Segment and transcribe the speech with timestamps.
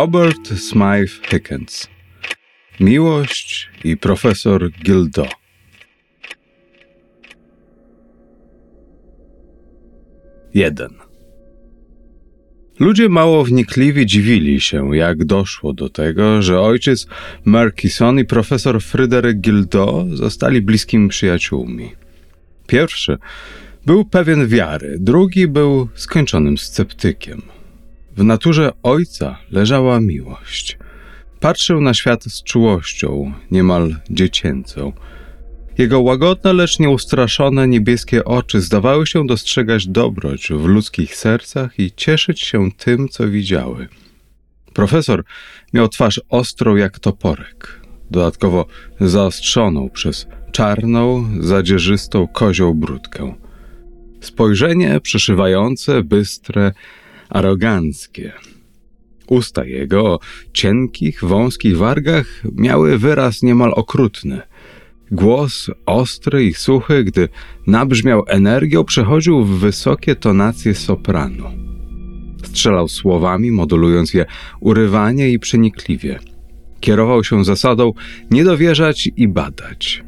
[0.00, 1.88] Robert Smythe Hickens.
[2.80, 5.26] Miłość i profesor Gildo.
[10.54, 10.90] Jeden.
[12.78, 17.06] Ludzie mało wnikliwie dziwili się, jak doszło do tego, że ojciec
[17.44, 21.92] Murkison i profesor Fryderyk Gildo zostali bliskimi przyjaciółmi.
[22.66, 23.18] Pierwszy
[23.86, 27.59] był pewien wiary, drugi był skończonym sceptykiem.
[28.16, 30.78] W naturze ojca leżała miłość.
[31.40, 34.92] Patrzył na świat z czułością, niemal dziecięcą.
[35.78, 42.40] Jego łagodne, lecz nieustraszone niebieskie oczy zdawały się dostrzegać dobroć w ludzkich sercach i cieszyć
[42.40, 43.88] się tym, co widziały.
[44.72, 45.24] Profesor
[45.72, 47.80] miał twarz ostrą jak toporek,
[48.10, 48.66] dodatkowo
[49.00, 53.34] zaostrzoną przez czarną, zadzierzystą kozią brudkę.
[54.20, 56.72] Spojrzenie przeszywające, bystre,
[57.30, 58.32] aroganckie.
[59.26, 60.18] Usta jego o
[60.52, 64.40] cienkich, wąskich wargach miały wyraz niemal okrutny.
[65.10, 67.28] Głos ostry i suchy, gdy
[67.66, 71.50] nabrzmiał energią, przechodził w wysokie tonacje soprano.
[72.44, 74.26] Strzelał słowami, modulując je
[74.60, 76.18] urywanie i przenikliwie.
[76.80, 77.92] Kierował się zasadą
[78.30, 80.04] nie dowierzać i badać.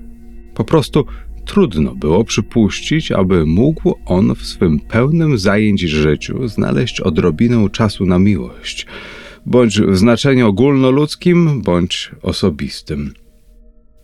[0.54, 1.06] Po prostu
[1.44, 8.18] Trudno było przypuścić, aby mógł on w swym pełnym zajęć życiu znaleźć odrobinę czasu na
[8.18, 8.86] miłość,
[9.46, 13.14] bądź w znaczeniu ogólnoludzkim, bądź osobistym.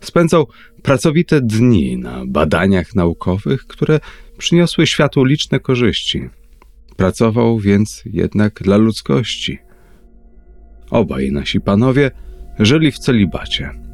[0.01, 0.47] Spędzał
[0.83, 3.99] pracowite dni na badaniach naukowych, które
[4.37, 6.29] przyniosły światu liczne korzyści.
[6.97, 9.57] Pracował więc jednak dla ludzkości.
[10.91, 12.11] Obaj nasi panowie
[12.59, 13.88] żyli w celibacie.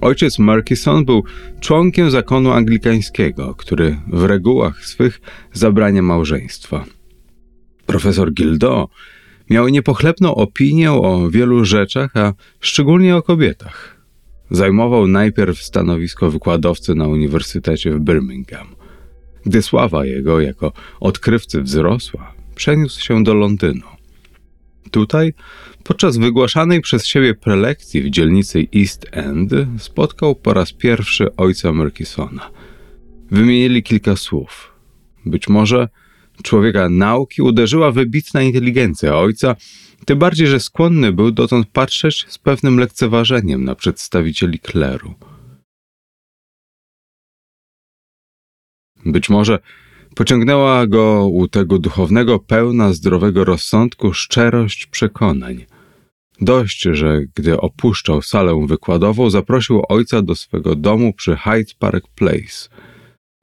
[0.00, 1.24] Ojciec Murkison był
[1.60, 5.20] członkiem zakonu anglikańskiego, który w regułach swych
[5.52, 6.84] zabrania małżeństwa.
[7.86, 8.88] Profesor Gildo
[9.50, 13.98] miał niepochlebną opinię o wielu rzeczach, a szczególnie o kobietach.
[14.50, 18.66] Zajmował najpierw stanowisko wykładowcy na Uniwersytecie w Birmingham.
[19.46, 23.86] Gdy sława jego jako odkrywcy wzrosła, przeniósł się do Londynu.
[24.90, 25.34] Tutaj,
[25.88, 32.50] podczas wygłaszanej przez siebie prelekcji w dzielnicy East End, spotkał po raz pierwszy ojca Murkisona.
[33.30, 34.72] Wymienili kilka słów.
[35.26, 35.88] Być może
[36.42, 39.56] człowieka nauki uderzyła wybitna inteligencja ojca,
[40.04, 45.14] tym bardziej, że skłonny był dotąd patrzeć z pewnym lekceważeniem na przedstawicieli kleru.
[49.06, 49.58] Być może
[50.14, 55.66] Pociągnęła go u tego duchownego pełna zdrowego rozsądku szczerość przekonań.
[56.40, 62.68] Dość, że gdy opuszczał salę wykładową, zaprosił ojca do swego domu przy Hyde Park Place.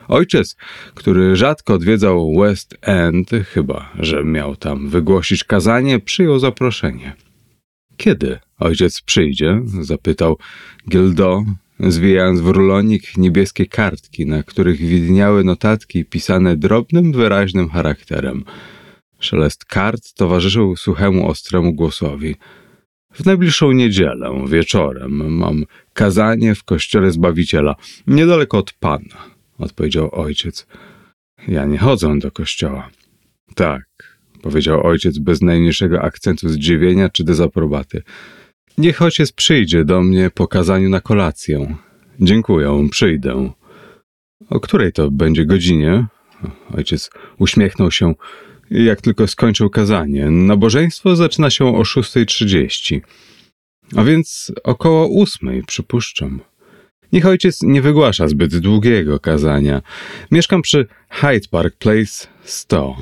[0.08, 0.56] Ojciec,
[0.94, 7.16] który rzadko odwiedzał West End, chyba że miał tam wygłosić kazanie, przyjął zaproszenie.
[7.98, 9.62] Kiedy ojciec przyjdzie?
[9.82, 10.38] zapytał
[10.90, 11.44] Gildo,
[11.80, 18.44] zwijając w rulonik niebieskie kartki, na których widniały notatki pisane drobnym, wyraźnym charakterem.
[19.20, 22.36] Szelest kart towarzyszył suchemu, ostremu głosowi.
[23.16, 27.76] W najbliższą niedzielę, wieczorem, mam kazanie w kościele Zbawiciela,
[28.08, 29.16] niedaleko od Pana,
[29.58, 30.68] odpowiedział ojciec.
[31.48, 32.90] Ja nie chodzę do kościoła.
[33.56, 33.84] Tak,
[34.42, 38.04] powiedział ojciec bez najmniejszego akcentu zdziwienia czy dezaprobaty.
[38.78, 41.76] Niech ojciec przyjdzie do mnie po kazaniu na kolację.
[42.20, 43.50] Dziękuję, przyjdę.
[44.50, 46.08] O której to będzie godzinie?
[46.78, 48.14] Ojciec uśmiechnął się,
[48.72, 50.30] jak tylko skończył kazanie.
[50.32, 53.02] Nabożeństwo zaczyna się o 6.30.
[53.96, 56.40] A więc około ósmej, przypuszczam.
[57.12, 59.82] Niech ojciec nie wygłasza zbyt długiego kazania.
[60.32, 62.96] Mieszkam przy Hyde Park Place 100,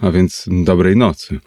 [0.00, 1.40] a więc dobrej nocy.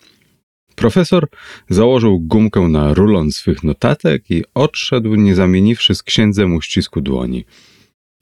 [0.75, 1.27] Profesor
[1.69, 7.45] założył gumkę na rulon swych notatek i odszedł, nie zamieniwszy z księdzem uścisku dłoni.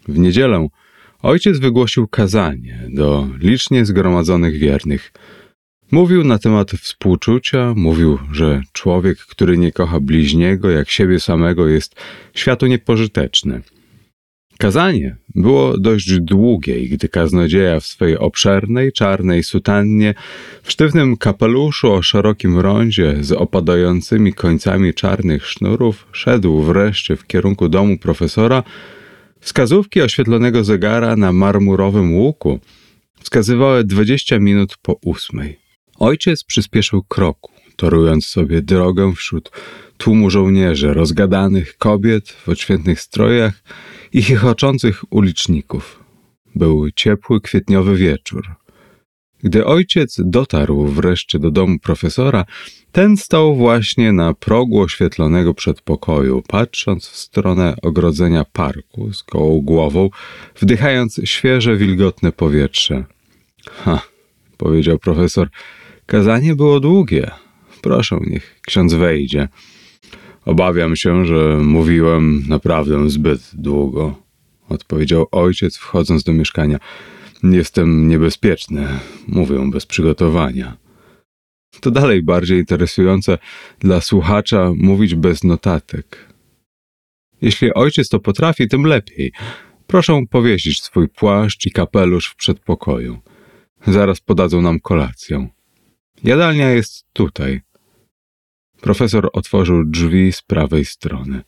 [0.07, 0.68] W niedzielę
[1.21, 5.12] ojciec wygłosił kazanie do licznie zgromadzonych wiernych.
[5.91, 11.95] Mówił na temat współczucia, mówił, że człowiek, który nie kocha bliźniego jak siebie samego, jest
[12.33, 13.62] światu niepożyteczny.
[14.57, 20.13] Kazanie było dość długie i gdy kaznodzieja w swojej obszernej, czarnej sutannie,
[20.63, 27.69] w sztywnym kapeluszu o szerokim rondzie z opadającymi końcami czarnych sznurów szedł wreszcie w kierunku
[27.69, 28.63] domu profesora,
[29.41, 32.59] wskazówki oświetlonego zegara na marmurowym łuku
[33.19, 35.59] wskazywały dwadzieścia minut po ósmej.
[35.99, 39.51] Ojciec przyspieszył kroku, torując sobie drogę wśród
[39.97, 43.63] tłumu żołnierzy, rozgadanych kobiet w odświętnych strojach
[44.13, 46.03] i chichoczących uliczników.
[46.55, 48.55] Był ciepły kwietniowy wieczór.
[49.43, 52.45] Gdy ojciec dotarł wreszcie do domu profesora,
[52.91, 60.09] ten stał właśnie na progu oświetlonego przedpokoju, patrząc w stronę ogrodzenia parku z koło głową,
[60.61, 63.05] wdychając świeże, wilgotne powietrze.
[63.71, 64.01] Ha,
[64.57, 65.49] powiedział profesor,
[66.05, 67.31] kazanie było długie.
[67.81, 69.47] Proszę, niech ksiądz wejdzie.
[70.45, 74.15] Obawiam się, że mówiłem naprawdę zbyt długo,
[74.69, 76.77] odpowiedział ojciec, wchodząc do mieszkania.
[77.43, 78.88] Jestem niebezpieczny,
[79.27, 80.77] mówię bez przygotowania.
[81.81, 83.38] To dalej bardziej interesujące
[83.79, 86.27] dla słuchacza mówić bez notatek.
[87.41, 89.31] Jeśli ojciec to potrafi, tym lepiej.
[89.88, 93.19] Proszę powiesić swój płaszcz i kapelusz w przedpokoju.
[93.88, 95.47] Zaraz podadzą nam kolację.
[96.23, 97.61] Jadalnia jest tutaj.
[98.81, 101.41] Profesor otworzył drzwi z prawej strony.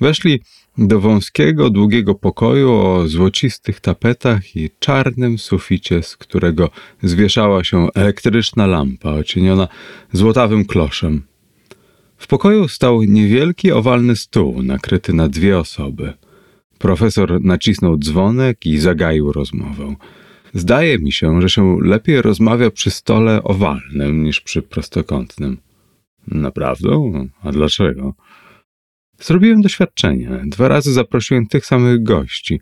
[0.00, 0.42] Weszli
[0.78, 6.70] do wąskiego, długiego pokoju o złocistych tapetach i czarnym suficie, z którego
[7.02, 9.68] zwieszała się elektryczna lampa ocieniona
[10.12, 11.22] złotawym kloszem.
[12.16, 16.12] W pokoju stał niewielki, owalny stół nakryty na dwie osoby.
[16.78, 19.94] Profesor nacisnął dzwonek i zagaił rozmowę.
[20.54, 25.58] Zdaje mi się, że się lepiej rozmawia przy stole owalnym niż przy prostokątnym.
[26.26, 26.90] Naprawdę?
[27.42, 28.14] A dlaczego?
[29.20, 30.30] Zrobiłem doświadczenie.
[30.46, 32.60] Dwa razy zaprosiłem tych samych gości.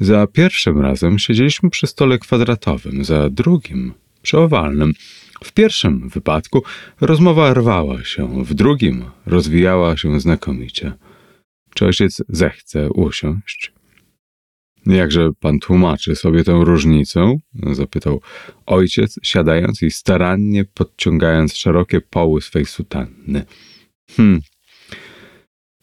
[0.00, 4.92] Za pierwszym razem siedzieliśmy przy stole kwadratowym, za drugim przy owalnym.
[5.44, 6.62] W pierwszym wypadku
[7.00, 10.92] rozmowa rwała się, w drugim rozwijała się znakomicie.
[11.74, 13.72] Czy ojciec zechce usiąść?
[14.86, 17.36] Jakże pan tłumaczy sobie tę różnicę?
[17.72, 18.20] zapytał
[18.66, 23.44] ojciec, siadając i starannie podciągając szerokie poły swej sutanny.
[24.16, 24.40] Hm.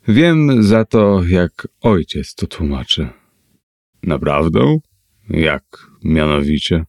[0.08, 3.10] Wiem za to, jak ojciec to tłumaczy.
[4.04, 4.78] Naprawdę?
[5.30, 5.64] Jak
[6.04, 6.86] mianowicie?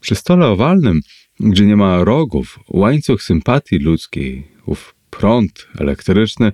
[0.00, 1.00] Przy stole owalnym,
[1.40, 6.52] gdzie nie ma rogów, łańcuch sympatii ludzkiej, ów prąd elektryczny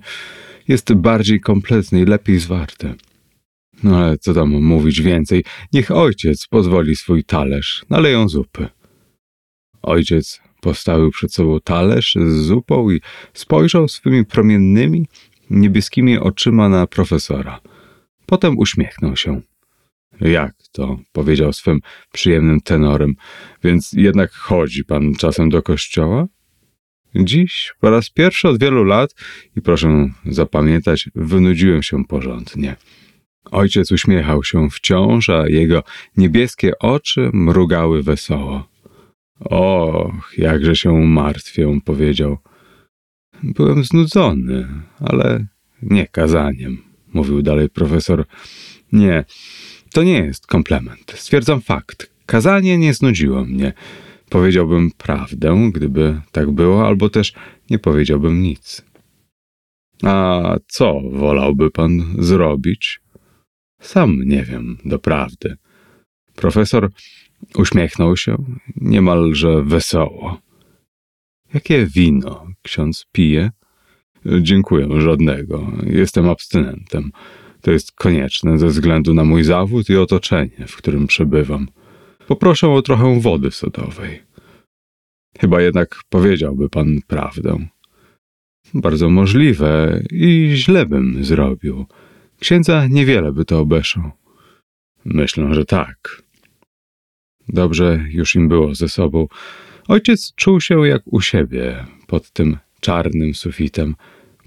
[0.67, 2.93] jest bardziej kompletny i lepiej zwarty.
[3.83, 5.43] No ale co tam mówić więcej?
[5.73, 8.67] Niech ojciec pozwoli swój talerz, naleją zupy.
[9.81, 13.01] Ojciec postawił przed sobą talerz z zupą i
[13.33, 15.05] spojrzał swymi promiennymi,
[15.49, 17.59] niebieskimi oczyma na profesora.
[18.25, 19.41] Potem uśmiechnął się.
[20.21, 20.99] Jak to?
[21.11, 21.79] powiedział swym
[22.11, 23.15] przyjemnym tenorem.
[23.63, 26.27] Więc jednak chodzi pan czasem do kościoła?
[27.15, 29.15] Dziś, po raz pierwszy od wielu lat,
[29.57, 32.75] i proszę zapamiętać, wynudziłem się porządnie.
[33.51, 35.83] Ojciec uśmiechał się wciąż, a jego
[36.17, 38.69] niebieskie oczy mrugały wesoło.
[39.39, 42.37] Och, jakże się martwię, powiedział.
[43.43, 44.67] Byłem znudzony,
[44.99, 45.45] ale
[45.81, 46.77] nie kazaniem,
[47.13, 48.25] mówił dalej profesor.
[48.91, 49.25] Nie,
[49.93, 51.13] to nie jest komplement.
[51.15, 52.11] Stwierdzam fakt.
[52.25, 53.73] Kazanie nie znudziło mnie.
[54.29, 57.33] Powiedziałbym prawdę, gdyby tak było, albo też
[57.69, 58.81] nie powiedziałbym nic.
[60.03, 63.01] A co wolałby pan zrobić?
[63.81, 65.55] Sam nie wiem, doprawdy.
[66.35, 66.91] Profesor
[67.55, 68.37] uśmiechnął się
[68.75, 70.41] niemalże wesoło.
[71.53, 73.51] Jakie wino ksiądz pije?
[74.41, 75.71] Dziękuję, żadnego.
[75.85, 77.11] Jestem abstynentem.
[77.61, 81.67] To jest konieczne ze względu na mój zawód i otoczenie, w którym przebywam.
[82.27, 84.21] Poproszę o trochę wody sodowej.
[85.39, 87.67] Chyba jednak powiedziałby pan prawdę.
[88.73, 91.85] Bardzo możliwe i źle bym zrobił.
[92.39, 94.11] Księdza niewiele by to obeszło.
[95.05, 96.23] Myślę, że tak.
[97.47, 99.27] Dobrze już im było ze sobą.
[99.89, 103.95] Ojciec czuł się jak u siebie, pod tym czarnym sufitem.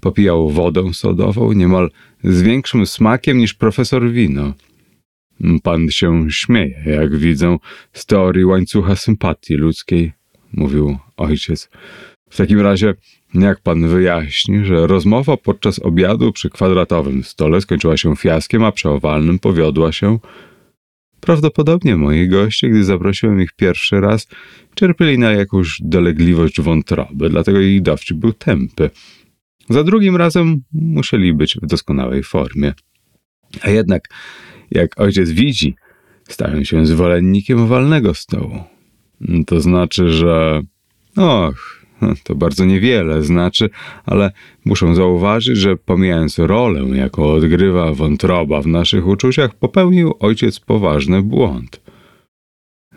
[0.01, 1.89] popijał wodę sodową niemal
[2.23, 4.53] z większym smakiem niż profesor wino.
[5.63, 7.57] Pan się śmieje, jak widzę,
[7.93, 10.11] z teorii łańcucha sympatii ludzkiej,
[10.53, 11.69] mówił ojciec.
[12.29, 12.93] W takim razie,
[13.33, 18.89] jak pan wyjaśni, że rozmowa podczas obiadu przy kwadratowym stole skończyła się fiaskiem, a przy
[18.89, 20.19] owalnym powiodła się?
[21.25, 24.27] Prawdopodobnie moi goście, gdy zaprosiłem ich pierwszy raz,
[24.75, 28.89] czerpieli na jakąś dolegliwość wątroby, dlatego ich dowcip był tępy.
[29.69, 32.73] Za drugim razem musieli być w doskonałej formie.
[33.61, 34.09] A jednak,
[34.71, 35.75] jak ojciec widzi,
[36.29, 38.63] stałem się zwolennikiem owalnego stołu.
[39.47, 40.61] To znaczy, że.
[41.17, 41.82] Och,
[42.23, 43.69] to bardzo niewiele znaczy,
[44.05, 44.31] ale
[44.65, 51.81] muszę zauważyć, że pomijając rolę, jaką odgrywa wątroba w naszych uczuciach, popełnił ojciec poważny błąd.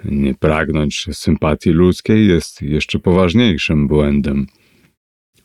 [0.05, 4.47] Nie pragnąć sympatii ludzkiej jest jeszcze poważniejszym błędem.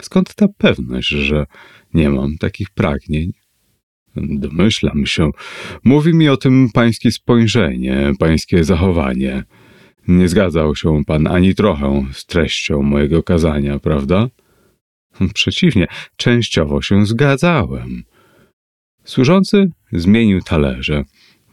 [0.02, 1.46] Skąd ta pewność, że
[1.94, 3.32] nie mam takich pragnień?
[4.16, 5.30] Domyślam się.
[5.84, 9.44] Mówi mi o tym pańskie spojrzenie, pańskie zachowanie.
[10.08, 14.28] Nie zgadzał się pan ani trochę z treścią mojego kazania, prawda?
[15.34, 18.04] Przeciwnie, częściowo się zgadzałem.
[19.04, 21.04] Służący zmienił talerze.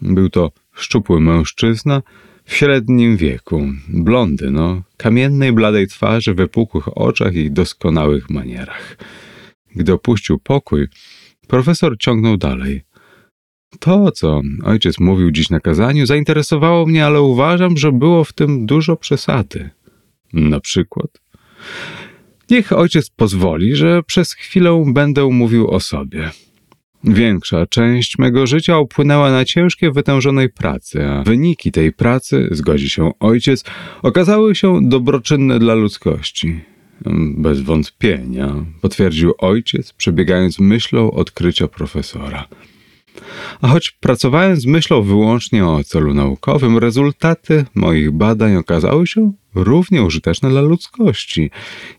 [0.01, 2.01] Był to szczupły mężczyzna
[2.45, 8.97] w średnim wieku, blondy, no, kamiennej, bladej twarzy, wypukłych oczach i doskonałych manierach.
[9.75, 10.87] Gdy opuścił pokój,
[11.47, 12.81] profesor ciągnął dalej.
[13.79, 18.65] To, co ojciec mówił dziś na kazaniu, zainteresowało mnie, ale uważam, że było w tym
[18.65, 19.69] dużo przesady.
[20.33, 21.21] Na przykład.
[22.49, 26.31] Niech ojciec pozwoli, że przez chwilę będę mówił o sobie.
[27.03, 33.11] Większa część mego życia upłynęła na ciężkiej, wytężonej pracy, a wyniki tej pracy, zgodzi się
[33.19, 33.63] ojciec,
[34.01, 36.59] okazały się dobroczynne dla ludzkości.
[37.37, 42.47] Bez wątpienia, potwierdził ojciec, przebiegając myślą odkrycia profesora.
[43.61, 50.03] A choć pracowałem z myślą wyłącznie o celu naukowym, rezultaty moich badań okazały się równie
[50.03, 51.49] użyteczne dla ludzkości,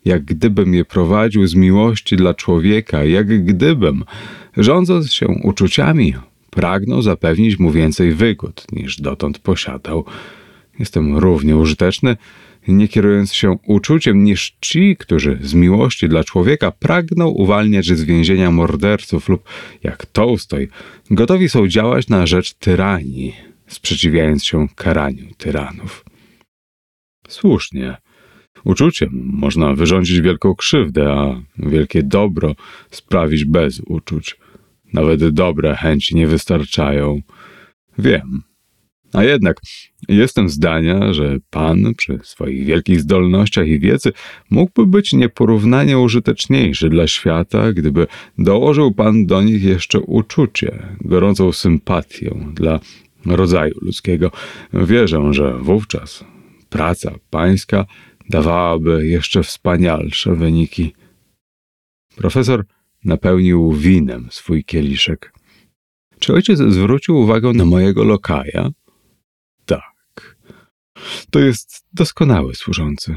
[0.05, 4.05] jak gdybym je prowadził z miłości dla człowieka, jak gdybym,
[4.57, 6.15] rządząc się uczuciami,
[6.51, 10.05] pragnął zapewnić mu więcej wygód niż dotąd posiadał.
[10.79, 12.17] Jestem równie użyteczny,
[12.69, 18.51] nie kierując się uczuciem, niż ci, którzy z miłości dla człowieka pragną uwalniać z więzienia
[18.51, 19.49] morderców lub,
[19.83, 20.69] jak Tolstoj,
[21.11, 23.35] gotowi są działać na rzecz tyranii,
[23.67, 26.05] sprzeciwiając się karaniu tyranów.
[27.29, 27.97] Słusznie.
[28.65, 32.55] Uczuciem można wyrządzić wielką krzywdę, a wielkie dobro
[32.91, 34.37] sprawić bez uczuć.
[34.93, 37.23] Nawet dobre chęci nie wystarczają.
[37.99, 38.43] Wiem,
[39.13, 39.61] a jednak
[40.09, 44.13] jestem zdania, że Pan przy swoich wielkich zdolnościach i wiedzy
[44.51, 48.07] mógłby być nieporównanie użyteczniejszy dla świata, gdyby
[48.39, 52.81] dołożył Pan do nich jeszcze uczucie, gorącą sympatię dla
[53.27, 54.31] rodzaju ludzkiego.
[54.73, 56.25] Wierzę, że wówczas
[56.69, 57.87] praca pańska
[58.29, 60.93] dawałaby jeszcze wspanialsze wyniki.
[62.17, 62.65] Profesor
[63.05, 65.33] napełnił winem swój kieliszek.
[66.19, 68.71] Czy ojciec zwrócił uwagę na mojego lokaja?
[71.31, 73.15] To jest doskonały służący.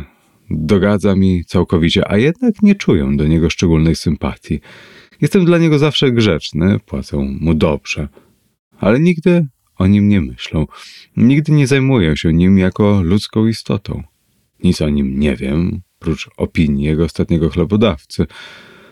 [0.50, 4.60] Dogadza mi całkowicie, a jednak nie czuję do niego szczególnej sympatii.
[5.22, 8.08] Jestem dla niego zawsze grzeczny, płacę mu dobrze,
[8.80, 9.48] ale nigdy
[9.78, 10.68] o nim nie myślą.
[11.18, 14.04] Nigdy nie zajmuję się nim jako ludzką istotą.
[14.63, 18.25] Nic o nim nie wiem, prócz opinii jego ostatniego chlebodawcy.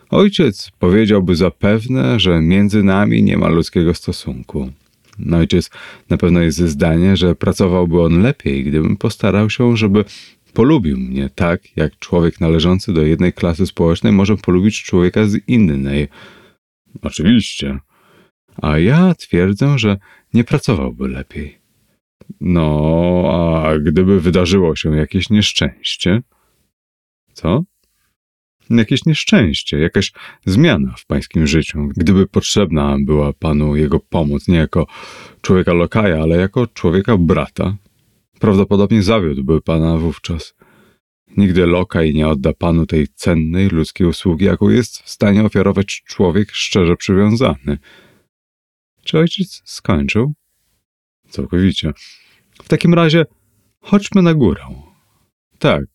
[0.10, 4.72] Ojciec powiedziałby zapewne, że między nami nie ma ludzkiego stosunku.
[5.34, 5.70] Ojciec
[6.10, 10.06] na pewno jest zdania, że pracowałby on lepiej, gdybym postarał się, żeby
[10.54, 16.08] polubił mnie tak, jak człowiek należący do jednej klasy społecznej może polubić człowieka z innej.
[17.02, 17.80] Oczywiście.
[18.62, 19.98] A ja twierdzę, że
[20.34, 21.62] nie pracowałby lepiej.
[22.42, 23.24] No,
[23.66, 26.22] a gdyby wydarzyło się jakieś nieszczęście?
[27.34, 27.64] Co?
[28.78, 30.12] Jakieś nieszczęście, jakaś
[30.46, 34.88] zmiana w pańskim życiu, gdyby potrzebna była panu jego pomoc, nie jako
[35.42, 37.78] człowieka lokaja, ale jako człowieka brata,
[38.40, 40.54] prawdopodobnie zawiódłby pana wówczas.
[41.38, 46.52] Nigdy lokaj nie odda panu tej cennej ludzkiej usługi, jaką jest w stanie ofiarować człowiek
[46.52, 47.78] szczerze przywiązany.
[49.04, 50.34] Czy ojciec skończył?
[51.30, 51.92] Całkowicie.
[52.64, 53.26] W takim razie
[53.82, 54.62] chodźmy na górę.
[55.60, 55.86] Tak,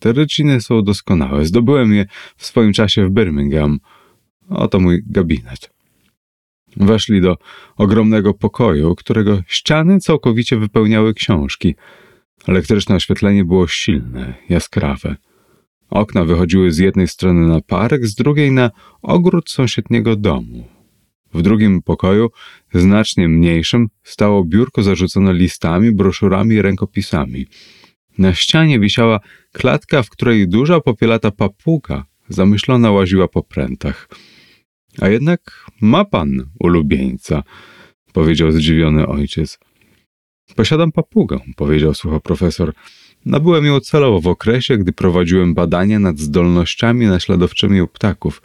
[0.00, 1.46] te ryciny są doskonałe.
[1.46, 3.80] Zdobyłem je w swoim czasie w Birmingham.
[4.48, 5.70] Oto mój gabinet.
[6.76, 7.36] Weszli do
[7.76, 11.74] ogromnego pokoju, którego ściany całkowicie wypełniały książki.
[12.48, 15.16] Elektryczne oświetlenie było silne, jaskrawe.
[15.90, 18.70] Okna wychodziły z jednej strony na park, z drugiej na
[19.02, 20.68] ogród sąsiedniego domu.
[21.34, 22.30] W drugim pokoju,
[22.74, 27.46] znacznie mniejszym, stało biurko zarzucone listami, broszurami i rękopisami.
[28.20, 29.20] Na ścianie wisiała
[29.52, 34.08] klatka, w której duża popielata papuga zamyślona łaziła po prętach.
[35.00, 37.42] A jednak ma pan ulubieńca,
[38.12, 39.58] powiedział zdziwiony ojciec.
[40.56, 42.72] Posiadam papugę, powiedział sucho profesor.
[43.24, 48.42] Nabyłem ją celowo w okresie, gdy prowadziłem badania nad zdolnościami naśladowczymi u ptaków.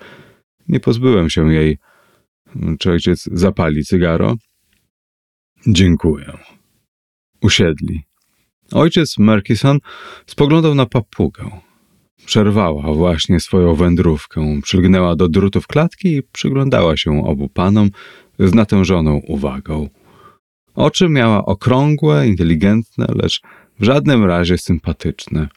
[0.67, 1.77] Nie pozbyłem się jej.
[2.79, 4.36] Czy ojciec zapali cygaro?
[5.67, 6.38] Dziękuję.
[7.41, 8.05] Usiedli.
[8.72, 9.80] Ojciec Merkison
[10.26, 11.50] spoglądał na papugę.
[12.26, 17.90] Przerwała właśnie swoją wędrówkę, przylgnęła do drutów klatki i przyglądała się obu panom
[18.40, 19.90] z natężoną uwagą.
[20.76, 23.42] Oczy miała okrągłe, inteligentne, lecz
[23.80, 25.48] w żadnym razie sympatyczne.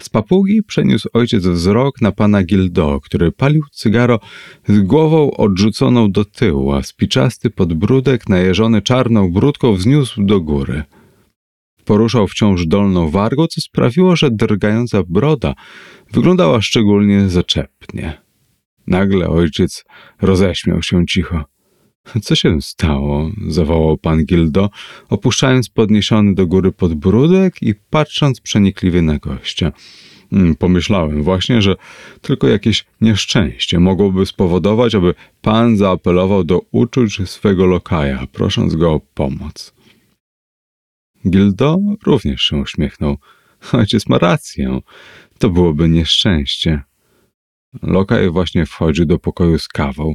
[0.00, 4.20] Z papugi przeniósł ojciec wzrok na pana Gildo, który palił cygaro
[4.68, 10.82] z głową odrzuconą do tyłu, a spiczasty podbródek najeżony czarną brudką wzniósł do góry.
[11.84, 15.54] Poruszał wciąż dolną wargą, co sprawiło, że drgająca broda
[16.12, 18.22] wyglądała szczególnie zaczepnie.
[18.86, 19.84] Nagle ojciec
[20.20, 21.44] roześmiał się cicho.
[22.22, 23.30] Co się stało?
[23.48, 24.70] zawołał pan Gildo,
[25.08, 29.72] opuszczając podniesiony do góry podbródek i patrząc przenikliwie na gościa.
[30.30, 31.76] Hmm, pomyślałem właśnie, że
[32.20, 39.00] tylko jakieś nieszczęście mogłoby spowodować, aby pan zaapelował do uczuć swego lokaja, prosząc go o
[39.14, 39.74] pomoc.
[41.28, 43.16] Gildo również się uśmiechnął.
[43.72, 44.80] Ojciec ma rację.
[45.38, 46.82] To byłoby nieszczęście.
[47.82, 50.14] Lokaj właśnie wchodził do pokoju z kawą.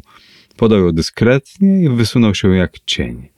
[0.57, 3.29] Podał ją dyskretnie i wysunął się jak cień.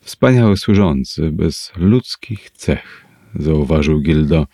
[0.00, 4.46] Wspaniały służący, bez ludzkich cech, zauważył Gildo.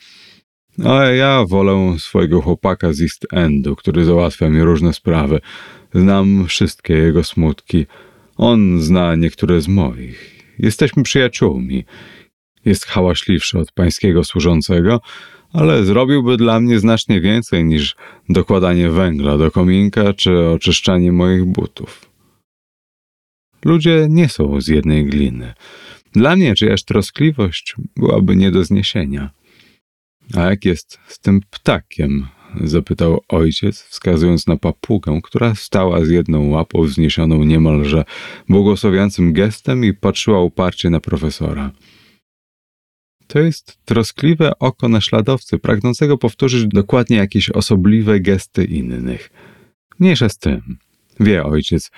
[0.84, 5.40] Ale ja wolę swojego chłopaka z East Endu, który załatwia mi różne sprawy.
[5.94, 7.86] Znam wszystkie jego smutki.
[8.36, 10.37] On zna niektóre z moich.
[10.58, 11.84] Jesteśmy przyjaciółmi.
[12.64, 15.00] Jest hałaśliwszy od pańskiego służącego,
[15.52, 17.96] ale zrobiłby dla mnie znacznie więcej niż
[18.28, 22.10] dokładanie węgla do kominka czy oczyszczanie moich butów.
[23.64, 25.54] Ludzie nie są z jednej gliny.
[26.12, 29.30] Dla mnie czyjaś troskliwość byłaby nie do zniesienia.
[30.34, 32.26] A jak jest z tym ptakiem?
[32.64, 38.04] Zapytał ojciec, wskazując na papugę, która stała z jedną łapą wzniesioną niemalże
[38.48, 41.70] błogosławiącym gestem i patrzyła uparcie na profesora.
[43.26, 49.30] To jest troskliwe oko naśladowcy, pragnącego powtórzyć dokładnie jakieś osobliwe gesty innych.
[49.98, 50.78] Mniejsza z tym.
[51.20, 51.90] Wie ojciec,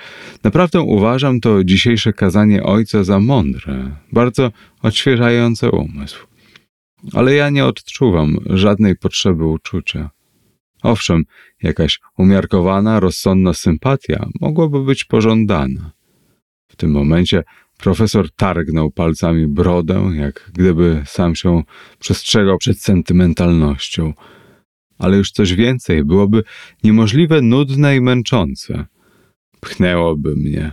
[0.44, 6.26] naprawdę uważam to dzisiejsze kazanie ojca za mądre, bardzo odświeżające umysł.
[7.12, 10.10] Ale ja nie odczuwam żadnej potrzeby uczucia.
[10.82, 11.24] Owszem,
[11.62, 15.92] jakaś umiarkowana, rozsądna sympatia mogłaby być pożądana.
[16.68, 17.44] W tym momencie
[17.78, 21.62] profesor targnął palcami brodę, jak gdyby sam się
[21.98, 24.12] przestrzegał przed sentymentalnością.
[24.98, 26.42] Ale już coś więcej byłoby
[26.84, 28.86] niemożliwe nudne i męczące.
[29.60, 30.72] Pchnęłoby mnie,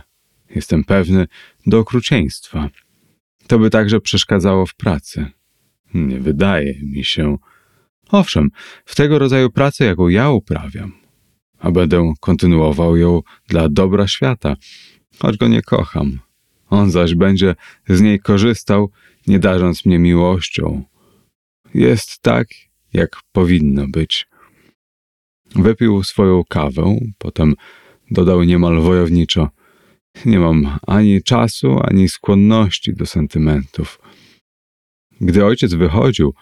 [0.50, 1.26] jestem pewny,
[1.66, 2.70] do okrucieństwa.
[3.46, 5.26] To by także przeszkadzało w pracy.
[5.94, 7.38] Nie wydaje mi się.
[8.08, 8.50] Owszem,
[8.84, 10.92] w tego rodzaju pracy, jaką ja uprawiam,
[11.58, 14.56] a będę kontynuował ją dla dobra świata,
[15.18, 16.18] choć go nie kocham.
[16.70, 17.54] On zaś będzie
[17.88, 18.90] z niej korzystał,
[19.26, 20.82] nie darząc mnie miłością.
[21.74, 22.46] Jest tak,
[22.92, 24.26] jak powinno być.
[25.54, 27.54] Wypił swoją kawę, potem
[28.10, 29.48] dodał niemal wojowniczo:
[30.24, 34.00] Nie mam ani czasu, ani skłonności do sentymentów.
[35.20, 36.34] Gdy ojciec wychodził,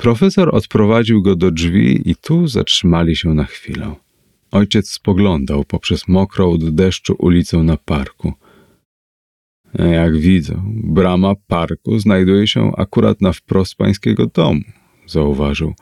[0.00, 3.94] profesor odprowadził go do drzwi i tu zatrzymali się na chwilę.
[4.50, 8.32] Ojciec spoglądał poprzez mokrą od deszczu ulicę na parku.
[9.74, 14.60] Jak widzę, brama parku znajduje się akurat na wprost pańskiego domu,
[15.06, 15.74] zauważył.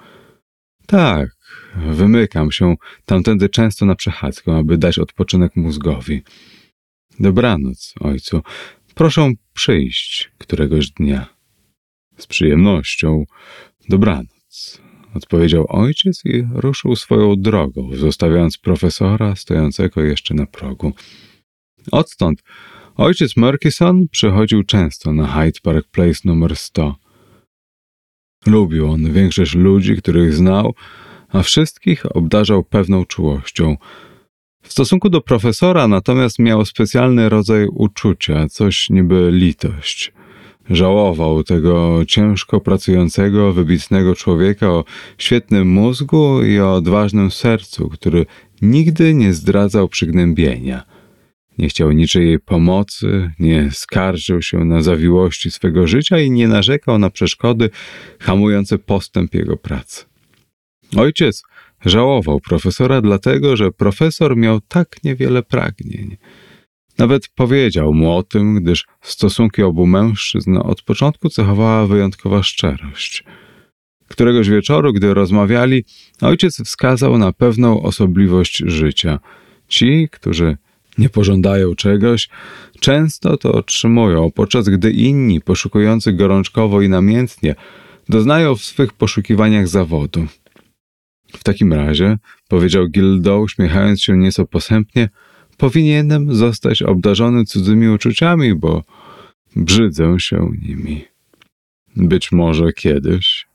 [0.87, 1.31] Tak,
[1.77, 6.23] wymykam się tamtędy często na przechadzkę, aby dać odpoczynek mózgowi.
[7.21, 8.43] Dobranoc, ojcu.
[8.95, 11.27] Proszę przyjść któregoś dnia.
[12.17, 13.25] Z przyjemnością.
[13.89, 14.81] Dobranoc,
[15.15, 20.93] odpowiedział ojciec i ruszył swoją drogą, zostawiając profesora stojącego jeszcze na progu.
[21.93, 22.43] Odtąd
[22.97, 26.97] ojciec Murkison przychodził często na Hyde Park Place numer 100.
[28.47, 30.75] Lubił on większość ludzi, których znał,
[31.29, 33.77] a wszystkich obdarzał pewną czułością.
[34.63, 40.13] W stosunku do profesora natomiast miał specjalny rodzaj uczucia, coś niby litość.
[40.71, 44.85] Żałował tego ciężko pracującego, wybitnego człowieka o
[45.19, 48.27] świetnym mózgu i o odważnym sercu, który
[48.63, 50.83] nigdy nie zdradzał przygnębienia.
[51.59, 57.11] Nie chciał niczyjej pomocy, nie skarżył się na zawiłości swego życia i nie narzekał na
[57.11, 57.71] przeszkody
[58.19, 60.05] hamujące postęp jego pracy.
[60.97, 61.43] Ojciec
[61.85, 66.17] żałował profesora dlatego, że profesor miał tak niewiele pragnień.
[66.99, 73.25] Nawet powiedział mu o tym, gdyż stosunki obu mężczyzn od początku cechowała wyjątkowa szczerość.
[74.09, 75.85] Któregoś wieczoru, gdy rozmawiali,
[76.21, 79.19] ojciec wskazał na pewną osobliwość życia.
[79.69, 80.57] Ci, którzy
[80.99, 82.29] nie pożądają czegoś,
[82.81, 87.55] często to otrzymują, podczas gdy inni, poszukujący gorączkowo i namiętnie,
[88.09, 90.27] doznają w swych poszukiwaniach zawodu.
[91.33, 95.09] W takim razie, powiedział Gildo, uśmiechając się nieco posępnie,
[95.59, 98.85] powinienem zostać obdarzony cudzymi uczuciami, bo
[99.57, 101.05] brzydzę się nimi.
[101.97, 103.47] Być może kiedyś.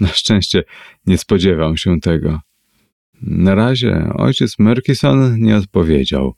[0.00, 0.64] Na szczęście
[1.06, 2.40] nie spodziewam się tego.
[3.22, 6.34] Na razie ojciec Merkison nie odpowiedział.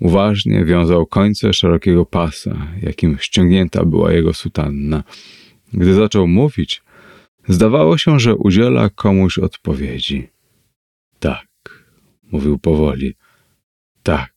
[0.00, 5.04] Uważnie wiązał końce szerokiego pasa, jakim ściągnięta była jego sutanna.
[5.72, 6.82] Gdy zaczął mówić,
[7.48, 10.28] zdawało się, że udziela komuś odpowiedzi.
[11.18, 11.46] Tak,
[12.32, 13.14] mówił powoli.
[14.08, 14.32] Tak,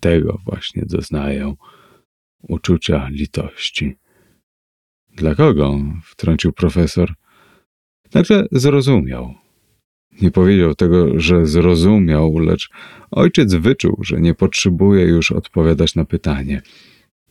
[0.00, 1.54] tego właśnie doznaję
[2.42, 3.96] uczucia litości.
[5.14, 5.80] Dla kogo?
[6.04, 7.14] wtrącił profesor.
[8.14, 9.34] Nagle zrozumiał.
[10.22, 12.70] Nie powiedział tego, że zrozumiał, lecz
[13.10, 16.62] ojciec wyczuł, że nie potrzebuje już odpowiadać na pytanie.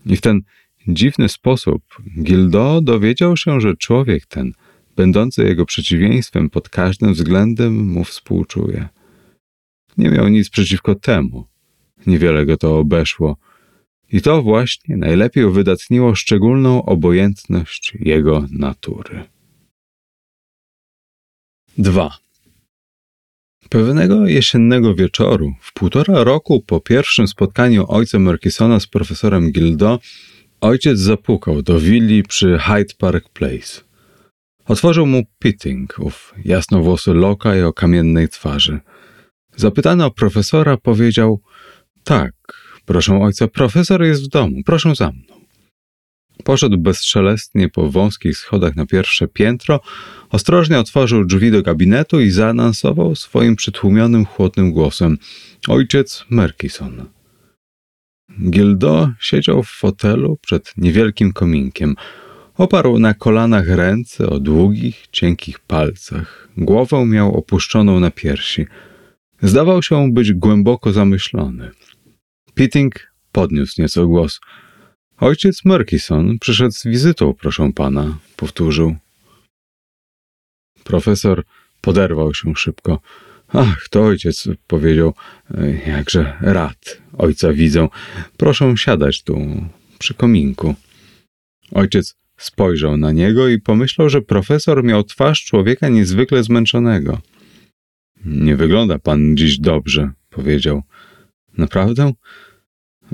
[0.05, 0.41] I w ten
[0.87, 1.83] dziwny sposób
[2.23, 4.51] Gildo dowiedział się, że człowiek ten,
[4.95, 8.89] będący jego przeciwieństwem pod każdym względem, mu współczuje.
[9.97, 11.45] Nie miał nic przeciwko temu.
[12.07, 13.37] Niewiele go to obeszło.
[14.11, 19.23] I to właśnie najlepiej uwydatniło szczególną obojętność jego natury.
[21.77, 22.17] 2.
[23.69, 29.99] Pewnego jesiennego wieczoru, w półtora roku po pierwszym spotkaniu ojca Merkisona z profesorem Gildo,
[30.61, 33.81] ojciec zapukał do willi przy Hyde Park Place.
[34.65, 38.79] Otworzył mu Pitting, ów jasnowłosy lokaj o kamiennej twarzy.
[39.55, 41.41] Zapytany o profesora powiedział:
[42.03, 42.33] Tak,
[42.85, 45.35] proszę ojca, profesor jest w domu, proszę za mną.
[46.43, 49.79] Poszedł bezszelestnie po wąskich schodach na pierwsze piętro,
[50.29, 55.17] ostrożnie otworzył drzwi do gabinetu i zaanonsował swoim przytłumionym, chłodnym głosem:
[55.67, 57.05] Ojciec Merkison.
[58.49, 61.95] Gildo siedział w fotelu przed niewielkim kominkiem.
[62.57, 66.49] Oparł na kolanach ręce o długich, cienkich palcach.
[66.57, 68.65] Głowę miał opuszczoną na piersi.
[69.45, 71.71] Zdawał się być głęboko zamyślony.
[72.55, 74.39] Pitting podniósł nieco głos.
[75.17, 78.95] Ojciec Murkison przyszedł z wizytą, proszę pana, powtórzył.
[80.83, 81.43] Profesor
[81.81, 82.99] poderwał się szybko.
[83.47, 85.13] Ach, to ojciec, powiedział.
[85.87, 87.87] Jakże rad, ojca widzę.
[88.37, 89.37] Proszę siadać tu,
[89.99, 90.75] przy kominku.
[91.71, 97.21] Ojciec spojrzał na niego i pomyślał, że profesor miał twarz człowieka niezwykle zmęczonego.
[98.25, 100.83] Nie wygląda pan dziś dobrze, powiedział.
[101.57, 102.13] Naprawdę?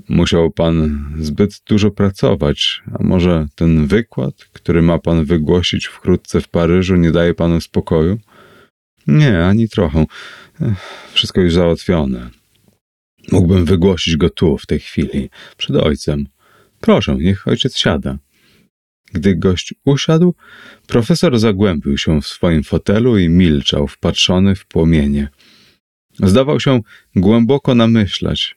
[0.09, 6.47] Musiał pan zbyt dużo pracować, a może ten wykład, który ma pan wygłosić wkrótce w
[6.47, 8.19] Paryżu, nie daje panu spokoju?
[9.07, 10.05] Nie, ani trochę.
[11.13, 12.29] Wszystko już załatwione.
[13.31, 16.27] Mógłbym wygłosić go tu, w tej chwili, przed ojcem.
[16.81, 18.17] Proszę, niech ojciec siada.
[19.13, 20.35] Gdy gość usiadł,
[20.87, 25.29] profesor zagłębił się w swoim fotelu i milczał, wpatrzony w płomienie.
[26.13, 26.79] Zdawał się
[27.15, 28.55] głęboko namyślać,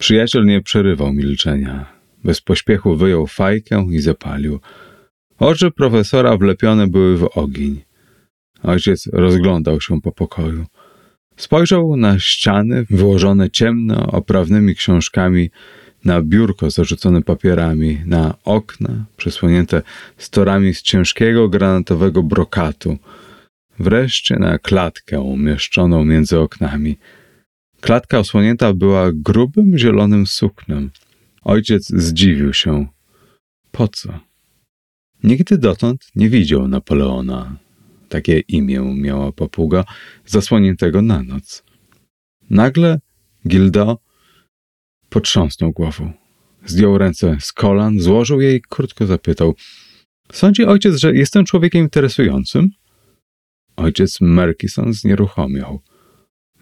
[0.00, 1.86] Przyjaciel nie przerywał milczenia.
[2.24, 4.60] Bez pośpiechu wyjął fajkę i zapalił.
[5.38, 7.82] Oczy profesora wlepione były w ogień.
[8.62, 10.66] Ojciec rozglądał się po pokoju.
[11.36, 15.50] Spojrzał na ściany wyłożone ciemno oprawnymi książkami,
[16.04, 19.82] na biurko zarzucone papierami, na okna przysłonięte
[20.18, 22.98] storami z ciężkiego granatowego brokatu,
[23.78, 26.96] wreszcie na klatkę umieszczoną między oknami–
[27.80, 30.90] Klatka osłonięta była grubym, zielonym suknem.
[31.42, 32.86] Ojciec zdziwił się.
[33.70, 34.20] Po co?
[35.22, 37.56] Nigdy dotąd nie widział Napoleona.
[38.08, 39.84] Takie imię miała papuga,
[40.26, 41.62] zasłoniętego na noc.
[42.50, 43.00] Nagle
[43.48, 43.96] Gilda
[45.10, 46.12] potrząsnął głową.
[46.64, 49.54] Zdjął ręce z kolan, złożył je i krótko zapytał.
[50.32, 52.68] Sądzi ojciec, że jestem człowiekiem interesującym?
[53.76, 55.80] Ojciec Merkison znieruchomiał.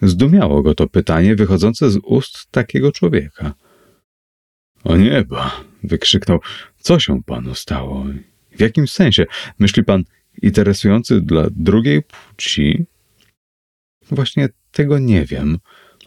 [0.02, 3.54] Zdumiało go to pytanie wychodzące z ust takiego człowieka.
[4.84, 5.64] O nieba!
[5.84, 6.40] wykrzyknął.
[6.78, 8.06] Co się panu stało?
[8.56, 9.26] W jakim sensie?
[9.58, 10.04] Myśli pan
[10.42, 12.86] interesujący dla drugiej płci?
[14.10, 15.58] Właśnie tego nie wiem,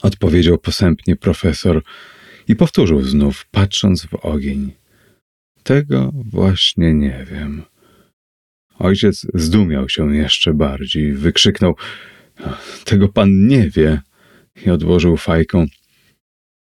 [0.01, 1.83] odpowiedział posępnie profesor
[2.47, 4.71] i powtórzył znów, patrząc w ogień.
[5.63, 7.63] Tego właśnie nie wiem.
[8.79, 11.75] Ojciec zdumiał się jeszcze bardziej, wykrzyknął:
[12.85, 14.01] Tego pan nie wie,
[14.65, 15.65] i odłożył fajką.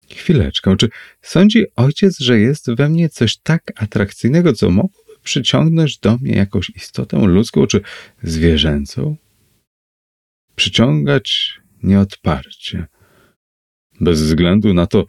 [0.09, 0.89] Chwileczkę, czy
[1.21, 6.69] sądzi ojciec, że jest we mnie coś tak atrakcyjnego, co mogłoby przyciągnąć do mnie jakąś
[6.69, 7.81] istotę ludzką czy
[8.23, 9.17] zwierzęcą?
[10.55, 12.87] Przyciągać nieodparcie,
[14.01, 15.05] bez względu na to,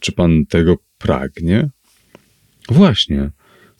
[0.00, 1.68] czy pan tego pragnie?
[2.68, 3.30] Właśnie,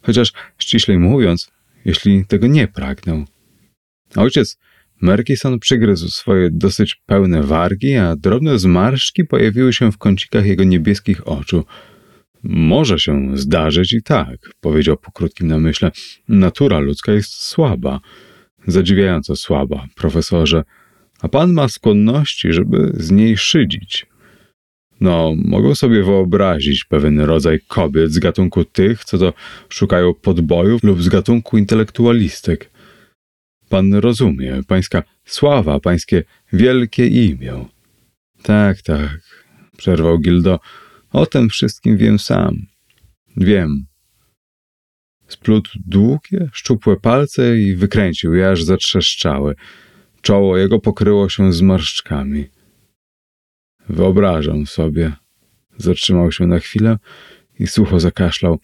[0.03, 1.51] chociaż ściślej mówiąc,
[1.85, 3.25] jeśli tego nie pragnę.
[4.17, 4.59] Ojciec
[5.01, 11.29] Merkison przygryzł swoje dosyć pełne wargi, a drobne zmarszczki pojawiły się w kącikach jego niebieskich
[11.29, 11.65] oczu.
[12.43, 15.91] Może się zdarzyć i tak, powiedział po krótkim namyśle.
[16.29, 18.01] Natura ludzka jest słaba,
[18.67, 20.65] zadziwiająco słaba, profesorze,
[21.21, 24.07] a pan ma skłonności, żeby z niej szydzić.
[25.01, 29.33] No, mogą sobie wyobrazić pewien rodzaj kobiet z gatunku tych, co to
[29.69, 32.71] szukają podbojów lub z gatunku intelektualistek.
[33.69, 37.65] Pan rozumie, pańska sława, pańskie wielkie imię.
[38.43, 39.21] Tak, tak,
[39.77, 40.61] przerwał Gildo.
[41.13, 42.67] O tym wszystkim wiem sam.
[43.37, 43.87] Wiem.
[45.29, 49.55] Splótł długie, szczupłe palce i wykręcił je, aż zatrzeszczały.
[50.23, 52.45] Czoło jego pokryło się zmarszczkami.
[53.91, 55.13] Wyobrażam sobie.
[55.77, 56.99] Zatrzymał się na chwilę
[57.59, 58.59] i sucho zakaszlał.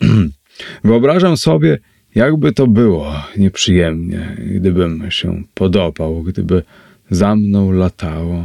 [0.84, 1.78] Wyobrażam sobie,
[2.14, 6.62] jakby to było nieprzyjemnie, gdybym się podobał, gdyby
[7.10, 8.44] za mną latało.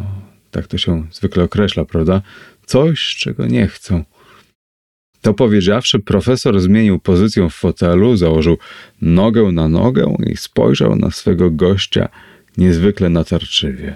[0.52, 2.22] Tak to się zwykle określa, prawda?
[2.66, 4.04] Coś, czego nie chcą.
[5.22, 8.58] To powiedziawszy, profesor zmienił pozycję w fotelu, założył
[9.02, 12.10] nogę na nogę i spojrzał na swego gościa
[12.58, 13.96] niezwykle natarczywie.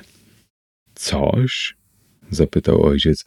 [0.96, 1.77] Coś?
[2.30, 3.26] Zapytał ojciec.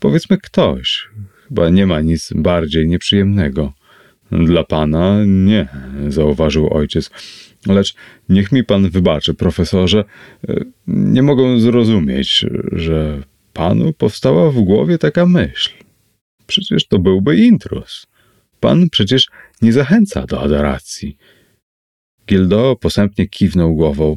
[0.00, 1.08] Powiedzmy ktoś.
[1.48, 3.72] Chyba nie ma nic bardziej nieprzyjemnego.
[4.32, 5.68] Dla pana nie,
[6.08, 7.10] zauważył ojciec.
[7.66, 7.94] Lecz
[8.28, 10.04] niech mi pan wybaczy, profesorze,
[10.86, 15.70] nie mogę zrozumieć, że panu powstała w głowie taka myśl.
[16.46, 18.06] Przecież to byłby intrus.
[18.60, 19.28] Pan przecież
[19.62, 21.16] nie zachęca do adoracji.
[22.28, 24.16] Gildo posępnie kiwnął głową.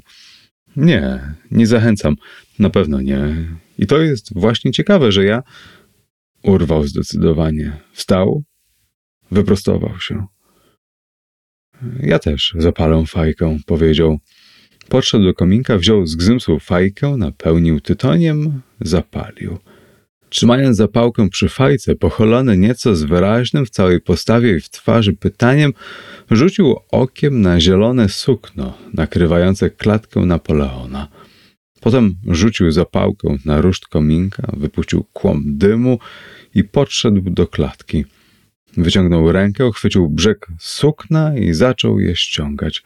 [0.75, 1.19] Nie,
[1.51, 2.15] nie zachęcam.
[2.59, 3.35] Na pewno nie.
[3.77, 5.43] I to jest właśnie ciekawe, że ja
[6.43, 7.77] urwał zdecydowanie.
[7.93, 8.43] Wstał,
[9.31, 10.25] wyprostował się.
[11.99, 14.17] Ja też zapalę fajkę, powiedział.
[14.89, 19.57] Podszedł do kominka, wziął z gzymsu fajkę, napełnił tytoniem, zapalił.
[20.29, 25.73] Trzymając zapałkę przy fajce, pochylony nieco z wyraźnym w całej postawie i w twarzy pytaniem,
[26.31, 31.07] rzucił okiem na zielone sukno nakrywające klatkę Napoleona.
[31.85, 35.99] Potem rzucił zapałkę na ruszt kominka, wypuścił kłom dymu
[36.55, 38.05] i podszedł do klatki.
[38.77, 42.83] Wyciągnął rękę, chwycił brzeg sukna i zaczął je ściągać.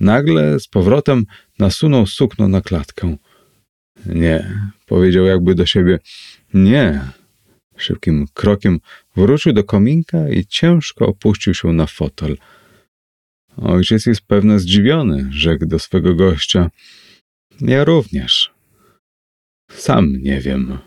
[0.00, 1.26] Nagle z powrotem
[1.58, 3.16] nasunął sukno na klatkę.
[4.06, 5.98] Nie, powiedział jakby do siebie.
[6.54, 7.00] Nie.
[7.76, 8.80] Szybkim krokiem
[9.16, 12.36] wrócił do kominka i ciężko opuścił się na fotel.
[13.56, 16.70] Ojciec jest pewno zdziwiony, rzekł do swego gościa.
[17.60, 18.50] Ja również.
[19.70, 20.78] Sam nie wiem.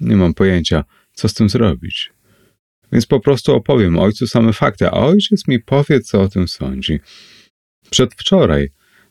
[0.00, 2.12] Nie mam pojęcia, co z tym zrobić.
[2.92, 7.00] Więc po prostu opowiem ojcu same fakty, a ojciec mi powie, co o tym sądzi.
[7.90, 8.68] Przedwczoraj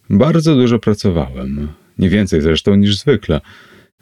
[0.09, 1.67] bardzo dużo pracowałem.
[1.97, 3.41] Nie więcej zresztą niż zwykle.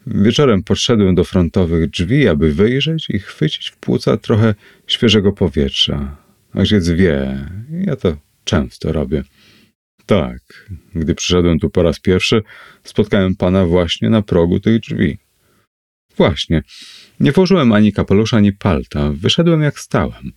[0.08, 4.56] Wieczorem podszedłem do frontowych drzwi, aby wyjrzeć i chwycić w płuca trochę
[4.88, 6.17] świeżego powietrza.
[6.53, 7.45] Ojciec wie,
[7.86, 9.23] ja to często robię.
[10.08, 12.41] Tak, gdy przyszedłem tu po raz pierwszy,
[12.84, 15.17] spotkałem pana właśnie na progu tych drzwi.
[16.17, 16.63] Właśnie.
[17.20, 19.12] Nie włożyłem ani kapelusza, ani palta.
[19.12, 20.32] Wyszedłem jak stałem.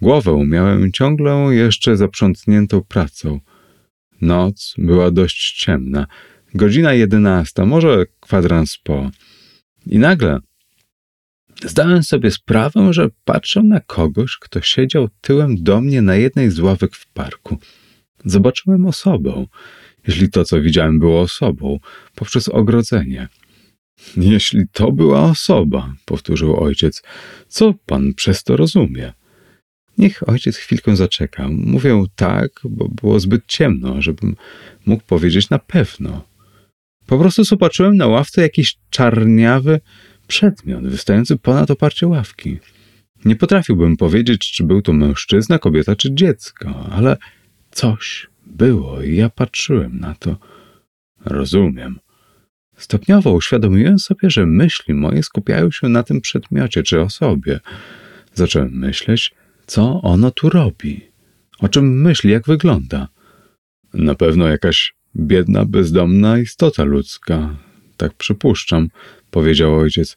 [0.00, 3.40] Głowę miałem ciągle jeszcze zaprzątniętą pracą.
[4.20, 6.06] Noc była dość ciemna.
[6.54, 9.10] Godzina jedenasta, może kwadrans po.
[9.86, 10.38] I nagle
[11.64, 16.58] zdałem sobie sprawę, że patrzę na kogoś, kto siedział tyłem do mnie na jednej z
[16.58, 17.58] ławek w parku.
[18.24, 19.46] Zobaczyłem osobę,
[20.06, 21.78] jeśli to, co widziałem, było osobą,
[22.14, 23.28] poprzez ogrodzenie.
[24.16, 27.02] Jeśli to była osoba, powtórzył ojciec,
[27.48, 29.12] co pan przez to rozumie?
[29.98, 31.48] Niech ojciec chwilkę zaczeka.
[31.48, 34.36] Mówię tak, bo było zbyt ciemno, żebym
[34.86, 36.24] mógł powiedzieć na pewno.
[37.06, 39.80] Po prostu zobaczyłem na ławce jakiś czarniawy
[40.26, 42.58] przedmiot wystający ponad oparcie ławki.
[43.24, 47.16] Nie potrafiłbym powiedzieć, czy był to mężczyzna, kobieta czy dziecko, ale
[47.74, 50.36] coś było i ja patrzyłem na to.
[51.24, 51.98] Rozumiem.
[52.76, 57.60] Stopniowo uświadomiłem sobie, że myśli moje skupiają się na tym przedmiocie czy osobie.
[58.34, 59.34] Zacząłem myśleć,
[59.66, 61.00] co ono tu robi,
[61.58, 63.08] o czym myśli, jak wygląda.
[63.94, 67.56] Na pewno jakaś biedna, bezdomna istota ludzka.
[67.96, 68.88] Tak przypuszczam,
[69.30, 70.16] powiedział ojciec.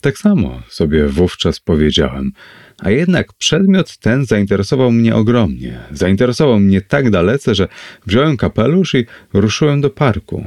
[0.00, 2.32] Tak samo sobie wówczas powiedziałem.
[2.78, 5.78] A jednak przedmiot ten zainteresował mnie ogromnie.
[5.92, 7.68] Zainteresował mnie tak dalece, że
[8.06, 10.44] wziąłem kapelusz i ruszyłem do parku.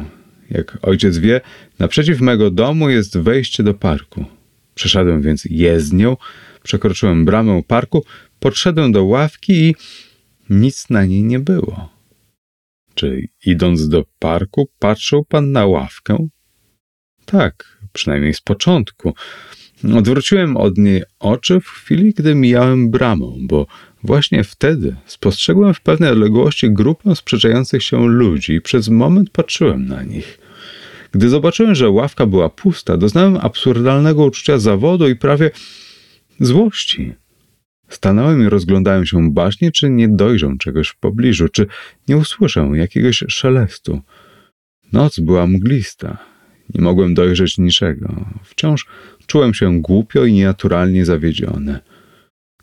[0.50, 1.42] Jak ojciec wie,
[1.80, 4.26] naprzeciw mego domu jest wejście do parku.
[4.76, 6.18] Przeszedłem więc jezdnią,
[6.64, 8.06] przekroczyłem bramę parku,
[8.40, 9.76] podszedłem do ławki i
[10.50, 11.90] nic na niej nie było.
[12.94, 16.28] Czy idąc do parku, patrzył pan na ławkę?
[17.26, 19.14] Tak, przynajmniej z początku.
[19.96, 23.68] Odwróciłem od niej oczy w chwili, gdy mijałem bramę, bo
[24.04, 30.04] właśnie wtedy spostrzegłem w pewnej odległości grupę sprzeczających się ludzi i przez moment patrzyłem na
[30.04, 30.40] nich.
[31.12, 35.52] Gdy zobaczyłem, że ławka była pusta, doznałem absurdalnego uczucia zawodu i prawie
[36.40, 37.14] złości.
[37.90, 41.68] Stanąłem i rozglądałem się bacznie, czy nie dojrzę czegoś w pobliżu, czy
[42.08, 44.02] nie usłyszę jakiegoś szelestu.
[44.94, 46.29] Noc była mglista.
[46.74, 48.26] Nie mogłem dojrzeć niczego.
[48.44, 48.86] Wciąż
[49.28, 51.80] czułem się głupio i nienaturalnie zawiedziony.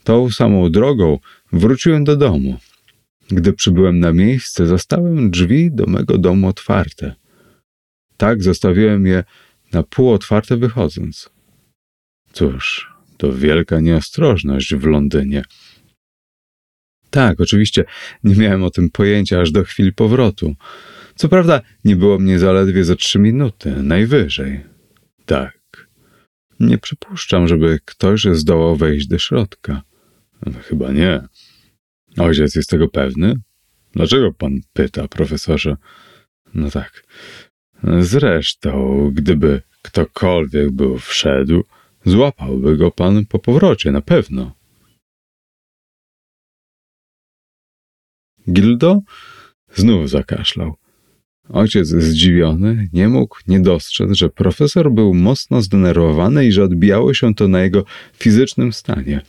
[0.05, 1.19] Tą samą drogą
[1.53, 2.59] wróciłem do domu.
[3.29, 7.15] Gdy przybyłem na miejsce, zastałem drzwi do mego domu otwarte.
[8.17, 9.25] Tak zostawiłem je
[9.73, 11.31] na pół otwarte wychodząc.
[12.33, 15.43] Cóż, to wielka nieostrożność w Londynie.
[17.11, 17.85] Tak, oczywiście
[18.25, 20.55] nie miałem o tym pojęcia aż do chwili powrotu.
[21.17, 24.65] Co prawda, nie było mnie zaledwie za trzy minuty, najwyżej.
[25.27, 25.89] Tak.
[26.61, 29.83] Nie przypuszczam, żeby ktoś zdołał wejść do środka.
[30.63, 31.29] Chyba nie.
[32.19, 33.35] Ojciec jest tego pewny?
[33.93, 35.77] Dlaczego pan pyta, profesorze?
[36.55, 37.07] No tak.
[38.01, 41.65] Zresztą, gdyby ktokolwiek był wszedł,
[42.05, 44.55] złapałby go pan po powrocie, na pewno.
[48.51, 49.01] Gildo
[49.75, 50.75] znów zakaszlał.
[51.49, 57.35] Ojciec zdziwiony nie mógł nie dostrzec, że profesor był mocno zdenerwowany i że odbijało się
[57.35, 59.21] to na jego fizycznym stanie.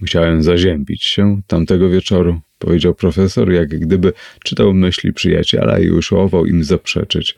[0.00, 4.12] Musiałem zaziębić się tamtego wieczoru, powiedział profesor, jak gdyby
[4.44, 7.36] czytał myśli przyjaciela i usiłował im zaprzeczyć.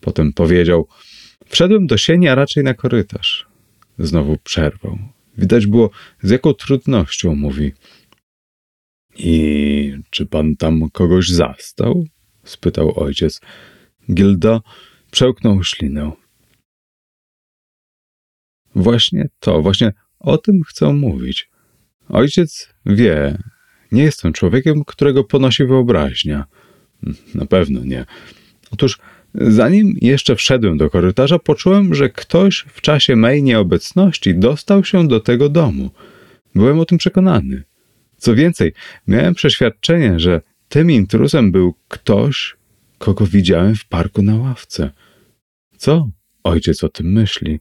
[0.00, 0.88] Potem powiedział:
[1.46, 3.46] Wszedłem do sieni, a raczej na korytarz.
[3.98, 4.98] Znowu przerwał.
[5.38, 5.90] Widać było,
[6.22, 7.72] z jaką trudnością mówi.
[9.18, 12.06] I czy pan tam kogoś zastał?
[12.48, 13.40] Spytał ojciec.
[14.12, 14.60] Gilda
[15.10, 16.12] przełknął ślinę.
[18.74, 21.50] Właśnie to, właśnie o tym chcę mówić.
[22.08, 23.38] Ojciec wie,
[23.92, 26.44] nie jestem człowiekiem, którego ponosi wyobraźnia.
[27.34, 28.04] Na pewno nie.
[28.70, 28.98] Otóż,
[29.34, 35.20] zanim jeszcze wszedłem do korytarza, poczułem, że ktoś w czasie mej nieobecności dostał się do
[35.20, 35.90] tego domu.
[36.54, 37.62] Byłem o tym przekonany.
[38.16, 38.72] Co więcej,
[39.06, 42.56] miałem przeświadczenie, że tym intruzem był ktoś,
[42.98, 44.90] kogo widziałem w parku na ławce.
[45.76, 46.08] Co
[46.44, 47.60] ojciec o tym myśli?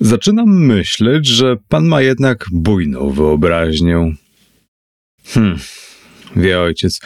[0.00, 4.14] Zaczynam myśleć, że pan ma jednak bujną wyobraźnię.
[5.24, 5.58] Hm,
[6.36, 7.00] wie ojciec.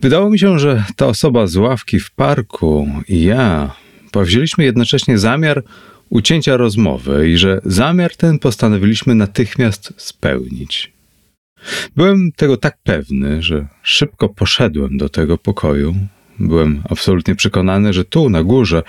[0.00, 3.74] Wydało mi się, że ta osoba z ławki w parku i ja
[4.10, 5.62] powzięliśmy jednocześnie zamiar
[6.08, 10.92] ucięcia rozmowy i że zamiar ten postanowiliśmy natychmiast spełnić.
[11.96, 15.94] Byłem tego tak pewny, że szybko poszedłem do tego pokoju.
[16.38, 18.82] Byłem absolutnie przekonany, że tu na górze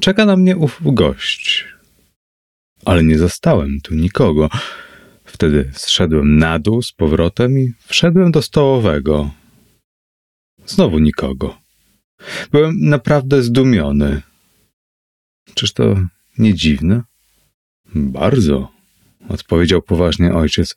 [0.00, 1.64] czeka na mnie ów gość.
[2.84, 4.50] Ale nie zastałem tu nikogo.
[5.24, 9.30] Wtedy zszedłem na dół z powrotem i wszedłem do stołowego.
[10.66, 11.58] Znowu nikogo.
[12.52, 14.22] Byłem naprawdę zdumiony.
[15.54, 15.96] Czyż to
[16.38, 17.02] nie dziwne?
[17.94, 18.72] Bardzo,
[19.28, 20.74] odpowiedział poważnie ojciec.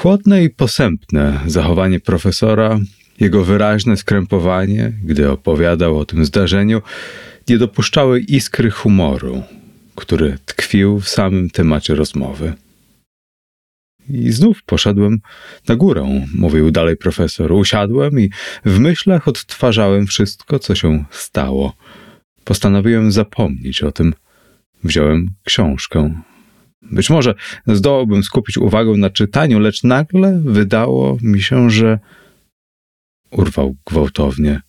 [0.00, 2.78] Chłodne i posępne zachowanie profesora,
[3.20, 6.82] jego wyraźne skrępowanie, gdy opowiadał o tym zdarzeniu,
[7.48, 9.42] nie dopuszczały iskry humoru,
[9.94, 12.52] który tkwił w samym temacie rozmowy.
[14.08, 15.20] I znów poszedłem
[15.68, 17.52] na górę, mówił dalej profesor.
[17.52, 18.30] Usiadłem i
[18.64, 21.72] w myślach odtwarzałem wszystko, co się stało.
[22.44, 24.14] Postanowiłem zapomnieć o tym.
[24.84, 26.22] Wziąłem książkę,
[26.82, 27.34] być może
[27.66, 31.98] zdołałbym skupić uwagę na czytaniu, lecz nagle wydało mi się, że
[33.30, 34.60] urwał gwałtownie.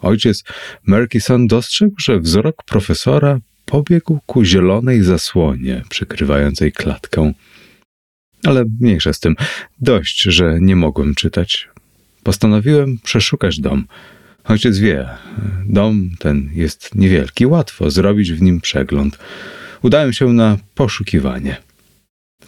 [0.00, 0.44] Ojciec
[0.86, 7.32] Merkison dostrzegł, że wzrok profesora pobiegł ku zielonej zasłonie przykrywającej klatkę.
[8.44, 9.36] Ale mniejsza z tym.
[9.80, 11.68] Dość, że nie mogłem czytać.
[12.22, 13.86] Postanowiłem przeszukać dom.
[14.44, 15.08] Ojciec wie,
[15.66, 19.18] dom ten jest niewielki, łatwo zrobić w nim przegląd.
[19.82, 21.56] Udałem się na poszukiwanie.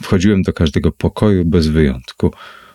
[0.03, 2.33] Wchodziłem do każdego pokoju bez wyjątku.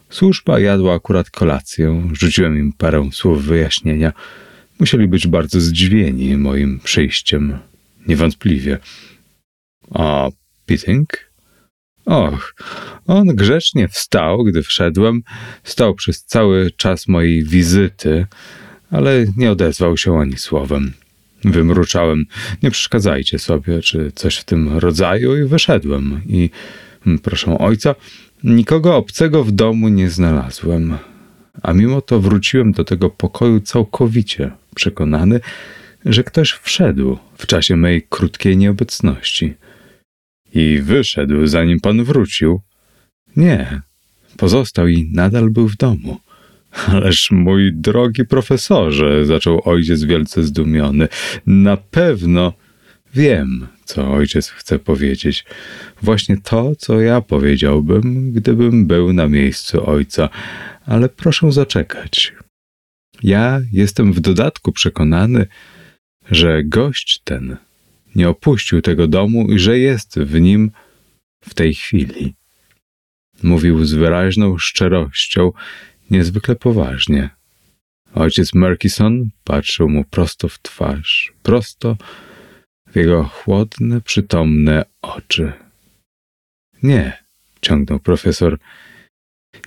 [0.10, 4.14] Służba jadła akurat kolację, rzuciłem im parę słów wyjaśnienia.
[4.80, 7.60] Musieli być bardzo zdziwieni moim przyjściem.
[8.08, 8.78] Niewątpliwie.
[9.92, 10.30] A
[10.66, 11.10] Pitting?
[12.06, 12.56] Och,
[13.08, 15.24] on grzecznie wstał, gdy wszedłem.
[15.64, 18.26] Stał przez cały czas mojej wizyty,
[18.92, 20.94] ale nie odezwał się ani słowem.
[21.46, 22.26] Wymruczałem,
[22.64, 26.22] nie przeszkadzajcie sobie, czy coś w tym rodzaju, i wyszedłem.
[26.28, 26.50] I,
[27.24, 27.96] proszę ojca,
[28.44, 30.98] nikogo obcego w domu nie znalazłem.
[31.64, 35.40] A mimo to wróciłem do tego pokoju całkowicie przekonany,
[36.06, 39.54] że ktoś wszedł w czasie mej krótkiej nieobecności.
[40.54, 42.62] I wyszedł, zanim pan wrócił.
[43.36, 43.82] Nie,
[44.38, 46.18] pozostał i nadal był w domu.
[46.88, 51.08] Ależ mój drogi profesorze, zaczął ojciec wielce zdumiony.
[51.46, 52.54] Na pewno
[53.14, 55.46] wiem, co ojciec chce powiedzieć.
[56.02, 60.30] Właśnie to, co ja powiedziałbym, gdybym był na miejscu ojca.
[60.86, 62.34] Ale proszę zaczekać.
[63.24, 65.46] Ja jestem w dodatku przekonany,
[66.32, 67.58] że gość ten
[68.16, 70.72] nie opuścił tego domu i że jest w nim
[71.42, 72.36] w tej chwili.
[73.44, 75.52] Mówił z wyraźną szczerością,
[76.12, 77.30] niezwykle poważnie.
[78.14, 81.98] Ojciec Murkison patrzył mu prosto w twarz, prosto
[82.92, 85.54] w jego chłodne, przytomne oczy.
[86.84, 87.18] Nie,
[87.62, 88.60] ciągnął profesor,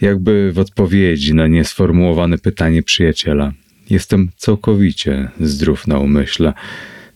[0.00, 3.52] jakby w odpowiedzi na niesformułowane pytanie przyjaciela.
[3.90, 6.54] Jestem całkowicie zdrów na umyśle.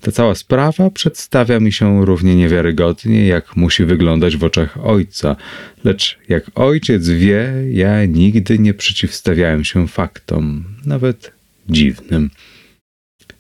[0.03, 5.36] Ta cała sprawa przedstawia mi się równie niewiarygodnie, jak musi wyglądać w oczach ojca,
[5.84, 11.32] lecz jak ojciec wie, ja nigdy nie przeciwstawiałem się faktom, nawet
[11.68, 12.30] dziwnym.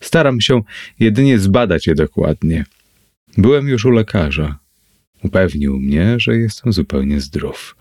[0.00, 0.60] Staram się
[1.00, 2.64] jedynie zbadać je dokładnie.
[3.38, 4.58] Byłem już u lekarza.
[5.22, 7.76] Upewnił mnie, że jestem zupełnie zdrów.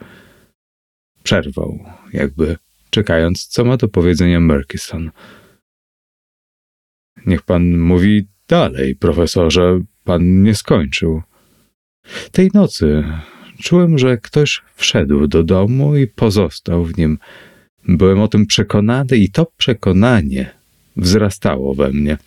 [1.23, 2.57] Przerwał, jakby
[2.89, 5.11] czekając, co ma do powiedzenia Murkison.
[7.25, 11.22] Niech pan mówi dalej, profesorze, pan nie skończył.
[12.32, 13.04] Tej nocy
[13.64, 17.18] czułem, że ktoś wszedł do domu i pozostał w nim.
[17.88, 20.52] Byłem o tym przekonany i to przekonanie
[20.97, 22.18] wzrastało we mnie.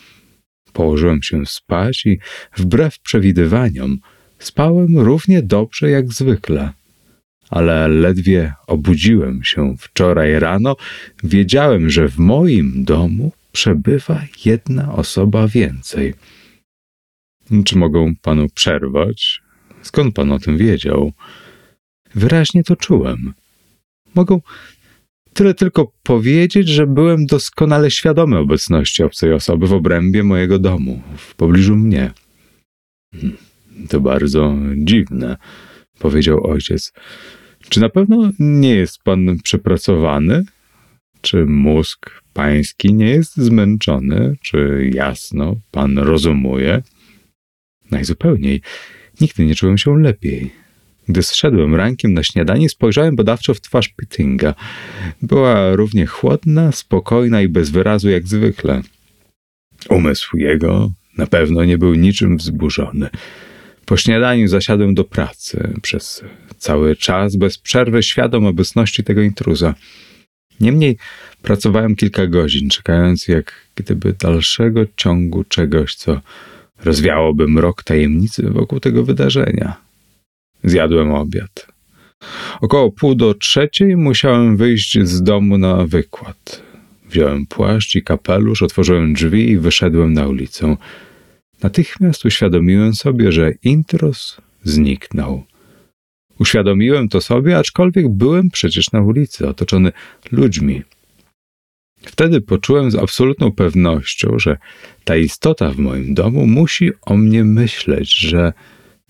[0.73, 2.19] Położyłem się spać i
[2.57, 3.99] wbrew przewidywaniom
[4.39, 6.73] spałem równie dobrze jak zwykle.
[7.51, 10.77] Ale ledwie obudziłem się wczoraj rano,
[11.25, 16.15] wiedziałem, że w moim domu przebywa jedna osoba więcej.
[17.65, 19.41] Czy mogą panu przerwać?
[19.83, 21.13] Skąd pan o tym wiedział?
[22.15, 23.35] Wyraźnie to czułem.
[24.15, 24.41] Mogą
[25.35, 31.35] tyle tylko powiedzieć, że byłem doskonale świadomy obecności obcej osoby w obrębie mojego domu, w
[31.35, 32.11] pobliżu mnie.
[33.15, 33.37] Hmm,
[33.89, 35.37] to bardzo dziwne,
[35.99, 36.93] powiedział ojciec.
[37.69, 40.45] Czy na pewno nie jest pan przepracowany?
[41.25, 44.37] Czy mózg pański nie jest zmęczony?
[44.43, 46.83] Czy jasno pan rozumuje?
[47.91, 48.61] Najzupełniej.
[49.21, 50.51] Nigdy nie czułem się lepiej.
[51.09, 54.55] Gdy zszedłem rankiem na śniadanie, spojrzałem badawczo w twarz Pittinga.
[55.23, 58.83] Była równie chłodna, spokojna i bez wyrazu jak zwykle.
[59.89, 63.09] Umysł jego na pewno nie był niczym wzburzony.
[63.87, 65.75] Po śniadaniu zasiadłem do pracy.
[65.83, 66.25] Przez
[66.59, 69.75] cały czas bez przerwy świadom obecności tego intruza.
[70.61, 70.97] Niemniej
[71.43, 76.21] pracowałem kilka godzin, czekając jak gdyby dalszego ciągu czegoś, co
[76.85, 79.77] rozwiałoby mrok tajemnicy wokół tego wydarzenia.
[80.65, 81.67] Zjadłem obiad.
[82.61, 86.63] Około pół do trzeciej musiałem wyjść z domu na wykład.
[87.09, 90.77] Wziąłem płaszcz i kapelusz, otworzyłem drzwi i wyszedłem na ulicę.
[91.63, 95.45] Natychmiast uświadomiłem sobie, że intrus zniknął.
[96.39, 99.93] Uświadomiłem to sobie, aczkolwiek byłem przecież na ulicy, otoczony
[100.33, 100.83] ludźmi.
[102.03, 104.57] Wtedy poczułem z absolutną pewnością, że
[105.05, 108.53] ta istota w moim domu musi o mnie myśleć, że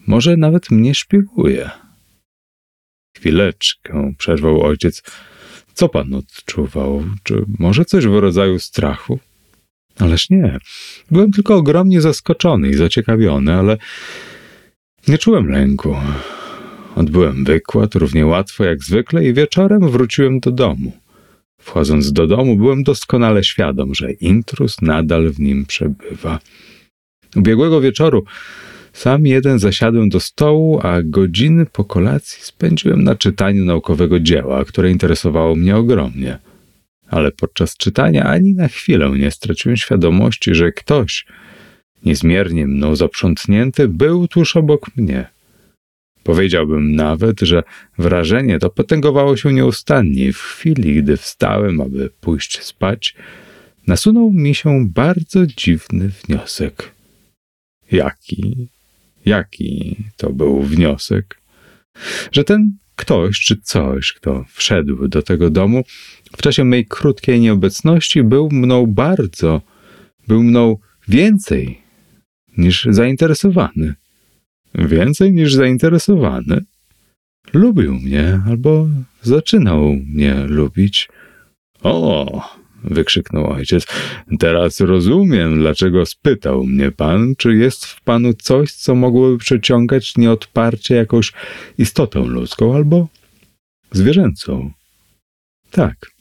[0.07, 1.70] może nawet mnie szpieguje.
[3.16, 5.03] Chwileczkę, przerwał ojciec.
[5.75, 7.05] Co pan odczuwał?
[7.22, 9.18] Czy może coś w rodzaju strachu?
[9.99, 10.59] Ależ nie.
[11.11, 13.79] Byłem tylko ogromnie zaskoczony i zaciekawiony, ale
[15.09, 15.97] nie czułem lęku.
[16.97, 20.92] Odbyłem wykład równie łatwo jak zwykle i wieczorem wróciłem do domu.
[21.61, 26.38] Wchodząc do domu, byłem doskonale świadom, że intrus nadal w nim przebywa.
[27.36, 28.24] Ubiegłego wieczoru
[28.95, 34.90] Sam jeden zasiadłem do stołu, a godziny po kolacji spędziłem na czytaniu naukowego dzieła, które
[34.90, 36.38] interesowało mnie ogromnie.
[37.09, 41.26] Ale podczas czytania ani na chwilę nie straciłem świadomości, że ktoś,
[42.05, 45.34] niezmiernie mną zaprzątnięty, był tuż obok mnie.
[46.25, 47.62] Powiedziałbym nawet, że
[47.99, 50.33] wrażenie to potęgowało się nieustannie.
[50.33, 53.14] W chwili, gdy wstałem, aby pójść spać,
[53.87, 56.93] nasunął mi się bardzo dziwny wniosek.
[57.93, 58.68] Jaki?
[59.25, 61.41] Jaki to był wniosek?
[62.33, 65.85] Że ten ktoś czy coś, kto wszedł do tego domu
[66.37, 69.62] w czasie mej krótkiej nieobecności, był mną bardzo,
[70.29, 70.77] był mną
[71.09, 71.83] więcej
[72.59, 73.95] niż zainteresowany.
[74.75, 76.64] Więcej niż zainteresowany.
[77.53, 78.89] Lubił mnie albo
[79.22, 81.09] zaczynał mnie lubić.
[81.83, 82.43] O,
[82.85, 83.87] wykrzyknął ojciec.
[84.39, 90.95] Teraz rozumiem, dlaczego spytał mnie pan, czy jest w panu coś, co mogłoby przeciągać nieodparcie
[90.95, 91.33] jakąś
[91.79, 93.09] istotę ludzką albo
[93.93, 94.70] zwierzęcą.
[95.70, 96.14] Tak.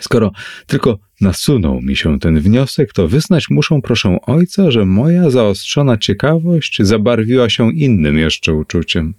[0.00, 0.32] Skoro
[0.66, 6.78] tylko nasunął mi się ten wniosek, to wyznać muszę, proszę ojca, że moja zaostrzona ciekawość
[6.82, 9.14] zabarwiła się innym jeszcze uczuciem.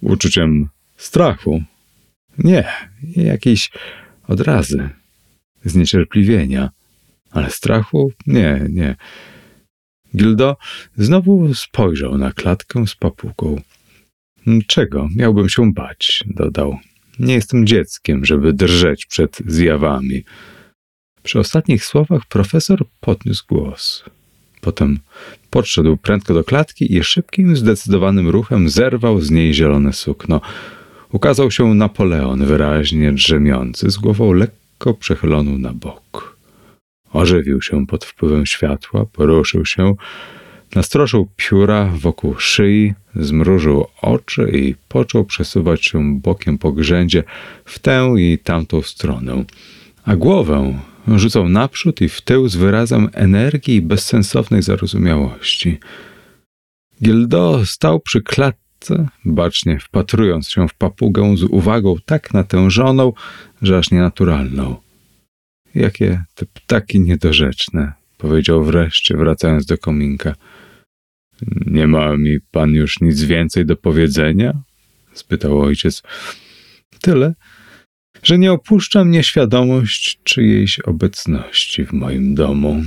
[0.00, 1.62] Uczuciem strachu.
[2.38, 2.64] Nie,
[3.16, 3.70] jakiejś
[4.28, 4.88] odrazy
[5.64, 6.70] zniecierpliwienia,
[7.30, 8.96] ale strachu nie, nie.
[10.16, 10.56] Gildo
[10.96, 13.60] znowu spojrzał na klatkę z papuką.
[14.66, 16.24] Czego miałbym się bać?
[16.26, 16.78] dodał.
[17.22, 20.24] Nie jestem dzieckiem, żeby drżeć przed zjawami.
[21.22, 24.04] Przy ostatnich słowach profesor podniósł głos.
[24.60, 24.98] Potem
[25.50, 30.40] podszedł prędko do klatki i szybkim, zdecydowanym ruchem zerwał z niej zielone sukno.
[31.12, 36.36] Ukazał się Napoleon, wyraźnie drzemiący, z głową lekko przechyloną na bok.
[37.12, 39.94] Ożywił się pod wpływem światła, poruszył się,
[40.74, 47.24] nastroszył pióra wokół szyi, zmrużył oczy i począł przesuwać się bokiem po grzędzie
[47.64, 49.44] w tę i tamtą stronę,
[50.04, 55.78] a głowę rzucał naprzód i w tył z wyrazem energii i bezsensownej zarozumiałości.
[57.02, 63.12] Gildo stał przy klatce, bacznie wpatrując się w papugę z uwagą tak natężoną,
[63.62, 64.76] że aż nienaturalną.
[65.74, 70.34] Jakie te ptaki niedorzeczne, powiedział wreszcie, wracając do kominka.
[71.66, 74.62] Nie ma mi pan już nic więcej do powiedzenia?
[75.14, 76.02] spytał ojciec.
[77.00, 77.34] Tyle,
[78.22, 82.82] że nie opuszcza mnie świadomość czyjejś obecności w moim domu.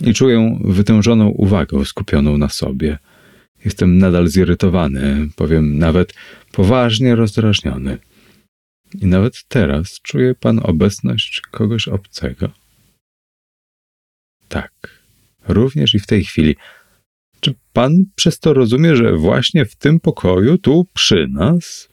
[0.00, 2.98] I czuję wytężoną uwagę skupioną na sobie.
[3.64, 6.14] Jestem nadal zirytowany, powiem nawet
[6.52, 7.98] poważnie rozdrażniony.
[9.00, 12.50] I nawet teraz czuje pan obecność kogoś obcego?
[14.48, 15.00] Tak,
[15.48, 16.56] również i w tej chwili.
[17.44, 21.88] Czy pan przez to rozumie, że właśnie w tym pokoju, tu przy nas?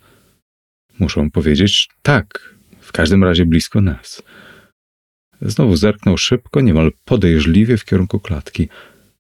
[1.00, 4.24] Muszą powiedzieć tak, w każdym razie blisko nas.
[5.42, 8.70] Znowu zerknął szybko, niemal podejrzliwie w kierunku klatki.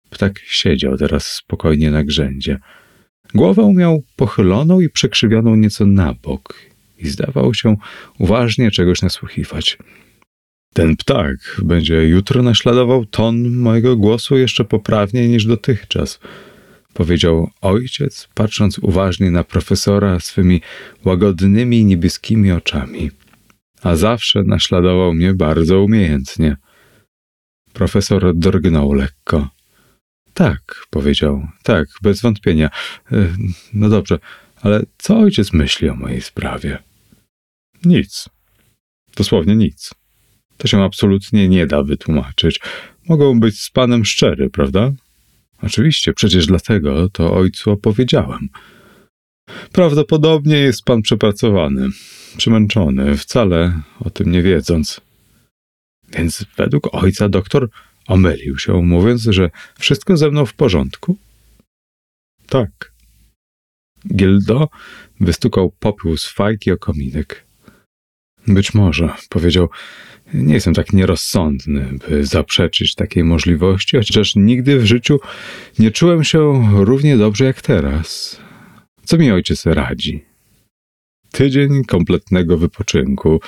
[0.09, 2.59] Ptak siedział teraz spokojnie na grzędzie.
[3.33, 6.55] Głowę miał pochyloną i przekrzywioną nieco na bok
[6.97, 7.75] i zdawał się
[8.19, 9.77] uważnie czegoś nasłuchiwać.
[10.73, 16.19] Ten ptak będzie jutro naśladował ton mojego głosu jeszcze poprawniej niż dotychczas,
[16.93, 20.61] powiedział ojciec, patrząc uważnie na profesora swymi
[21.05, 23.11] łagodnymi niebieskimi oczami.
[23.81, 26.57] A zawsze naśladował mnie bardzo umiejętnie.
[27.73, 29.49] Profesor drgnął lekko.
[30.33, 32.69] Tak, powiedział, tak, bez wątpienia.
[33.11, 33.35] E,
[33.73, 34.19] no dobrze,
[34.61, 36.77] ale co ojciec myśli o mojej sprawie?
[37.85, 38.29] Nic.
[39.15, 40.00] Dosłownie nic.
[40.61, 42.59] To się absolutnie nie da wytłumaczyć.
[43.09, 44.91] Mogą być z panem szczery, prawda?
[45.61, 48.49] Oczywiście, przecież dlatego to ojcu opowiedziałem.
[49.71, 51.87] Prawdopodobnie jest pan przepracowany,
[52.37, 55.01] przemęczony, wcale o tym nie wiedząc.
[56.13, 57.69] Więc według ojca doktor
[58.07, 59.49] omylił się, mówiąc, że
[59.79, 61.17] wszystko ze mną w porządku?
[62.47, 62.91] Tak.
[64.15, 64.69] Gildo
[65.19, 67.50] wystukał popiół z fajki o kominek.
[68.47, 69.69] Być może, powiedział,
[70.33, 75.19] nie jestem tak nierozsądny, by zaprzeczyć takiej możliwości, chociaż nigdy w życiu
[75.79, 78.39] nie czułem się równie dobrze jak teraz.
[79.03, 80.25] Co mi ojciec radzi?
[81.31, 83.41] Tydzień kompletnego wypoczynku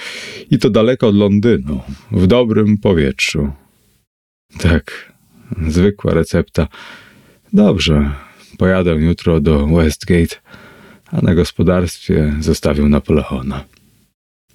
[0.51, 1.81] i to daleko od Londynu,
[2.11, 3.51] w dobrym powietrzu.
[4.59, 5.13] Tak,
[5.67, 6.67] zwykła recepta.
[7.53, 8.11] Dobrze,
[8.57, 10.35] pojadę jutro do Westgate,
[11.11, 13.65] a na gospodarstwie zostawił Napoleona.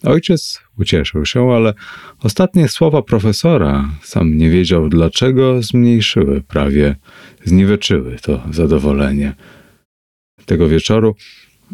[0.02, 1.74] Ojciec ucieszył się, ale
[2.22, 6.96] ostatnie słowa profesora, sam nie wiedział dlaczego, zmniejszyły, prawie
[7.44, 9.34] zniweczyły to zadowolenie.
[10.46, 11.16] Tego wieczoru,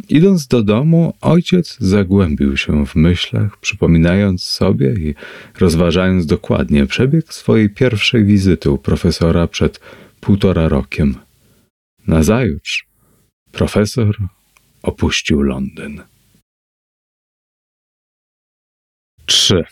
[0.08, 5.14] idąc do domu, ojciec zagłębił się w myślach, przypominając sobie i
[5.58, 9.80] rozważając dokładnie przebieg swojej pierwszej wizyty u profesora przed
[10.20, 11.14] półtora rokiem.
[12.06, 12.86] Nazajutrz
[13.52, 14.16] profesor
[14.82, 16.13] opuścił Londyn.
[19.26, 19.64] 3.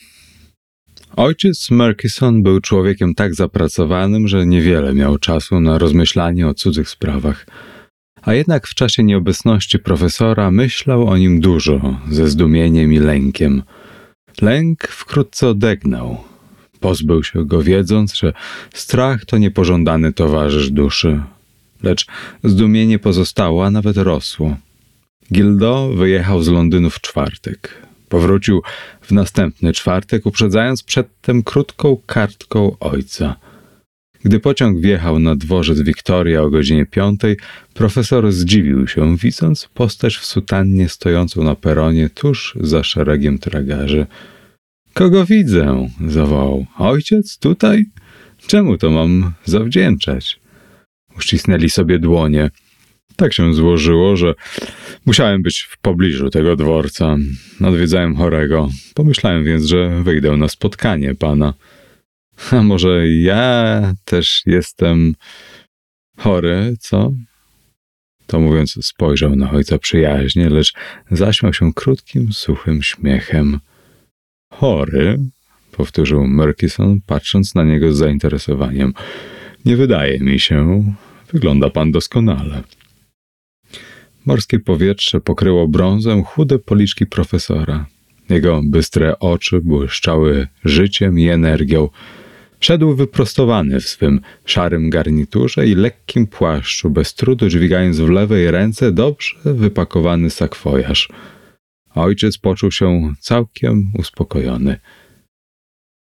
[1.17, 7.47] Ojciec Murkison był człowiekiem tak zapracowanym, że niewiele miał czasu na rozmyślanie o cudzych sprawach.
[8.23, 13.63] A jednak w czasie nieobecności profesora myślał o nim dużo, ze zdumieniem i lękiem.
[14.43, 16.25] Lęk wkrótce odegnał.
[16.81, 18.33] Pozbył się go, wiedząc, że
[18.75, 21.23] strach to niepożądany towarzysz duszy.
[21.83, 22.07] Lecz
[22.45, 24.57] zdumienie pozostało, a nawet rosło.
[25.33, 27.83] Gildo wyjechał z Londynu w czwartek.
[28.13, 28.63] Powrócił
[29.01, 33.37] w następny czwartek, uprzedzając przedtem krótką kartką ojca.
[34.25, 37.37] Gdy pociąg wjechał na dworzec Wiktoria o godzinie piątej,
[37.75, 44.07] profesor zdziwił się, widząc postać w sutannie stojącą na peronie tuż za szeregiem tragarzy.
[44.95, 45.89] Kogo widzę?
[46.09, 46.67] zawołał.
[46.79, 47.85] Ojciec tutaj?
[48.47, 50.41] Czemu to mam zawdzięczać?
[51.17, 52.51] Uścisnęli sobie dłonie.
[53.17, 54.35] Tak się złożyło, że
[55.07, 57.17] musiałem być w pobliżu tego dworca.
[57.65, 58.69] Odwiedzałem chorego.
[58.95, 61.55] Pomyślałem więc, że wyjdę na spotkanie pana.
[62.51, 65.15] A może ja też jestem
[66.19, 67.13] chory, co?
[68.27, 70.73] To mówiąc, spojrzał na ojca przyjaźnie, lecz
[71.11, 73.61] zaśmiał się krótkim, suchym śmiechem.
[74.53, 75.19] Chory?
[75.73, 78.95] powtórzył Murkison, patrząc na niego z zainteresowaniem.
[79.65, 80.85] Nie wydaje mi się.
[81.33, 82.63] Wygląda pan doskonale.
[84.27, 87.87] Morskie powietrze pokryło brązem chude policzki profesora.
[88.31, 91.89] Jego bystre oczy błyszczały życiem i energią.
[92.61, 98.93] Szedł wyprostowany w swym szarym garniturze i lekkim płaszczu, bez trudu dźwigając w lewej ręce
[98.93, 101.09] dobrze wypakowany sakwojarz.
[101.95, 104.81] Ojciec poczuł się całkiem uspokojony.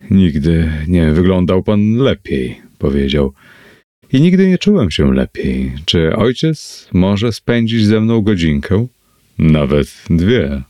[0.10, 3.34] Nigdy nie wyglądał pan lepiej, powiedział.
[4.14, 5.72] I nigdy nie czułem się lepiej.
[5.86, 8.88] Czy ojciec może spędzić ze mną godzinkę?
[9.40, 10.62] Nawet dwie.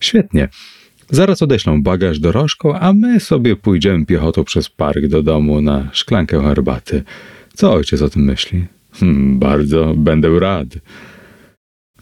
[0.00, 0.48] Świetnie.
[1.10, 6.42] Zaraz odeślą bagaż dorożką, a my sobie pójdziemy piechotą przez park do domu na szklankę
[6.42, 7.02] herbaty.
[7.54, 8.64] Co ojciec o tym myśli?
[8.92, 10.68] Hmm, bardzo będę rad.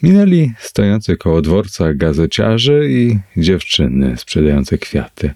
[0.03, 5.35] Minęli stojący koło dworca gazeciarzy i dziewczyny sprzedające kwiaty.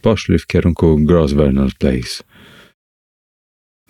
[0.00, 2.29] Poszli w kierunku Grosvenor Place.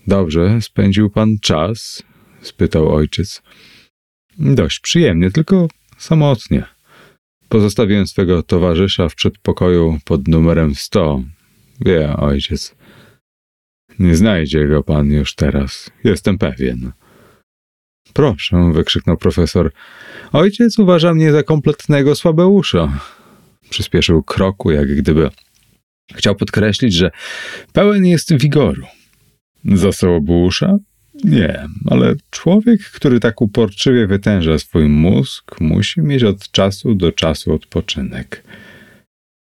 [0.07, 2.03] Dobrze spędził pan czas?
[2.43, 3.43] spytał ojciec.
[4.39, 6.65] Dość przyjemnie, tylko samotnie.
[7.49, 11.23] Pozostawiłem swego towarzysza w przedpokoju pod numerem sto.
[11.81, 12.75] Wie, ojciec.
[13.99, 16.93] Nie znajdzie go pan już teraz, jestem pewien.
[18.13, 19.73] Proszę, wykrzyknął profesor.
[20.33, 23.01] Ojciec uważa mnie za kompletnego słabeusza.
[23.71, 25.31] Przyspieszył kroku, jak gdyby
[26.15, 27.11] chciał podkreślić, że
[27.73, 28.87] pełen jest wigoru.
[29.65, 30.77] Zasołobusza?
[31.25, 37.55] Nie, ale człowiek, który tak uporczywie wytęża swój mózg, musi mieć od czasu do czasu
[37.55, 38.45] odpoczynek.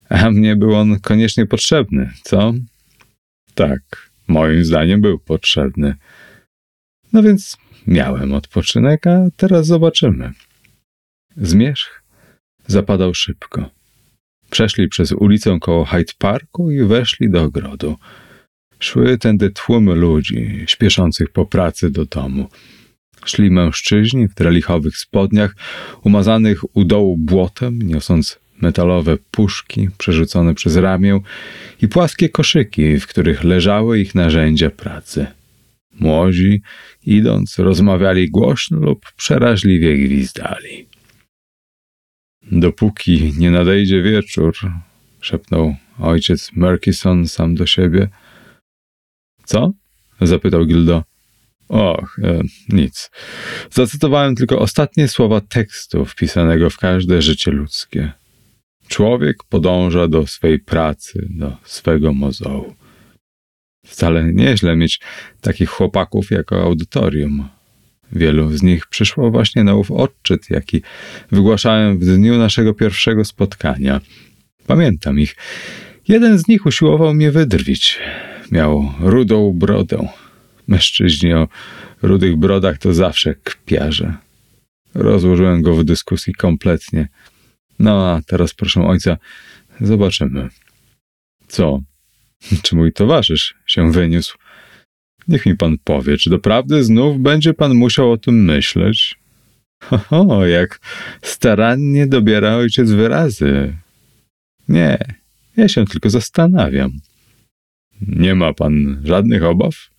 [0.10, 2.54] A mnie był on koniecznie potrzebny, co?
[3.56, 5.96] Tak, moim zdaniem był potrzebny.
[7.14, 7.58] No więc
[7.88, 10.32] miałem odpoczynek, a teraz zobaczymy.
[11.38, 12.04] Zmierzch
[12.68, 13.70] zapadał szybko.
[14.50, 17.98] Przeszli przez ulicę koło Hyde Parku i weszli do ogrodu.
[18.80, 22.50] Szły tędy tłumy ludzi, śpieszących po pracy do domu.
[23.26, 25.56] Szli mężczyźni w drelichowych spodniach,
[26.04, 31.20] umazanych u dołu błotem, niosąc metalowe puszki przerzucone przez ramię
[31.82, 35.28] i płaskie koszyki, w których leżały ich narzędzia pracy.
[36.00, 36.62] Młodzi,
[37.06, 40.88] idąc, rozmawiali głośno lub przeraźliwie gwizdali.
[42.52, 44.54] Dopóki nie nadejdzie wieczór,
[45.22, 48.08] szepnął ojciec Murkison sam do siebie–
[49.48, 49.72] co?
[50.22, 51.04] zapytał Gildo.
[51.70, 53.10] Och, e, nic.
[53.72, 58.12] Zacytowałem tylko ostatnie słowa tekstu wpisanego w każde życie ludzkie.
[58.88, 62.76] Człowiek podąża do swej pracy, do swego mozołu.
[63.86, 65.00] Wcale nieźle mieć
[65.42, 67.50] takich chłopaków jako audytorium.
[68.12, 70.82] Wielu z nich przyszło właśnie na ów odczyt, jaki
[71.32, 74.02] wygłaszałem w dniu naszego pierwszego spotkania.
[74.68, 75.36] Pamiętam ich.
[76.08, 78.00] Jeden z nich usiłował mnie wydrwić.
[78.52, 80.08] Miał rudą brodę.
[80.68, 81.48] Mężczyźni o
[82.02, 84.14] rudych brodach to zawsze kpiarze.
[84.94, 87.08] Rozłożyłem go w dyskusji kompletnie.
[87.80, 89.18] No a teraz proszę ojca,
[89.82, 90.50] zobaczymy.
[91.48, 91.82] Co?
[92.62, 94.38] Czy mój towarzysz się wyniósł?
[95.28, 99.16] Niech mi pan powie, czy doprawdy znów będzie pan musiał o tym myśleć?
[100.10, 100.80] Ho, jak
[101.22, 103.78] starannie dobiera ojciec wyrazy.
[104.70, 104.98] Nie,
[105.58, 106.92] ja się tylko zastanawiam.
[108.02, 109.90] Nie ma pan żadnych obaw?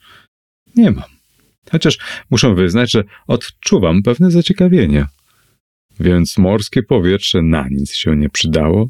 [0.77, 1.09] Nie mam.
[1.73, 1.99] Chociaż
[2.31, 5.07] muszę wyznać, że odczuwam pewne zaciekawienie.
[6.01, 8.89] Więc morskie powietrze na nic się nie przydało?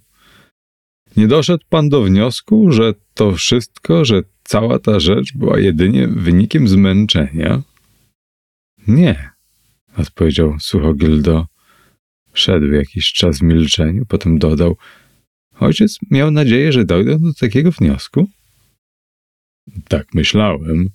[1.17, 6.69] Nie doszedł pan do wniosku, że to wszystko, że cała ta rzecz była jedynie wynikiem
[6.69, 7.63] zmęczenia?
[8.87, 9.31] Nie,
[9.97, 11.47] odpowiedział sucho Gildo.
[12.33, 14.77] Szedł jakiś czas w milczeniu, potem dodał:
[15.61, 18.29] Ojciec miał nadzieję, że dojdę do takiego wniosku?
[19.89, 20.89] Tak myślałem,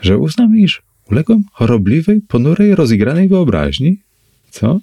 [0.00, 3.98] że uznam, iż uległem chorobliwej, ponurej, rozigranej wyobraźni.
[4.50, 4.80] Co?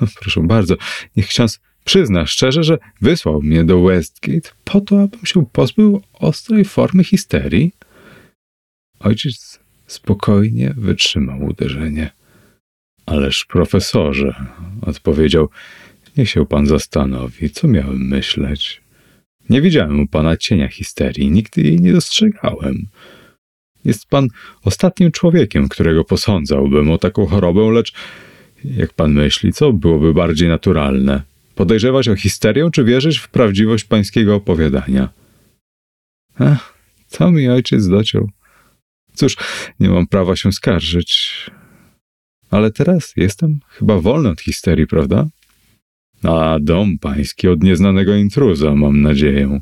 [0.20, 0.76] Proszę bardzo,
[1.16, 6.64] niech ksiądz przyzna szczerze, że wysłał mnie do Westgate po to, abym się pozbył ostrej
[6.64, 7.72] formy histerii.
[9.00, 12.10] Ojciec spokojnie wytrzymał uderzenie.
[13.06, 14.46] Ależ profesorze,
[14.82, 15.48] odpowiedział,
[16.16, 18.79] niech się pan zastanowi, co miałem myśleć.
[19.50, 22.88] Nie widziałem u pana cienia histerii, nigdy jej nie dostrzegałem.
[23.84, 24.28] Jest pan
[24.64, 27.92] ostatnim człowiekiem, którego posądzałbym o taką chorobę, lecz
[28.64, 31.22] jak pan myśli, co byłoby bardziej naturalne?
[31.54, 35.08] Podejrzewać o histerię, czy wierzyć w prawdziwość pańskiego opowiadania?
[36.38, 36.74] Ach,
[37.06, 38.28] co mi ojciec dociął?
[39.14, 39.36] Cóż,
[39.80, 41.50] nie mam prawa się skarżyć.
[42.50, 45.26] Ale teraz jestem chyba wolny od histerii, prawda?
[46.22, 49.60] A dom pański od nieznanego intruza, mam nadzieję.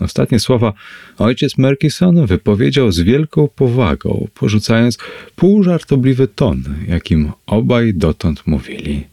[0.00, 0.72] Ostatnie słowa
[1.18, 4.98] ojciec Merkison wypowiedział z wielką powagą, porzucając
[5.36, 9.04] półżartobliwy ton, jakim obaj dotąd mówili.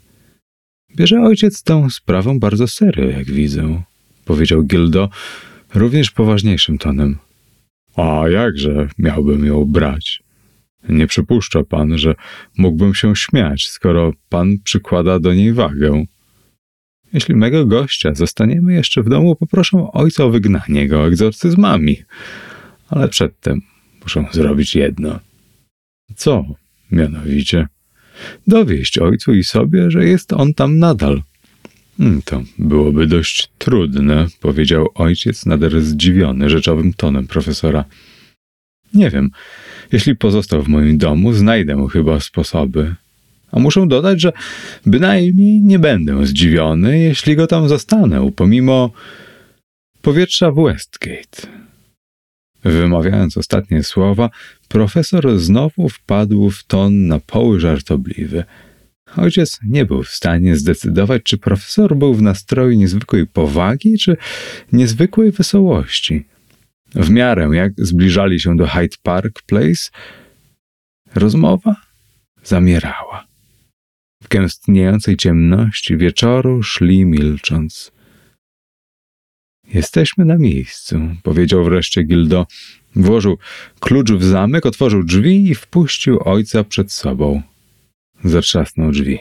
[0.96, 3.82] Bierze ojciec tę sprawę bardzo serio, jak widzę,
[4.26, 5.10] powiedział Gildo
[5.76, 7.18] również poważniejszym tonem.
[7.96, 10.24] A jakże miałbym ją brać?
[10.90, 12.16] Nie przypuszcza pan, że
[12.58, 16.06] mógłbym się śmiać, skoro pan przykłada do niej wagę.
[17.14, 21.98] Jeśli mego gościa zostaniemy jeszcze w domu, poproszę ojca o wygnanie go egzorcyzmami.
[22.90, 23.62] Ale przedtem
[24.02, 25.20] muszę zrobić jedno.
[26.16, 26.46] Co
[26.92, 27.68] mianowicie?
[28.48, 31.22] Dowieść ojcu i sobie, że jest on tam nadal.
[31.98, 37.86] Hmm, to byłoby dość trudne, powiedział ojciec, nader zdziwiony rzeczowym tonem profesora.
[38.94, 39.30] Nie wiem.
[39.92, 42.96] Jeśli pozostał w moim domu, znajdę chyba sposoby.
[43.52, 44.34] A muszę dodać, że
[44.86, 48.92] bynajmniej nie będę zdziwiony, jeśli go tam zastanę, pomimo
[50.02, 51.48] powietrza w Westgate.
[52.64, 54.30] Wymawiając ostatnie słowa,
[54.68, 58.44] profesor znowu wpadł w ton na poły żartobliwy.
[59.18, 64.18] Ojciec nie był w stanie zdecydować, czy profesor był w nastroju niezwykłej powagi, czy
[64.72, 66.24] niezwykłej wesołości.
[66.96, 69.90] W miarę jak zbliżali się do Hyde Park Place,
[71.16, 71.76] rozmowa
[72.44, 73.28] zamierała.
[74.24, 77.92] W gęstniejącej ciemności wieczoru szli milcząc.
[79.74, 82.48] Jesteśmy na miejscu, powiedział wreszcie Gildo.
[82.96, 83.38] Włożył
[83.80, 87.42] klucz w zamek, otworzył drzwi i wpuścił ojca przed sobą.
[88.24, 89.20] Zatrzasnął drzwi.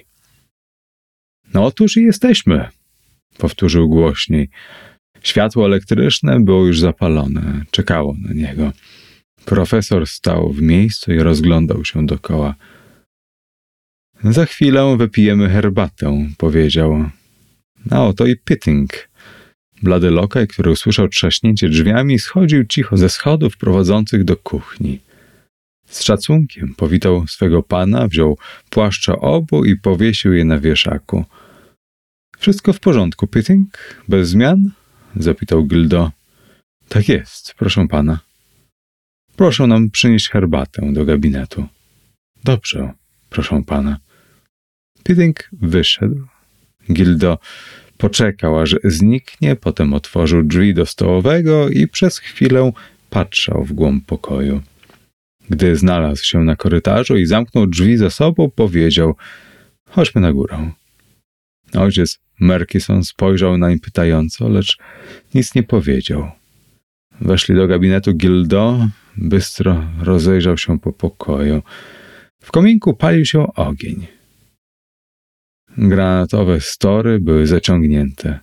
[1.55, 2.69] No otóż i jesteśmy,
[3.39, 4.51] powtórzył głośniej.
[5.23, 8.73] Światło elektryczne było już zapalone, czekało na niego.
[9.45, 12.55] Profesor stał w miejscu i rozglądał się dokoła.
[14.25, 17.05] Za chwilę wypijemy herbatę, powiedział.
[17.91, 19.09] A oto i Pitting.
[19.83, 25.01] Blady lokaj, który usłyszał trzaśnięcie drzwiami, schodził cicho ze schodów prowadzących do kuchni.
[25.87, 28.39] Z szacunkiem powitał swego pana, wziął
[28.71, 31.25] płaszcza obu i powiesił je na wieszaku.
[32.39, 33.69] Wszystko w porządku, Pitting?
[34.09, 34.71] Bez zmian?
[35.17, 36.11] Zapytał Gildo.
[36.89, 38.21] Tak jest, proszę pana.
[39.37, 41.67] Proszę nam przynieść herbatę do gabinetu.
[42.45, 42.93] Dobrze,
[43.31, 43.99] proszę pana.
[45.05, 46.27] Pitting wyszedł.
[46.93, 47.39] Gildo
[47.99, 52.73] poczekał, aż zniknie, potem otworzył drzwi do stołowego i przez chwilę
[53.11, 54.63] patrzał w głąb pokoju.
[55.51, 59.17] Gdy znalazł się na korytarzu i zamknął drzwi za sobą, powiedział:
[59.89, 60.73] Chodźmy na górę.
[61.75, 64.79] Ojciec Merkison spojrzał nań pytająco, lecz
[65.35, 66.31] nic nie powiedział.
[67.21, 71.63] Weszli do gabinetu Gildo, bystro rozejrzał się po pokoju.
[72.43, 74.07] W kominku palił się ogień.
[75.79, 78.39] Granatowe story były zaciągnięte.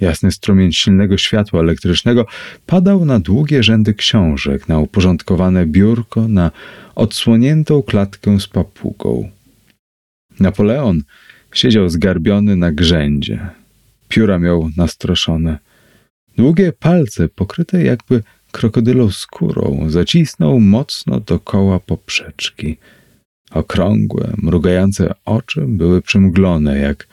[0.00, 2.26] Jasny strumień silnego światła elektrycznego
[2.66, 6.50] padał na długie rzędy książek, na uporządkowane biurko, na
[6.94, 9.30] odsłoniętą klatkę z papugą.
[10.40, 11.02] Napoleon
[11.52, 13.48] siedział zgarbiony na grzędzie.
[14.08, 15.58] Pióra miał nastroszone.
[16.36, 18.22] Długie palce, pokryte jakby
[18.52, 22.76] krokodylą skórą, zacisnął mocno dokoła poprzeczki.
[23.50, 27.06] Okrągłe, mrugające oczy były przymglone, jak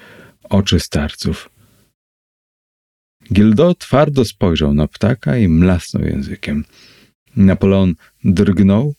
[0.50, 1.50] oczy starców.
[3.34, 6.66] Gildo twardo spojrzał na ptaka i mlasnął językiem.
[7.36, 8.94] Napoleon drgnął,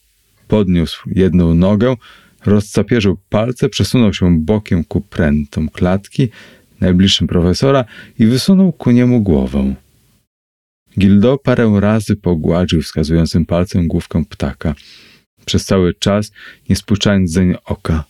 [0.48, 1.96] podniósł jedną nogę,
[2.44, 6.28] rozcapierzył palce, przesunął się bokiem ku prętom klatki,
[6.80, 7.84] najbliższym profesora
[8.18, 9.74] i wysunął ku niemu głowę.
[10.98, 14.74] Gildo parę razy pogładził wskazującym palcem główkę ptaka,
[15.44, 16.32] przez cały czas
[16.68, 18.04] nie spuszczając zeń oka.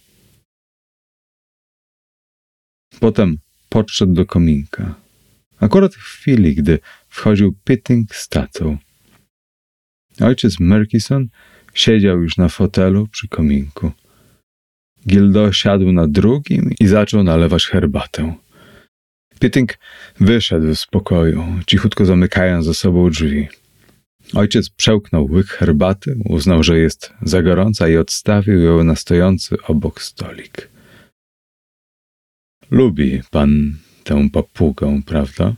[3.00, 4.94] Potem podszedł do kominka.
[5.60, 8.78] Akurat w chwili, gdy wchodził Pitting z tacą.
[10.20, 11.28] Ojciec Murkison
[11.74, 13.92] siedział już na fotelu przy kominku.
[15.08, 18.34] Gildo siadł na drugim i zaczął nalewać herbatę.
[19.40, 19.78] Pitting
[20.20, 23.48] wyszedł z pokoju, cichutko zamykając za sobą drzwi.
[24.34, 30.02] Ojciec przełknął łyk herbaty, uznał, że jest za gorąca i odstawił ją na stojący obok
[30.02, 30.68] stolik.
[32.70, 35.54] Lubi pan tę papugę, prawda?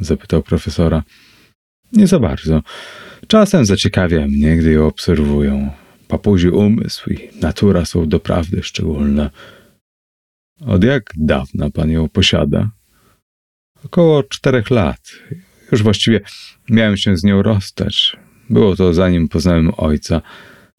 [0.00, 1.02] zapytał profesora.
[1.92, 2.62] Nie za bardzo.
[3.26, 5.81] Czasem zaciekawia mnie, gdy ją obserwują.
[6.12, 9.30] Papuzi umysł i natura są doprawdy szczególne.
[10.66, 12.70] Od jak dawna pan ją posiada?
[13.84, 15.00] Około czterech lat.
[15.72, 16.20] Już właściwie
[16.70, 18.16] miałem się z nią rozstać.
[18.50, 20.22] Było to zanim poznałem ojca.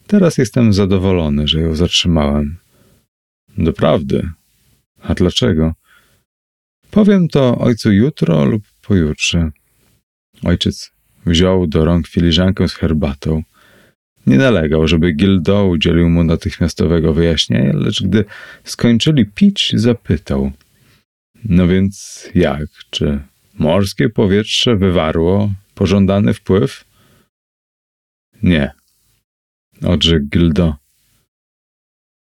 [0.07, 2.57] Teraz jestem zadowolony, że ją zatrzymałem.
[3.57, 4.29] Doprawdy.
[5.01, 5.73] A dlaczego?
[6.91, 9.51] Powiem to ojcu jutro lub pojutrze.
[10.43, 10.91] Ojciec
[11.25, 13.43] wziął do rąk filiżankę z herbatą.
[14.27, 18.25] Nie nalegał, żeby Gildo udzielił mu natychmiastowego wyjaśnienia, lecz gdy
[18.63, 20.51] skończyli pić, zapytał–
[21.43, 22.69] no więc jak?
[22.89, 26.85] Czy morskie powietrze wywarło pożądany wpływ?
[28.43, 28.71] Nie,
[29.85, 30.75] odrzekł Gildo.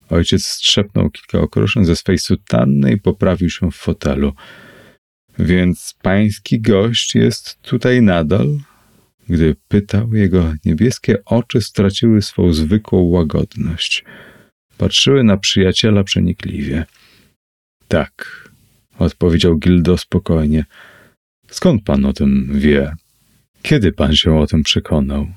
[0.09, 4.33] Ojciec strzepnął kilka okruszyn ze swej sutanny i poprawił się w fotelu.
[5.39, 8.59] Więc pański gość jest tutaj nadal?
[9.29, 14.03] Gdy pytał, jego niebieskie oczy straciły swą zwykłą łagodność.
[14.77, 16.85] Patrzyły na przyjaciela przenikliwie.
[17.87, 18.49] Tak,
[18.99, 20.65] odpowiedział Gildo spokojnie.
[21.47, 22.95] Skąd pan o tym wie?
[23.61, 25.27] Kiedy pan się o tym przekonał?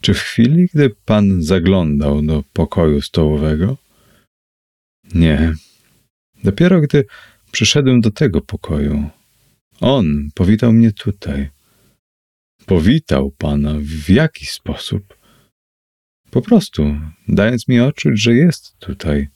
[0.00, 3.76] Czy w chwili, gdy pan zaglądał do pokoju stołowego?
[5.14, 5.54] Nie.
[6.44, 7.06] Dopiero gdy
[7.52, 9.10] przyszedłem do tego pokoju.
[9.80, 11.48] On powitał mnie tutaj.
[12.70, 15.16] Powitał pana w jaki sposób?
[16.30, 16.96] Po prostu,
[17.28, 19.28] dając mi odczuć, że jest tutaj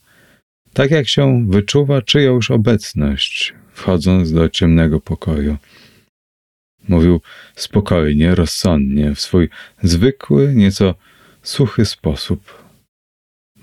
[0.72, 5.56] tak jak się wyczuwa czyjąś obecność, wchodząc do ciemnego pokoju.
[6.88, 7.20] Mówił
[7.54, 9.48] spokojnie, rozsądnie, w swój
[9.82, 10.94] zwykły, nieco
[11.42, 12.64] suchy sposób.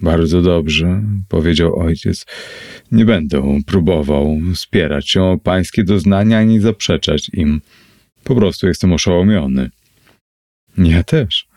[0.02, 2.26] Bardzo dobrze, powiedział ojciec.
[2.92, 7.62] Nie będę próbował spierać się o pańskie doznania ani zaprzeczać im.
[8.24, 9.70] Po prostu jestem oszołomiony.
[10.78, 11.48] Ja też.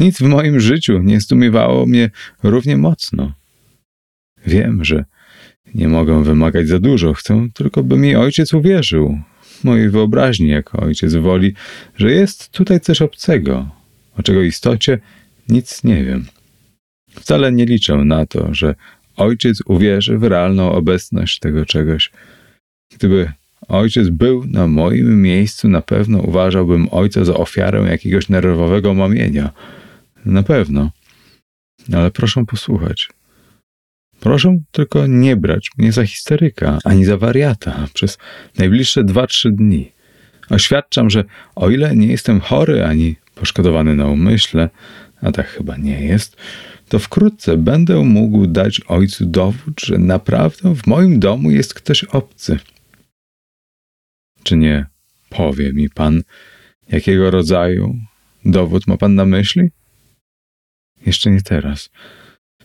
[0.00, 2.10] Nic w moim życiu nie zdumiewało mnie
[2.42, 3.32] równie mocno.
[4.46, 5.04] Wiem, że
[5.74, 9.20] nie mogę wymagać za dużo, chcę tylko, by mi ojciec uwierzył,
[9.64, 11.54] mojej wyobraźni jako ojciec woli,
[11.96, 13.68] że jest tutaj coś obcego,
[14.18, 14.98] o czego istocie
[15.48, 16.26] nic nie wiem.
[17.10, 18.74] Wcale nie liczę na to, że
[19.16, 22.10] ojciec uwierzy w realną obecność tego czegoś.
[22.94, 23.32] Gdyby
[23.68, 29.50] ojciec był na moim miejscu, na pewno uważałbym ojca za ofiarę jakiegoś nerwowego mamienia.
[30.24, 30.90] Na pewno.
[31.92, 33.08] Ale proszę posłuchać.
[34.20, 38.18] Proszę tylko nie brać mnie za histeryka, ani za wariata przez
[38.58, 39.92] najbliższe dwa, trzy dni.
[40.50, 41.24] Oświadczam, że
[41.56, 44.70] o ile nie jestem chory ani poszkodowany na umyśle,
[45.22, 46.36] a tak chyba nie jest,
[46.88, 52.58] to wkrótce będę mógł dać ojcu dowód, że naprawdę w moim domu jest ktoś obcy.
[54.46, 54.86] Czy nie
[55.28, 56.22] powie mi pan,
[56.88, 57.96] jakiego rodzaju
[58.44, 59.70] dowód ma pan na myśli?
[61.06, 61.90] Jeszcze nie teraz.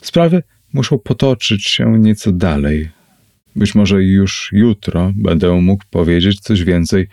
[0.02, 2.90] Sprawy muszą potoczyć się nieco dalej.
[3.56, 7.08] Być może już jutro będę mógł powiedzieć coś więcej.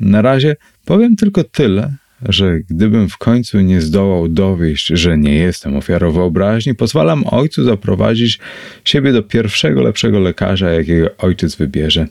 [0.00, 1.96] Na razie powiem tylko tyle,
[2.28, 8.38] że gdybym w końcu nie zdołał dowieść, że nie jestem ofiarą wyobraźni, pozwalam ojcu zaprowadzić
[8.84, 12.06] siebie do pierwszego lepszego lekarza, jakiego ojciec wybierze.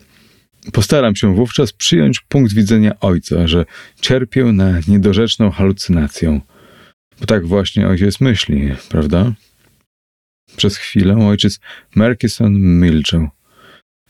[0.72, 3.64] Postaram się wówczas przyjąć punkt widzenia ojca, że
[4.00, 6.40] cierpię na niedorzeczną halucynację.
[7.20, 9.32] Bo tak właśnie ojciec myśli, prawda?
[10.56, 11.60] Przez chwilę ojciec
[11.96, 13.28] Merkison milczał.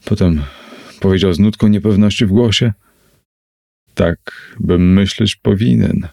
[0.05, 0.42] Potem
[1.01, 2.72] powiedział z nutką niepewności w głosie.
[3.94, 4.18] Tak,
[4.61, 6.09] bym myśleć powinien.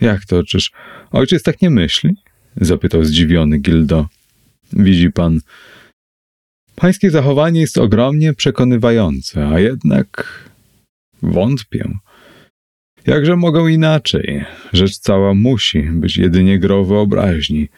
[0.00, 0.72] Jak to, czyż
[1.10, 2.16] ojciec tak nie myśli?
[2.56, 4.08] Zapytał zdziwiony Gildo.
[4.72, 5.40] Widzi pan,
[6.80, 10.40] pańskie zachowanie jest ogromnie przekonywające, a jednak
[11.22, 11.98] wątpię.
[13.06, 14.44] Jakże mogą inaczej?
[14.72, 17.68] Rzecz cała musi być jedynie grą wyobraźni.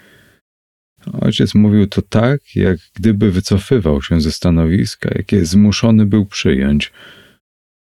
[1.20, 6.92] Ojciec mówił to tak, jak gdyby wycofywał się ze stanowiska, jakie zmuszony był przyjąć.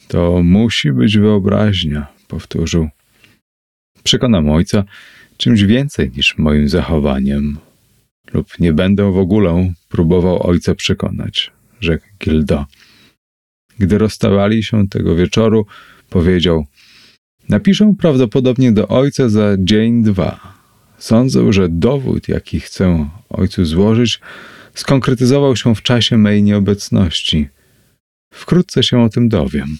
[0.08, 2.88] To musi być wyobraźnia, powtórzył.
[4.02, 4.84] Przekonam ojca
[5.36, 7.58] czymś więcej niż moim zachowaniem.
[8.32, 12.64] Lub nie będę w ogóle próbował ojca przekonać, rzekł Gildo.
[13.78, 15.66] Gdy rozstawali się tego wieczoru,
[16.10, 16.66] powiedział:
[17.48, 20.56] Napiszę prawdopodobnie do ojca za dzień, dwa.
[20.98, 24.20] Sądzę, że dowód, jaki chcę ojcu złożyć,
[24.74, 27.48] skonkretyzował się w czasie mej nieobecności.
[28.34, 29.76] Wkrótce się o tym dowiem.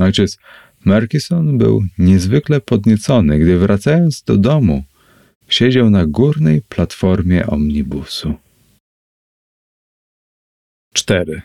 [0.00, 0.38] Ojciec
[0.84, 4.84] Merkison był niezwykle podniecony, gdy wracając do domu,
[5.48, 8.34] siedział na górnej platformie omnibusu.
[10.94, 11.42] 4.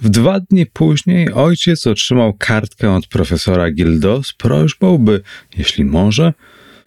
[0.00, 5.20] W dwa dni później ojciec otrzymał kartkę od profesora Gildo z prośbą, by,
[5.56, 6.32] jeśli może,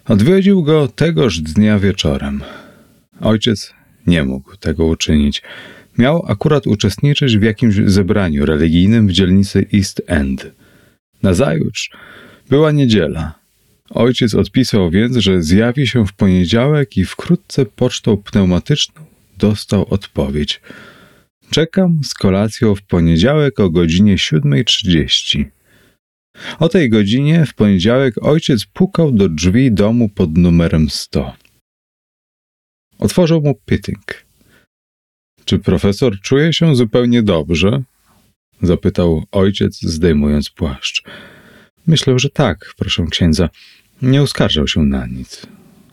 [0.06, 2.42] odwiedził go tegoż dnia wieczorem.
[3.22, 3.74] Ojciec
[4.08, 5.42] nie mógł tego uczynić.
[5.98, 10.52] Miał akurat uczestniczyć w jakimś zebraniu religijnym w dzielnicy East End.
[11.24, 11.92] Nazajutrz
[12.50, 13.41] była niedziela.
[13.94, 19.06] Ojciec odpisał więc, że zjawi się w poniedziałek i wkrótce pocztą pneumatyczną
[19.38, 20.62] dostał odpowiedź–
[21.52, 25.46] Czekam z kolacją w poniedziałek o godzinie 7.30.
[26.60, 31.34] O tej godzinie w poniedziałek ojciec pukał do drzwi domu pod numerem 100.
[33.00, 34.26] Otworzył mu Pitting.
[35.46, 37.84] Czy profesor czuje się zupełnie dobrze?
[38.62, 41.04] Zapytał ojciec, zdejmując płaszcz.
[41.88, 43.50] Myślę, że tak, proszę księdza.
[44.02, 45.48] Nie uskarżał się na nic.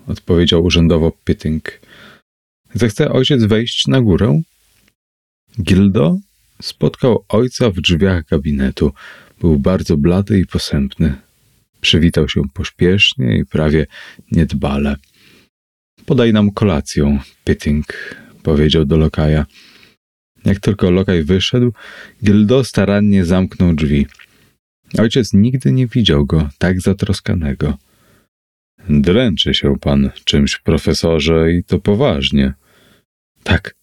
[0.06, 1.80] Odpowiedział urzędowo Pitting.
[2.74, 4.42] Zechce ojciec wejść na górę?
[5.62, 6.18] Gildo
[6.62, 8.92] spotkał ojca w drzwiach gabinetu.
[9.40, 11.14] Był bardzo blady i posępny.
[11.80, 13.86] Przywitał się pośpiesznie i prawie
[14.32, 14.96] niedbale.
[16.06, 17.86] Podaj nam kolację, Pitting,
[18.42, 19.46] powiedział do lokaja.
[20.44, 21.72] Jak tylko lokaj wyszedł,
[22.24, 24.06] Gildo starannie zamknął drzwi.
[24.98, 27.78] Ojciec nigdy nie widział go tak zatroskanego.
[28.88, 32.54] Dręczy się pan czymś, profesorze, i to poważnie.
[33.42, 33.74] Tak,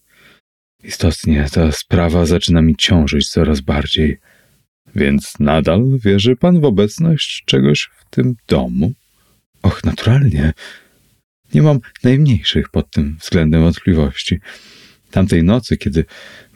[0.86, 4.18] Istotnie ta sprawa zaczyna mi ciążyć coraz bardziej.
[4.96, 8.94] Więc nadal wierzy pan w obecność czegoś w tym domu?
[9.62, 10.54] Och, naturalnie.
[11.54, 14.40] Nie mam najmniejszych pod tym względem wątpliwości.
[15.12, 16.06] Tamtej nocy, kiedy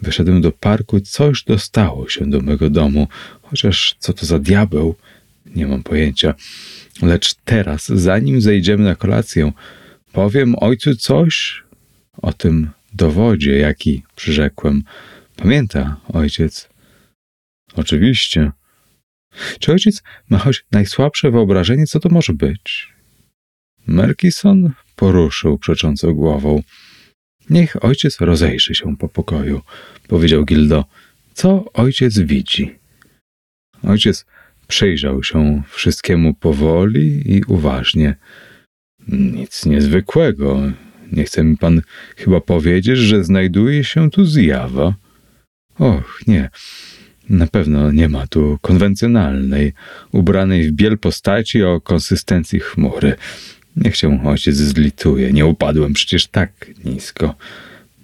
[0.01, 3.07] wyszedłem do parku, coś dostało się do mego domu,
[3.41, 4.95] chociaż co to za diabeł,
[5.55, 6.33] nie mam pojęcia.
[7.01, 9.51] Lecz teraz, zanim zejdziemy na kolację,
[10.11, 11.63] powiem ojcu coś
[12.21, 14.83] o tym dowodzie, jaki przyrzekłem.
[15.35, 16.69] Pamięta ojciec?
[17.75, 18.51] Oczywiście.
[19.59, 22.93] Czy ojciec ma choć najsłabsze wyobrażenie, co to może być?
[23.87, 26.63] Merkison poruszył przecząco głową.
[27.49, 29.61] Niech ojciec rozejrzy się po pokoju,
[30.07, 30.85] powiedział Gildo.
[31.33, 32.75] Co ojciec widzi?
[33.83, 34.25] Ojciec
[34.69, 38.15] przyjrzał się wszystkiemu powoli i uważnie.
[39.07, 40.71] Nic niezwykłego,
[41.11, 41.81] nie chce mi pan
[42.17, 44.93] chyba powiedzieć, że znajduje się tu zjawa?
[45.79, 46.49] Och, nie.
[47.29, 49.73] Na pewno nie ma tu konwencjonalnej,
[50.11, 53.15] ubranej w biel postaci o konsystencji chmury.
[53.75, 55.33] Niech się ojciec zlituje.
[55.33, 56.51] Nie upadłem przecież tak
[56.85, 57.35] nisko.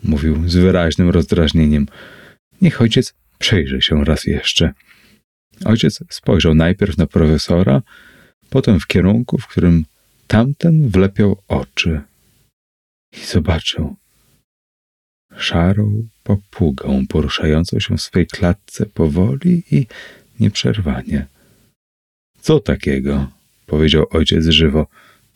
[0.03, 1.87] Mówił z wyraźnym rozdrażnieniem.
[2.61, 4.73] Niech ojciec przejrzy się raz jeszcze.
[5.65, 7.81] Ojciec spojrzał najpierw na profesora,
[8.49, 9.85] potem w kierunku, w którym
[10.27, 12.01] tamten wlepiał oczy
[13.11, 13.95] i zobaczył
[15.37, 19.87] szarą papugę poruszającą się w swej klatce powoli i
[20.39, 21.27] nieprzerwanie.
[22.41, 23.31] Co takiego?
[23.65, 24.87] powiedział ojciec żywo.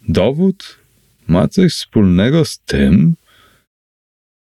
[0.09, 0.80] Dowód
[1.28, 3.15] ma coś wspólnego z tym?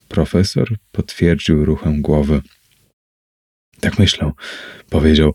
[0.09, 2.43] Profesor potwierdził ruchem głowy.
[3.81, 4.33] Tak myślę,
[4.91, 5.35] powiedział.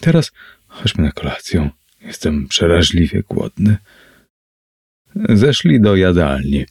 [0.00, 0.32] Teraz
[0.66, 1.70] chodźmy na kolację.
[2.00, 3.76] Jestem przeraźliwie głodny.
[5.28, 6.64] Zeszli do jadalni.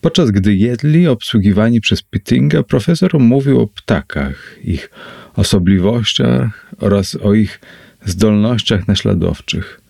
[0.00, 4.90] Podczas gdy jedli, obsługiwani przez Pittinga, profesor mówił o ptakach, ich
[5.36, 7.60] osobliwościach oraz o ich
[8.04, 9.80] zdolnościach naśladowczych.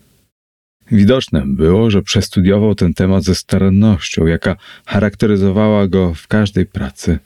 [0.91, 7.19] Widoczne było, że przestudiował ten temat ze starannością, jaka charakteryzowała go w każdej pracy.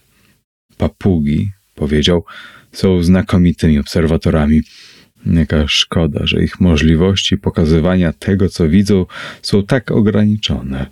[0.77, 2.25] Papugi powiedział,
[2.73, 4.63] są znakomitymi obserwatorami.
[5.27, 9.07] Jaka szkoda, że ich możliwości pokazywania tego, co widzą,
[9.43, 10.87] są tak ograniczone.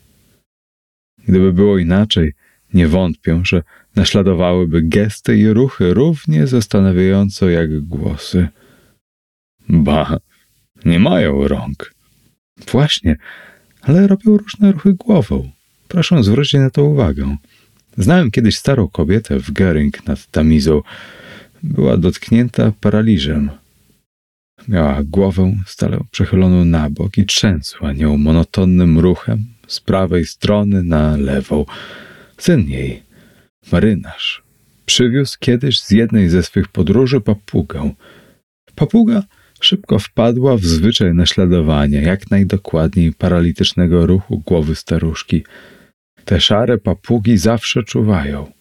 [1.28, 2.32] Gdyby było inaczej,
[2.74, 3.62] nie wątpię, że
[3.96, 8.48] naśladowałyby gesty i ruchy równie zastanawiająco jak głosy.
[9.68, 10.18] Ba,
[10.84, 11.94] nie mają rąk.
[12.72, 13.16] Właśnie,
[13.82, 15.50] ale robią różne ruchy głową.
[15.88, 17.36] Proszę zwrócić na to uwagę.
[17.98, 20.82] Znałem kiedyś starą kobietę w Gering nad Tamizą.
[21.62, 23.50] Była dotknięta paraliżem.
[24.68, 31.16] Miała głowę stale przechyloną na bok i trzęsła nią monotonnym ruchem z prawej strony na
[31.16, 31.66] lewą.
[32.38, 33.02] Syn jej,
[33.72, 34.42] marynarz,
[34.86, 37.90] przywiózł kiedyś z jednej ze swych podróży papugę.
[38.74, 39.22] Papuga
[39.60, 45.44] szybko wpadła w zwyczaj naśladowania jak najdokładniej paralitycznego ruchu głowy staruszki.
[46.30, 48.52] Te szare papugi zawsze czuwają.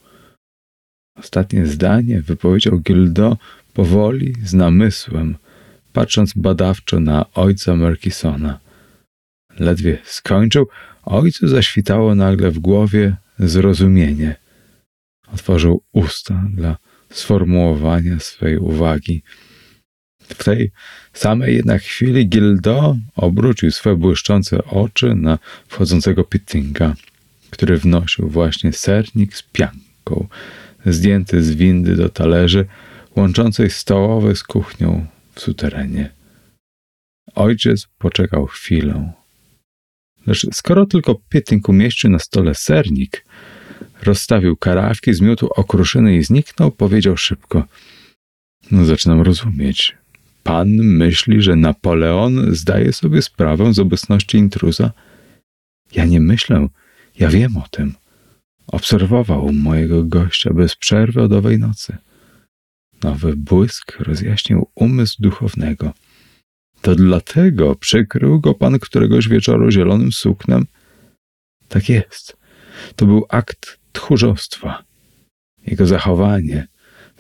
[1.18, 3.38] Ostatnie zdanie wypowiedział Gildo
[3.74, 5.38] powoli, z namysłem,
[5.94, 8.60] patrząc badawczo na ojca Merkisona.
[9.60, 10.68] Ledwie skończył,
[11.04, 14.36] ojcu zaświtało nagle w głowie zrozumienie.
[15.34, 16.78] Otworzył usta dla
[17.10, 19.24] sformułowania swej uwagi.
[20.22, 20.72] W tej
[21.14, 26.96] samej jednak chwili Gildo obrócił swe błyszczące oczy na wchodzącego Pittinga,
[27.50, 30.28] który wnosił właśnie sernik z pianką,
[30.86, 32.66] zdjęty z windy do talerzy,
[33.16, 36.10] łączącej stołowe z kuchnią w suterenie.
[37.36, 39.12] Ojciec poczekał chwilę.
[40.28, 43.26] Lecz skoro tylko Pitting umieścił na stole sernik,
[44.04, 47.64] rozstawił karawki, zmiótł okruszyny i zniknął, powiedział szybko:
[48.72, 49.98] No, zaczynam rozumieć.
[50.44, 54.92] Pan myśli, że Napoleon zdaje sobie sprawę z obecności intruza?
[55.92, 56.68] Ja nie myślę,
[57.20, 57.94] ja wiem o tym.
[58.68, 61.98] Obserwował mojego gościa bez przerwy od owej nocy.
[63.04, 65.94] Nowy błysk rozjaśnił umysł duchownego.
[66.82, 70.66] To dlatego przykrył go pan któregoś wieczoru zielonym suknem?
[71.68, 72.38] Tak jest.
[72.96, 74.84] To był akt tchórzostwa.
[75.68, 76.68] Jego zachowanie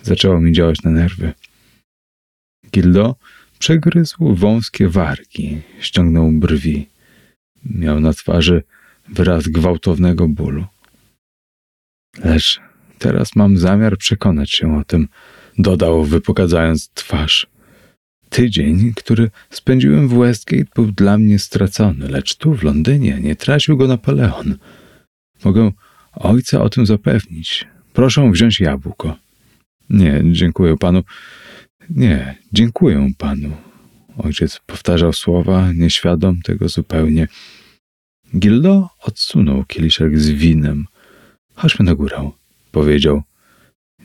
[0.03, 1.33] zaczęło mi działać na nerwy.
[2.71, 3.15] Gildo
[3.59, 6.89] przegryzł wąskie wargi, ściągnął brwi.
[7.65, 8.63] Miał na twarzy
[9.11, 10.65] wyraz gwałtownego bólu.
[12.23, 12.61] Lecz
[12.99, 15.07] teraz mam zamiar przekonać się o tym,
[15.57, 17.47] dodał, wypokadzając twarz.
[18.29, 23.77] Tydzień, który spędziłem w Westgate, był dla mnie stracony, lecz tu w Londynie nie tracił
[23.77, 24.55] go Napoleon.
[25.43, 25.71] Mogę
[26.13, 27.67] ojca o tym zapewnić.
[27.93, 29.17] Proszę wziąć jabłko.
[29.89, 31.03] Nie, dziękuję panu.
[31.89, 33.51] Nie, dziękuję panu.
[34.17, 37.27] Ojciec powtarzał słowa, nieświadom tego zupełnie.
[38.35, 40.85] Gildo odsunął kieliszek z winem.
[41.55, 42.31] Chodźmy na górę,
[42.71, 43.23] powiedział.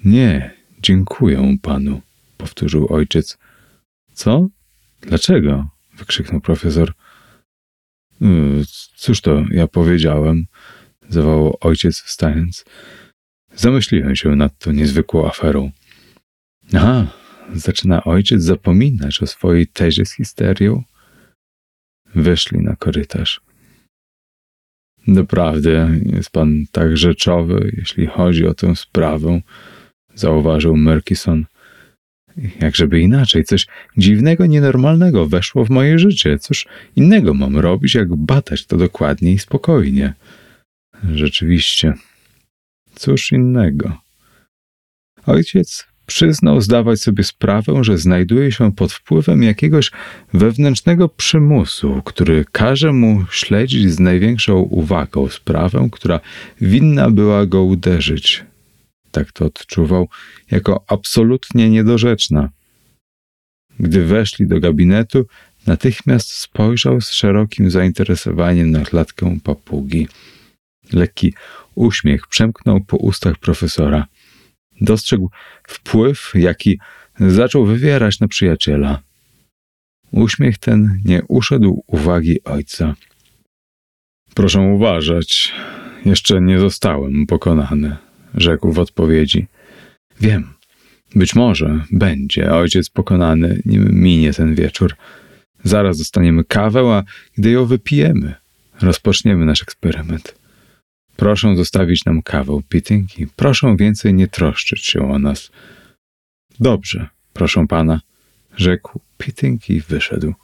[0.04, 2.00] Nie, dziękuję panu,
[2.36, 3.38] powtórzył ojciec.
[4.12, 4.48] Co?
[5.00, 5.66] Dlaczego?
[5.96, 6.92] wykrzyknął profesor.
[8.20, 8.62] Yy,
[8.96, 10.46] cóż to ja powiedziałem?
[11.08, 12.64] zawołał ojciec wstając.
[13.54, 15.70] Zamyśliłem się nad tą niezwykłą aferą.
[16.74, 17.06] Aha,
[17.54, 20.82] zaczyna ojciec zapominać o swojej tezie z histerią.
[22.14, 23.40] Weszli na korytarz.
[25.08, 29.40] Doprawdy jest pan tak rzeczowy, jeśli chodzi o tę sprawę,
[30.14, 31.46] zauważył Murkison.
[32.60, 36.38] Jakżeby inaczej, coś dziwnego, nienormalnego weszło w moje życie.
[36.38, 40.14] Cóż innego mam robić, jak badać to dokładnie i spokojnie.
[41.14, 41.94] Rzeczywiście,
[42.94, 43.98] cóż innego.
[45.26, 49.90] Ojciec przyznał zdawać sobie sprawę, że znajduje się pod wpływem jakiegoś
[50.34, 56.20] wewnętrznego przymusu, który każe mu śledzić z największą uwagą sprawę, która
[56.60, 58.44] winna była go uderzyć.
[59.10, 60.08] Tak to odczuwał
[60.50, 62.48] jako absolutnie niedorzeczna.
[63.80, 65.26] Gdy weszli do gabinetu,
[65.66, 70.08] natychmiast spojrzał z szerokim zainteresowaniem na klatkę papugi.
[70.92, 71.34] Lekki
[71.74, 74.06] uśmiech przemknął po ustach profesora.
[74.80, 75.30] Dostrzegł
[75.68, 76.78] wpływ, jaki
[77.20, 79.02] zaczął wywierać na przyjaciela.
[80.10, 82.94] Uśmiech ten nie uszedł uwagi ojca.
[84.34, 85.52] Proszę uważać,
[86.04, 87.96] jeszcze nie zostałem pokonany,
[88.34, 89.46] rzekł w odpowiedzi.
[90.20, 90.52] Wiem,
[91.14, 94.94] być może będzie ojciec pokonany, nim minie ten wieczór.
[95.64, 97.04] Zaraz dostaniemy kawę, a
[97.38, 98.34] gdy ją wypijemy,
[98.80, 100.43] rozpoczniemy nasz eksperyment.
[101.16, 105.50] Proszę zostawić nam kawę, Pitting, i proszę więcej nie troszczyć się o nas.
[106.60, 108.00] Dobrze, proszę pana,
[108.56, 110.34] rzekł Pitting i wyszedł.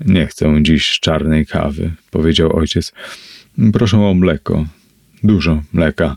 [0.00, 2.92] Nie chcę dziś czarnej kawy, powiedział ojciec.
[3.72, 4.66] Proszę o mleko,
[5.22, 6.16] dużo mleka.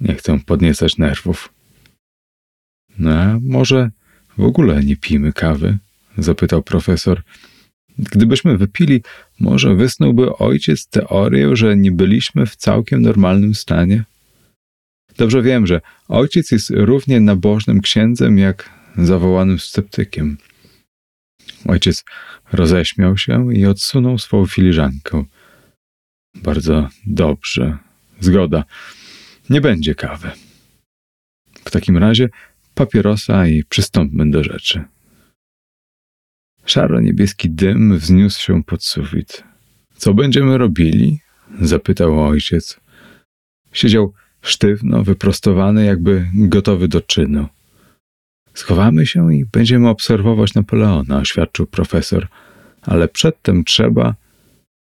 [0.00, 1.52] Nie chcę podniecać nerwów.
[2.98, 3.90] No, a może
[4.38, 5.78] w ogóle nie pijmy kawy?
[6.18, 7.22] zapytał profesor.
[7.98, 9.02] Gdybyśmy wypili,
[9.40, 14.04] może wysnułby ojciec teorię, że nie byliśmy w całkiem normalnym stanie?
[15.16, 20.36] Dobrze wiem, że ojciec jest równie nabożnym księdzem, jak zawołanym sceptykiem.
[21.66, 22.04] Ojciec
[22.52, 25.24] roześmiał się i odsunął swą filiżankę.
[26.34, 27.78] Bardzo dobrze.
[28.20, 28.64] Zgoda.
[29.50, 30.30] Nie będzie kawy.
[31.64, 32.28] W takim razie
[32.74, 34.84] papierosa i przystąpmy do rzeczy.
[36.64, 39.44] Szaro-niebieski dym wzniósł się pod sufit.
[39.96, 41.18] Co będziemy robili?
[41.60, 42.80] zapytał ojciec.
[43.72, 44.12] Siedział
[44.42, 47.48] sztywno, wyprostowany, jakby gotowy do czynu.
[48.54, 52.28] Schowamy się i będziemy obserwować Napoleona, oświadczył profesor,
[52.82, 54.14] ale przedtem trzeba.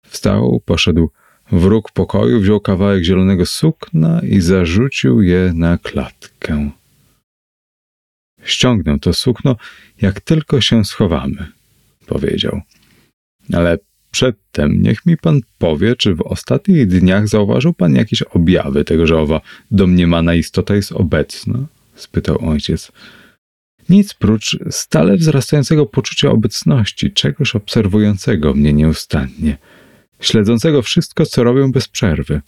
[0.05, 1.09] Wstał, poszedł
[1.51, 6.71] w róg pokoju, wziął kawałek zielonego sukna i zarzucił je na klatkę.
[8.43, 9.55] Ściągnę to sukno,
[10.01, 11.47] jak tylko się schowamy,
[12.07, 12.61] powiedział.
[13.53, 13.77] Ale
[14.11, 19.17] przedtem niech mi pan powie, czy w ostatnich dniach zauważył pan jakieś objawy tego, że
[19.17, 21.65] owa domniemana istota jest obecna?
[21.95, 22.91] spytał ojciec.
[23.89, 29.57] Nic prócz stale wzrastającego poczucia obecności, czegoś obserwującego mnie nieustannie,
[30.19, 32.41] śledzącego wszystko, co robię bez przerwy.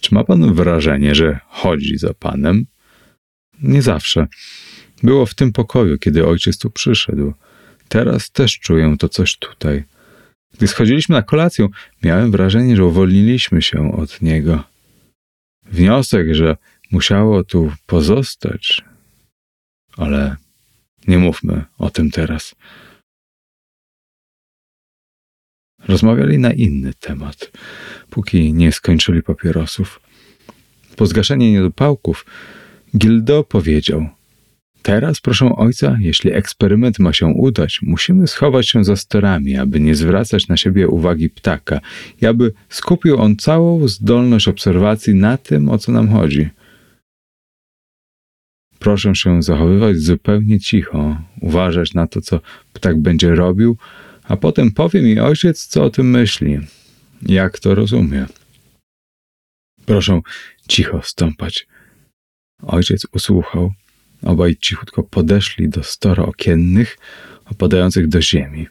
[0.00, 2.66] Czy ma pan wrażenie, że chodzi za panem?
[3.62, 4.26] Nie zawsze.
[5.02, 7.32] Było w tym pokoju, kiedy ojciec tu przyszedł.
[7.92, 9.84] Teraz też czuję to coś tutaj.
[10.54, 11.68] Gdy schodziliśmy na kolację,
[12.02, 14.64] miałem wrażenie, że uwolniliśmy się od niego.
[15.62, 16.56] Wniosek, że
[16.90, 18.82] musiało tu pozostać,
[19.96, 20.36] ale
[21.08, 22.54] nie mówmy o tym teraz.
[25.78, 27.50] Rozmawiali na inny temat,
[28.10, 30.00] póki nie skończyli papierosów.
[30.96, 32.26] Po zgaszeniu niedopałków,
[32.96, 34.08] Gildo powiedział:
[34.82, 39.94] Teraz, proszę ojca, jeśli eksperyment ma się udać, musimy schować się za sterami, aby nie
[39.94, 41.80] zwracać na siebie uwagi ptaka
[42.22, 46.48] i aby skupił on całą zdolność obserwacji na tym, o co nam chodzi.
[48.78, 52.40] Proszę się zachowywać zupełnie cicho, uważać na to, co
[52.72, 53.76] ptak będzie robił,
[54.24, 56.58] a potem powie mi ojciec, co o tym myśli,
[57.22, 58.26] jak to rozumie.
[59.86, 60.20] Proszę
[60.68, 61.66] cicho stąpać.
[62.62, 63.72] Ojciec usłuchał.
[64.22, 66.98] Obaj cichutko podeszli do storo okiennych,
[67.50, 68.66] opadających do ziemi.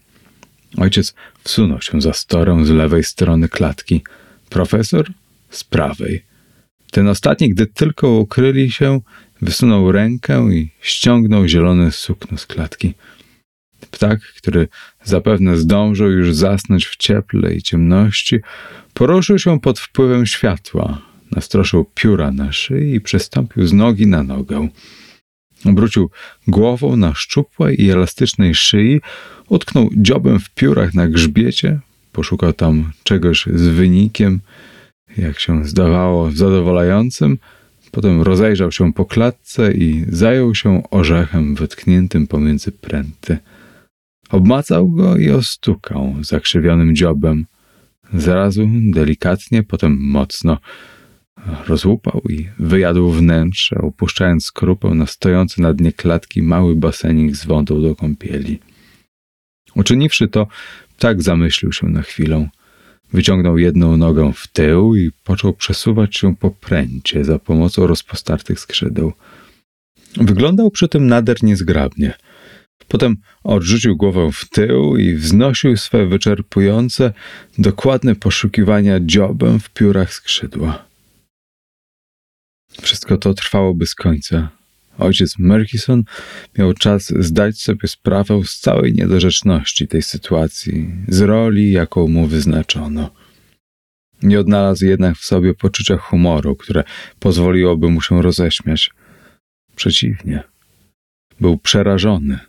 [0.77, 1.13] Ojciec
[1.43, 4.03] wsunął się za storę z lewej strony klatki,
[4.49, 5.11] profesor
[5.49, 6.23] z prawej.
[6.91, 8.99] Ten ostatni, gdy tylko ukryli się,
[9.41, 12.93] wysunął rękę i ściągnął zielone sukno z klatki.
[13.91, 14.67] Ptak, który
[15.03, 18.39] zapewne zdążył już zasnąć w cieple i ciemności,
[18.93, 21.01] poruszył się pod wpływem światła,
[21.31, 24.67] nastroszył pióra na szyi i przestąpił z nogi na nogę.
[25.65, 26.09] Obrócił
[26.47, 29.01] głową na szczupłej i elastycznej szyi,
[29.49, 31.79] utknął dziobem w piórach na grzbiecie,
[32.11, 34.39] poszukał tam czegoś z wynikiem,
[35.17, 37.37] jak się zdawało, zadowalającym,
[37.91, 43.37] potem rozejrzał się po klatce i zajął się orzechem wytkniętym pomiędzy pręty.
[44.29, 47.45] Obmacał go i ostukał zakrzywionym dziobem.
[48.13, 50.57] Zrazu delikatnie, potem mocno
[51.67, 57.81] rozłupał i wyjadł wnętrze, opuszczając skrupę na stojący na dnie klatki mały basenik z wodą
[57.81, 58.59] do kąpieli.
[59.75, 60.47] Uczyniwszy to,
[60.99, 62.49] tak zamyślił się na chwilę.
[63.13, 69.13] Wyciągnął jedną nogę w tył i począł przesuwać się po pręcie za pomocą rozpostartych skrzydeł.
[70.17, 72.13] Wyglądał przy tym nader niezgrabnie.
[72.87, 77.13] Potem odrzucił głowę w tył i wznosił swe wyczerpujące,
[77.57, 80.90] dokładne poszukiwania dziobem w piórach skrzydła.
[82.81, 84.49] Wszystko to trwało bez końca.
[84.97, 86.03] Ojciec Murkison
[86.57, 93.09] miał czas zdać sobie sprawę z całej niedorzeczności tej sytuacji, z roli, jaką mu wyznaczono.
[94.23, 96.83] Nie odnalazł jednak w sobie poczucia humoru, które
[97.19, 98.91] pozwoliłoby mu się roześmiać.
[99.75, 100.43] Przeciwnie,
[101.39, 102.39] był przerażony.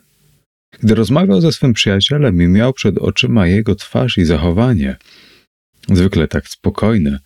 [0.80, 4.96] Gdy rozmawiał ze swym przyjacielem i miał przed oczyma jego twarz i zachowanie,
[5.88, 7.18] zwykle tak spokojne,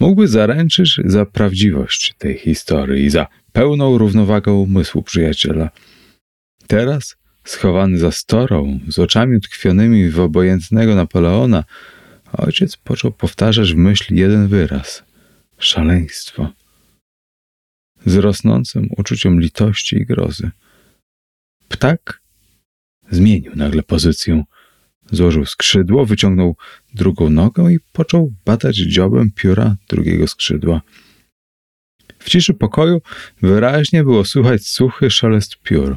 [0.00, 5.70] mógłby zaręczyć za prawdziwość tej historii i za pełną równowagę umysłu przyjaciela.
[6.66, 11.64] Teraz, schowany za storą, z oczami utkwionymi w obojętnego Napoleona,
[12.32, 15.04] ojciec począł powtarzać w myśli jeden wyraz
[15.58, 16.52] szaleństwo.
[18.06, 20.50] Z rosnącym uczuciem litości i grozy.
[21.68, 22.20] Ptak
[23.10, 24.44] zmienił nagle pozycję.
[25.10, 26.56] Złożył skrzydło, wyciągnął
[26.94, 30.80] drugą nogę i począł badać dziobem pióra drugiego skrzydła.
[32.18, 33.00] W ciszy pokoju
[33.42, 35.96] wyraźnie było słychać suchy szelest piór.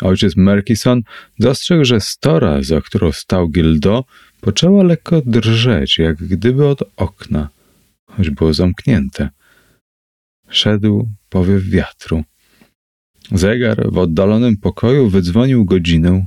[0.00, 1.02] Ojciec Merkison
[1.38, 4.04] dostrzegł, że stora, za którą stał Gildo,
[4.40, 7.48] poczęła lekko drżeć, jak gdyby od okna,
[8.06, 9.28] choć było zamknięte.
[10.48, 12.24] Szedł powiew wiatru.
[13.32, 16.26] Zegar w oddalonym pokoju wydzwonił godzinę.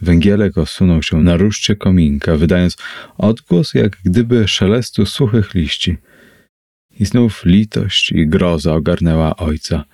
[0.00, 2.76] Węgielek osunął się na ruszcie kominka, wydając
[3.18, 5.96] odgłos jak gdyby szelestu suchych liści.
[7.00, 9.84] I znów litość i groza ogarnęła ojca.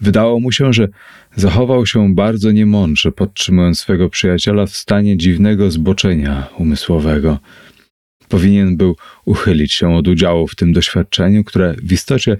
[0.00, 0.88] Wydało mu się, że
[1.36, 7.38] zachował się bardzo niemądrze, podtrzymując swego przyjaciela w stanie dziwnego zboczenia umysłowego.
[8.28, 12.36] Powinien był uchylić się od udziału w tym doświadczeniu, które w istocie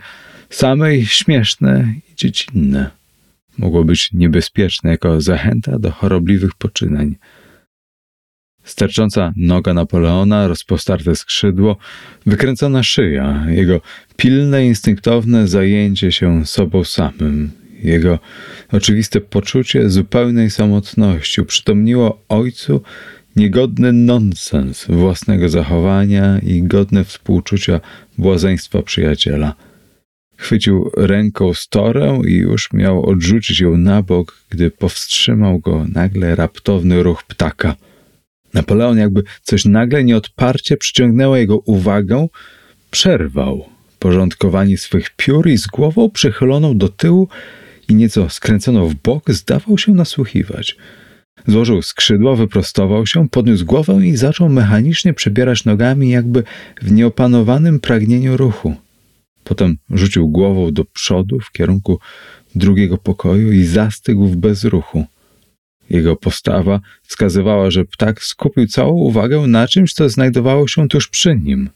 [0.50, 3.01] samej śmieszne i dziecinne.
[3.58, 7.16] Mogło być niebezpieczne jako zachęta do chorobliwych poczynań.
[8.64, 11.76] Stercząca noga Napoleona, rozpostarte skrzydło,
[12.26, 13.80] wykręcona szyja, jego
[14.16, 17.50] pilne, instynktowne zajęcie się sobą samym,
[17.82, 18.18] jego
[18.72, 22.82] oczywiste poczucie zupełnej samotności uprzytomniło ojcu
[23.36, 27.80] niegodny nonsens własnego zachowania i godne współczucia
[28.18, 29.54] błazeństwa przyjaciela.
[30.42, 37.02] Chwycił ręką storę i już miał odrzucić ją na bok, gdy powstrzymał go nagle raptowny
[37.02, 37.76] ruch ptaka.
[38.54, 42.26] Napoleon, jakby coś nagle nieodparcie przyciągnęło jego uwagę,
[42.90, 43.64] przerwał
[43.98, 47.28] porządkowanie swych piór i z głową przechyloną do tyłu
[47.88, 50.76] i nieco skręconą w bok zdawał się nasłuchiwać.
[51.46, 56.42] Złożył skrzydła, wyprostował się, podniósł głowę i zaczął mechanicznie przebierać nogami, jakby
[56.82, 58.76] w nieopanowanym pragnieniu ruchu.
[59.44, 61.98] Potem rzucił głową do przodu w kierunku
[62.54, 65.06] drugiego pokoju i zastygł w bezruchu.
[65.90, 71.36] Jego postawa wskazywała, że ptak skupił całą uwagę na czymś, co znajdowało się tuż przy
[71.36, 71.70] nim.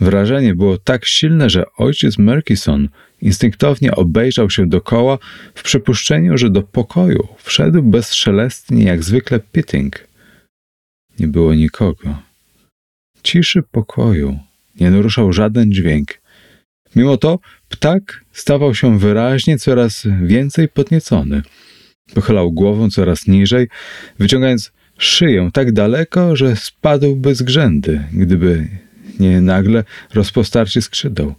[0.00, 2.88] Wrażenie było tak silne, że ojciec Murkison
[3.22, 5.18] instynktownie obejrzał się dokoła
[5.54, 10.08] w przypuszczeniu, że do pokoju wszedł bezszelestnie jak zwykle Pitting.
[11.18, 12.18] Nie było nikogo.
[13.22, 14.38] Ciszy pokoju
[14.80, 16.23] nie naruszał żaden dźwięk.
[16.96, 17.38] Mimo to
[17.68, 21.42] ptak stawał się wyraźnie coraz więcej podniecony.
[22.14, 23.68] Pochylał głową coraz niżej,
[24.18, 28.68] wyciągając szyję tak daleko, że spadłby z grzędy, gdyby
[29.20, 29.84] nie nagle
[30.14, 31.34] rozpostarcie skrzydeł.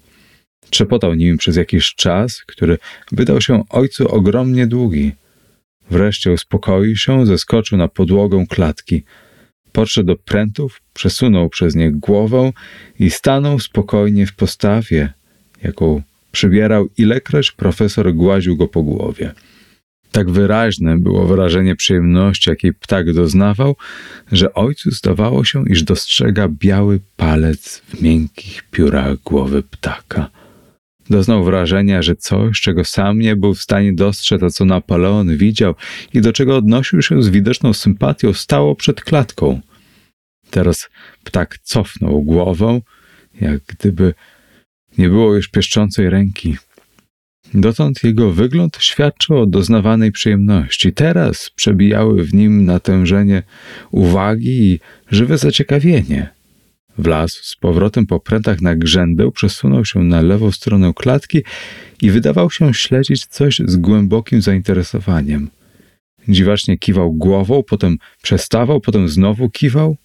[0.70, 2.78] Trzepotał nim przez jakiś czas, który
[3.12, 5.12] wydał się ojcu ogromnie długi.
[5.92, 9.04] Wreszcie uspokoił się, zeskoczył na podłogę klatki.
[9.72, 12.52] Podszedł do prętów, przesunął przez nie głowę
[13.00, 15.14] i stanął spokojnie w postawie,
[15.66, 16.02] jaką
[16.32, 19.34] przybierał ilekroć profesor gładził go po głowie.
[20.12, 23.76] Tak wyraźne było wyrażenie przyjemności, jakiej ptak doznawał,
[24.32, 30.30] że ojcu zdawało się, iż dostrzega biały palec w miękkich piórach głowy ptaka.
[31.10, 35.76] Doznał wrażenia, że coś, czego sam nie był w stanie dostrzec, a co Napoleon widział
[36.14, 39.62] i do czego odnosił się z widoczną sympatią, stało przed klatką.
[40.50, 40.90] Teraz
[41.24, 42.82] ptak cofnął głową,
[43.42, 44.14] jak gdyby
[44.98, 46.58] nie było już pieszczącej ręki.
[47.54, 50.94] Dotąd jego wygląd świadczył o doznawanej przyjemności.
[50.94, 53.44] Teraz przebijały w nim natężenie
[53.92, 54.80] uwagi i
[55.12, 56.30] żywe zaciekawienie.
[56.98, 61.44] Wlazł z powrotem po prętach na grzędę, przesunął się na lewą stronę klatki
[62.02, 65.50] i wydawał się śledzić coś z głębokim zainteresowaniem.
[66.28, 69.98] Dziwacznie kiwał głową, potem przestawał, potem znowu kiwał.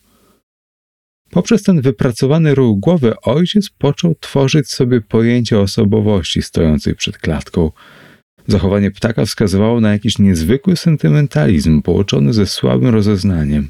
[1.31, 7.71] Poprzez ten wypracowany ruch głowy ojciec począł tworzyć sobie pojęcie osobowości stojącej przed klatką.
[8.47, 13.69] Zachowanie ptaka wskazywało na jakiś niezwykły sentymentalizm połączony ze słabym rozeznaniem.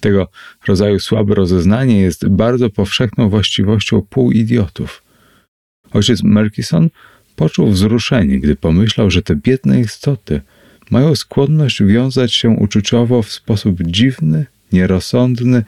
[0.00, 0.28] Tego
[0.68, 5.02] rodzaju słabe rozeznanie jest bardzo powszechną właściwością półidiotów.
[5.92, 6.90] Ojciec Merkison
[7.36, 10.40] poczuł wzruszenie, gdy pomyślał, że te biedne istoty
[10.90, 15.64] mają skłonność wiązać się uczuciowo w sposób dziwny, nierozsądny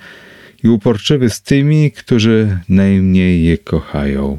[0.64, 4.39] i uporczywy z tymi, którzy najmniej je kochają.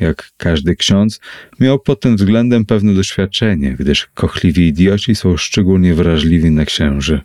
[0.00, 1.20] Jak każdy ksiądz,
[1.60, 7.20] miał pod tym względem pewne doświadczenie, gdyż kochliwi idioci są szczególnie wrażliwi na księży.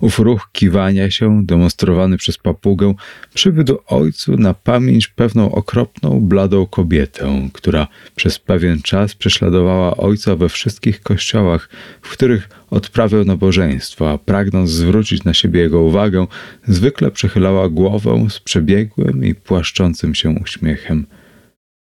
[0.00, 2.94] Ów ruch kiwania się, demonstrowany przez papugę,
[3.34, 10.48] przywiódł ojcu na pamięć pewną okropną, bladą kobietę, która przez pewien czas prześladowała ojca we
[10.48, 11.68] wszystkich kościołach,
[12.02, 16.26] w których odprawiał nabożeństwo, a pragnąc zwrócić na siebie jego uwagę,
[16.68, 21.06] zwykle przechylała głowę z przebiegłym i płaszczącym się uśmiechem.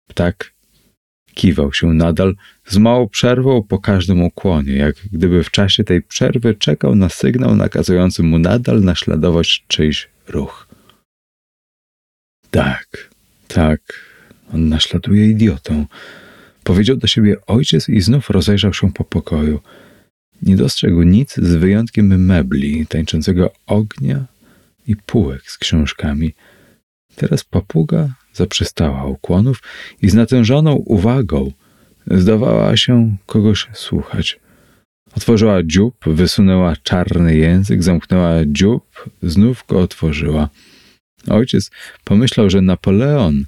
[0.09, 0.53] Ptak
[1.35, 2.35] Kiwał się nadal
[2.66, 7.56] z małą przerwą po każdym ukłonie, jak gdyby w czasie tej przerwy czekał na sygnał
[7.56, 10.69] nakazujący mu nadal naśladować czyjś ruch.
[12.51, 13.11] Tak,
[13.48, 13.81] tak,
[14.52, 15.86] On naśladuje idiotą.
[16.65, 19.61] Powiedział do siebie ojciec i znów rozejrzał się po pokoju.
[20.43, 24.24] Nie dostrzegł nic z wyjątkiem mebli, tańczącego ognia
[24.86, 26.35] i półek z książkami.
[27.16, 29.62] Teraz papuga zaprzestała ukłonów
[30.02, 31.52] i z natężoną uwagą
[32.06, 34.40] zdawała się kogoś słuchać.
[35.16, 40.48] Otworzyła dziób, wysunęła czarny język, zamknęła dziób, znów go otworzyła.
[41.28, 41.70] Ojciec
[42.05, 43.44] pomyślał, że Napoleon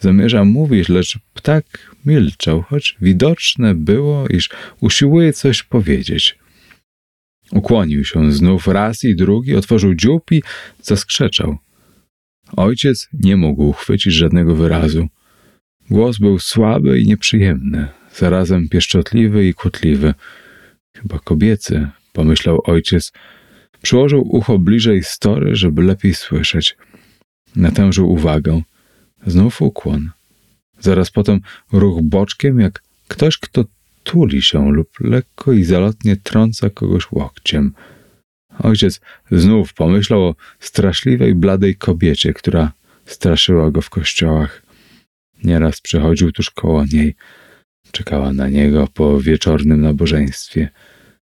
[0.00, 1.64] zamierza mówić, lecz ptak
[2.06, 4.48] milczał, choć widoczne było, iż
[4.80, 6.38] usiłuje coś powiedzieć.
[7.52, 10.42] Ukłonił się znów raz i drugi, otworzył dziób i
[10.82, 11.58] zaskrzeczał.
[12.56, 15.08] Ojciec nie mógł uchwycić żadnego wyrazu.
[15.90, 20.14] Głos był słaby i nieprzyjemny, zarazem pieszczotliwy i kłótliwy.
[20.96, 23.12] Chyba kobiecy, pomyślał ojciec.
[23.82, 26.76] Przyłożył ucho bliżej story, żeby lepiej słyszeć.
[27.56, 28.62] Natężył uwagę.
[29.26, 30.10] Znów ukłon.
[30.80, 31.40] Zaraz potem
[31.72, 33.64] ruch boczkiem, jak ktoś, kto
[34.02, 37.72] tuli się lub lekko i zalotnie trąca kogoś łokciem.
[38.58, 42.72] Ojciec znów pomyślał o straszliwej, bladej kobiecie, która
[43.06, 44.62] straszyła go w kościołach.
[45.44, 47.14] Nieraz przechodził tuż koło niej.
[47.92, 50.68] Czekała na niego po wieczornym nabożeństwie.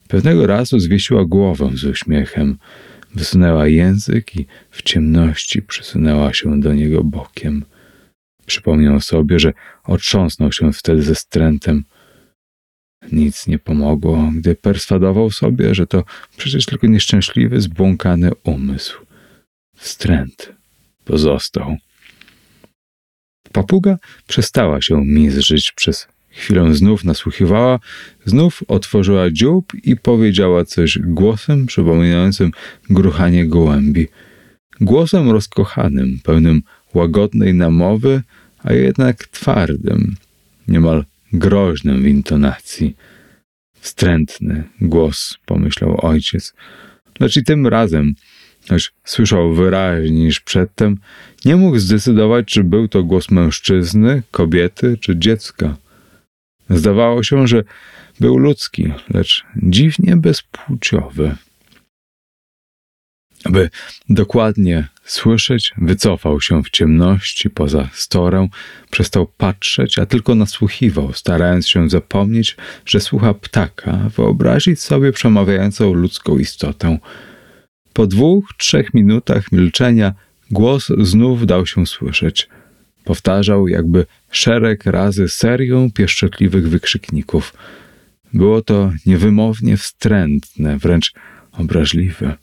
[0.07, 2.57] Pewnego razu zwiesiła głowę z uśmiechem,
[3.15, 7.65] wysunęła język i w ciemności przysunęła się do niego bokiem.
[8.45, 11.83] Przypomniał sobie, że otrząsnął się wtedy ze strętem.
[13.11, 16.03] Nic nie pomogło, gdy perswadował sobie, że to
[16.37, 19.05] przecież tylko nieszczęśliwy, zbłąkany umysł.
[19.75, 20.53] Wstręt
[21.05, 21.77] pozostał.
[23.51, 23.97] Papuga
[24.27, 27.79] przestała się mizrzyć przez chwilę znów nasłuchiwała,
[28.25, 32.51] znów otworzyła dziób i powiedziała coś głosem przypominającym
[32.89, 34.07] gruchanie gołębi.
[34.81, 36.61] Głosem rozkochanym, pełnym
[36.93, 38.21] łagodnej namowy,
[38.63, 40.15] a jednak twardym,
[40.67, 42.95] niemal groźnym w intonacji.
[43.79, 46.53] Wstrętny głos, pomyślał ojciec.
[47.19, 48.13] Lecz i tym razem,
[48.69, 50.97] choć słyszał wyraźniej niż przedtem,
[51.45, 55.77] nie mógł zdecydować, czy był to głos mężczyzny, kobiety czy dziecka.
[56.69, 57.63] Zdawało się, że
[58.19, 61.35] był ludzki, lecz dziwnie bezpłciowy.
[63.43, 63.69] Aby
[64.09, 68.47] dokładnie słyszeć, wycofał się w ciemności poza storę,
[68.91, 76.37] przestał patrzeć, a tylko nasłuchiwał, starając się zapomnieć, że słucha ptaka, wyobrazić sobie przemawiającą ludzką
[76.37, 76.97] istotę.
[77.93, 80.13] Po dwóch, trzech minutach milczenia
[80.51, 82.49] głos znów dał się słyszeć.
[83.03, 87.53] Powtarzał jakby szereg razy serią pieszczotliwych wykrzykników.
[88.33, 91.13] Było to niewymownie wstrętne, wręcz
[91.51, 92.37] obraźliwe.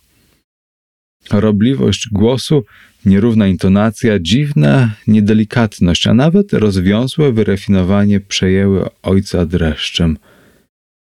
[1.30, 2.64] Chorobliwość głosu,
[3.04, 10.18] nierówna intonacja, dziwna niedelikatność, a nawet rozwiązłe wyrefinowanie przejęły ojca dreszczem.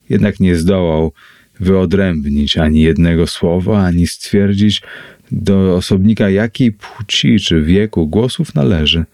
[0.10, 1.14] Jednak nie zdołał
[1.60, 4.82] wyodrębnić ani jednego słowa, ani stwierdzić
[5.32, 9.06] do osobnika jakiej płci czy wieku głosów należy.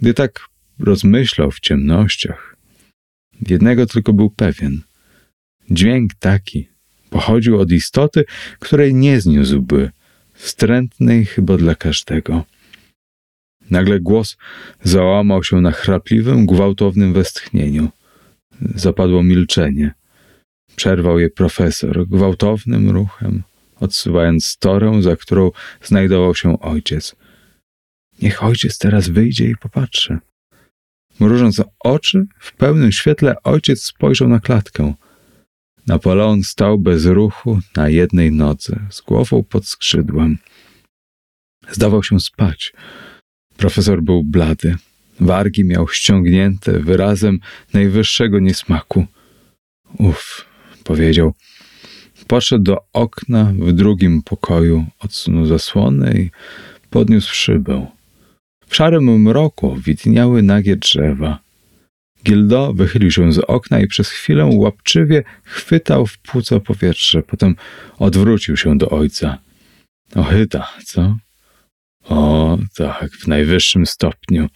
[0.00, 0.40] Gdy tak
[0.78, 2.56] rozmyślał w ciemnościach,
[3.48, 4.80] jednego tylko był pewien.
[5.70, 6.68] Dźwięk taki,
[7.12, 8.24] Pochodził od istoty,
[8.58, 9.90] której nie zniósłby,
[10.34, 12.44] wstrętnej chyba dla każdego.
[13.70, 14.36] Nagle głos
[14.82, 17.88] załamał się na chrapliwym, gwałtownym westchnieniu.
[18.74, 19.94] Zapadło milczenie.
[20.76, 23.42] Przerwał je profesor gwałtownym ruchem,
[23.80, 25.50] odsuwając torę, za którą
[25.82, 27.16] znajdował się ojciec.
[28.22, 30.18] Niech ojciec teraz wyjdzie i popatrzy.
[31.20, 34.94] Mrużąc oczy, w pełnym świetle ojciec spojrzał na klatkę.
[35.86, 40.38] Napoleon stał bez ruchu na jednej nodze, z głową pod skrzydłem.
[41.70, 42.72] Zdawał się spać.
[43.56, 44.76] Profesor był blady.
[45.20, 47.40] Wargi miał ściągnięte wyrazem
[47.72, 49.06] najwyższego niesmaku.
[49.98, 50.44] Uf,
[50.84, 51.34] powiedział.
[52.26, 56.30] Podszedł do okna w drugim pokoju, odsunął zasłonę i
[56.90, 57.86] podniósł szybę.
[58.66, 61.41] W szarym mroku widniały nagie drzewa.
[62.24, 67.22] Gildo wychylił się z okna i przez chwilę łapczywie chwytał w płuco powietrze.
[67.22, 67.56] Potem
[67.98, 69.38] odwrócił się do ojca.
[70.14, 71.16] Ochyta, co?
[72.04, 74.48] O, tak, w najwyższym stopniu.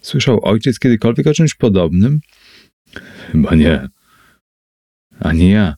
[0.00, 2.20] Słyszał ojciec kiedykolwiek o czymś podobnym?
[3.32, 3.88] Chyba nie.
[5.20, 5.74] Ani ja.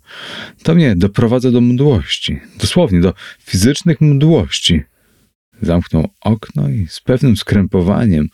[0.62, 2.40] To mnie doprowadza do mdłości.
[2.60, 4.82] Dosłownie do fizycznych mdłości.
[5.62, 8.28] Zamknął okno i z pewnym skrępowaniem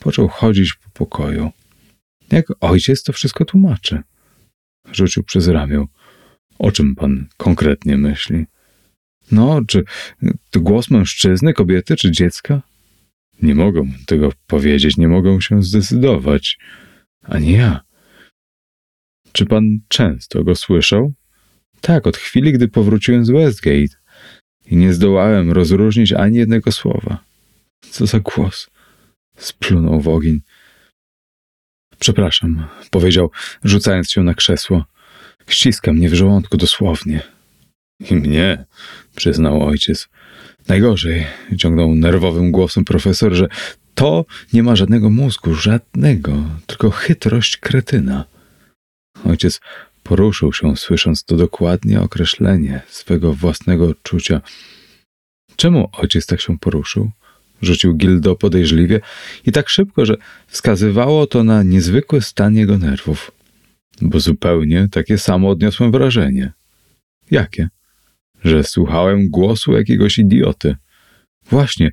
[0.00, 1.50] począł chodzić po pokoju.
[2.32, 4.02] Jak ojciec to wszystko tłumaczy.
[4.92, 5.84] Rzucił przez ramię.
[6.58, 8.46] O czym pan konkretnie myśli?
[9.32, 9.84] No, czy
[10.50, 12.62] to głos mężczyzny, kobiety czy dziecka?
[13.42, 16.58] Nie mogą tego powiedzieć, nie mogą się zdecydować.
[17.22, 17.80] Ani ja.
[19.32, 21.12] Czy pan często go słyszał?
[21.80, 23.96] Tak, od chwili, gdy powróciłem z Westgate
[24.66, 27.24] i nie zdołałem rozróżnić ani jednego słowa.
[27.90, 28.70] Co za głos?
[29.36, 30.40] Splunął w ogień.
[32.00, 33.30] Przepraszam, powiedział,
[33.64, 34.84] rzucając się na krzesło.
[35.48, 37.22] Ściska mnie w żołądku dosłownie.
[38.10, 38.64] I mnie,
[39.16, 40.08] przyznał ojciec.
[40.68, 41.26] Najgorzej,
[41.58, 43.48] ciągnął nerwowym głosem profesor, że
[43.94, 46.32] to nie ma żadnego mózgu, żadnego,
[46.66, 48.24] tylko chytrość kretyna.
[49.24, 49.60] Ojciec
[50.02, 54.40] poruszył się, słysząc to dokładnie określenie swego własnego odczucia.
[55.56, 57.10] Czemu ojciec tak się poruszył?
[57.62, 59.00] Rzucił Gildo podejrzliwie
[59.46, 60.16] i tak szybko, że
[60.46, 63.30] wskazywało to na niezwykły stan jego nerwów.
[64.02, 66.52] Bo zupełnie takie samo odniosłem wrażenie.
[67.30, 67.68] Jakie?
[68.44, 70.76] Że słuchałem głosu jakiegoś idioty.
[71.50, 71.90] Właśnie,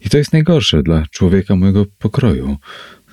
[0.00, 2.56] i to jest najgorsze dla człowieka mojego pokroju.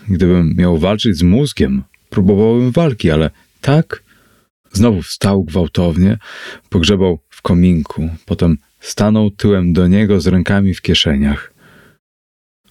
[0.09, 3.29] Gdybym miał walczyć z mózgiem, próbowałbym walki, ale
[3.61, 4.03] tak.
[4.71, 6.17] Znowu wstał gwałtownie,
[6.69, 11.52] pogrzebał w kominku, potem stanął tyłem do niego z rękami w kieszeniach.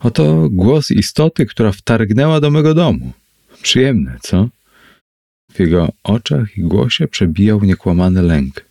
[0.02, 3.12] Oto głos istoty, która wtargnęła do mego domu.
[3.62, 4.48] Przyjemne, co?
[5.52, 8.64] W jego oczach i głosie przebijał niekłamany lęk.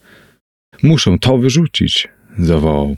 [0.84, 2.08] Muszę to wyrzucić,
[2.40, 2.98] zawołał.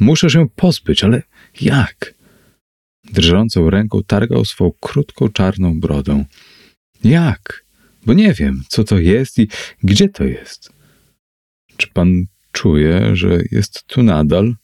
[0.00, 1.22] Muszę się pozbyć, ale
[1.60, 2.14] jak?
[3.12, 6.24] Drżącą ręką targał swą krótką czarną brodą.
[7.04, 7.64] Jak?
[8.06, 9.48] Bo nie wiem, co to jest i
[9.82, 10.72] gdzie to jest.
[11.76, 14.54] Czy pan czuje, że jest tu nadal?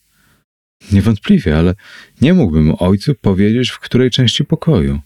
[0.93, 1.75] Niewątpliwie, ale
[2.21, 5.01] nie mógłbym ojcu powiedzieć, w której części pokoju.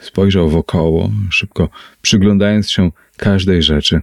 [0.00, 1.68] Spojrzał wokoło, szybko
[2.02, 4.00] przyglądając się każdej rzeczy.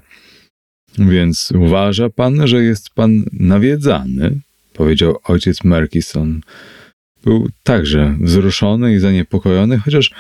[1.00, 4.40] Więc uważa pan, że jest pan nawiedzany?
[4.74, 6.42] powiedział ojciec Merkison.
[7.24, 10.12] Był także wzruszony i zaniepokojony, chociaż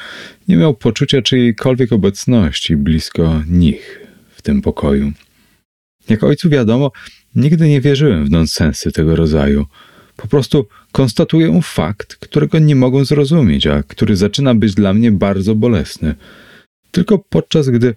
[0.48, 5.12] nie miał poczucia czyjejkolwiek obecności blisko nich w tym pokoju.
[6.10, 6.92] Jak ojcu wiadomo,
[7.36, 9.66] nigdy nie wierzyłem w nonsensy tego rodzaju.
[10.18, 15.56] Po prostu konstatuję fakt, którego nie mogą zrozumieć, a który zaczyna być dla mnie bardzo
[15.56, 16.16] bolesny.
[16.92, 17.96] Tylko podczas gdy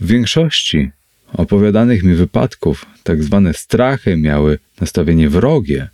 [0.00, 0.90] w większości
[1.32, 5.88] opowiadanych mi wypadków tak zwane strachy miały nastawienie wrogie,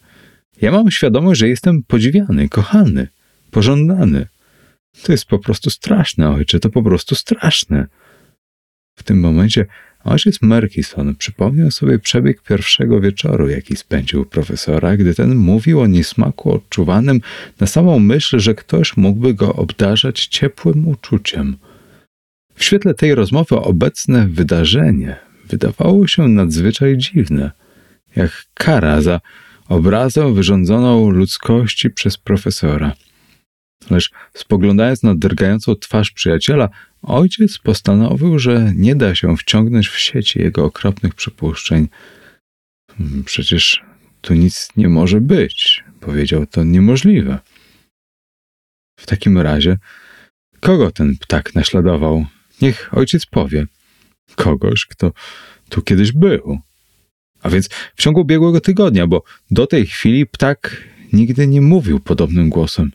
[0.61, 3.09] ja mam świadomość, że jestem podziwiany, kochany,
[3.51, 4.27] pożądany.
[5.03, 7.87] To jest po prostu straszne, ojcze, to po prostu straszne.
[8.99, 9.67] W tym momencie
[10.05, 16.53] ojciec Merkison przypomniał sobie przebieg pierwszego wieczoru, jaki spędził profesora, gdy ten mówił o niesmaku
[16.53, 17.21] odczuwanym
[17.61, 21.57] na samą myśl, że ktoś mógłby go obdarzać ciepłym uczuciem.
[22.55, 25.17] W świetle tej rozmowy obecne wydarzenie
[25.49, 27.51] wydawało się nadzwyczaj dziwne,
[28.17, 29.21] jak kara za
[29.69, 32.93] obrazę wyrządzoną ludzkości przez profesora.
[33.91, 36.69] Lecz spoglądając na drgającą twarz przyjaciela,
[37.03, 41.89] ojciec postanowił, że nie da się wciągnąć w sieci jego okropnych przypuszczeń.
[42.97, 43.83] Hmm, przecież
[44.21, 47.39] tu nic nie może być, powiedział to niemożliwe.
[49.01, 49.79] W takim razie,
[50.61, 52.27] kogo ten ptak naśladował?
[52.63, 53.67] Niech ojciec powie.
[54.35, 55.13] Kogoś, kto
[55.69, 56.59] tu kiedyś był.
[57.43, 62.51] A więc w ciągu ubiegłego tygodnia, bo do tej chwili ptak nigdy nie mówił podobnym
[62.51, 62.93] głosem.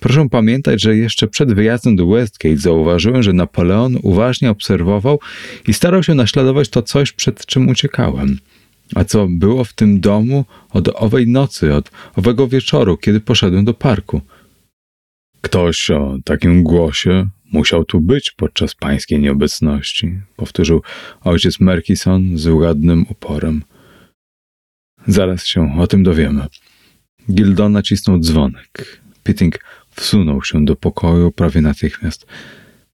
[0.00, 5.20] Proszę pamiętać, że jeszcze przed wyjazdem do Westgate zauważyłem, że Napoleon uważnie obserwował
[5.68, 8.38] i starał się naśladować to coś, przed czym uciekałem.
[8.94, 13.74] A co było w tym domu od owej nocy, od owego wieczoru, kiedy poszedłem do
[13.74, 14.20] parku.
[15.40, 20.82] Ktoś o takim głosie musiał tu być podczas pańskiej nieobecności, powtórzył
[21.20, 23.62] ojciec Merkison z ładnym uporem.
[25.06, 26.46] Zaraz się o tym dowiemy.
[27.30, 29.00] Gildon nacisnął dzwonek.
[29.22, 29.58] Pitting
[29.98, 32.26] wsunął się do pokoju prawie natychmiast.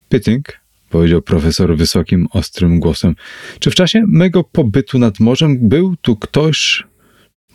[0.09, 0.61] Pitting,
[0.91, 3.15] powiedział profesor wysokim, ostrym głosem,
[3.59, 6.85] czy w czasie mego pobytu nad morzem był tu ktoś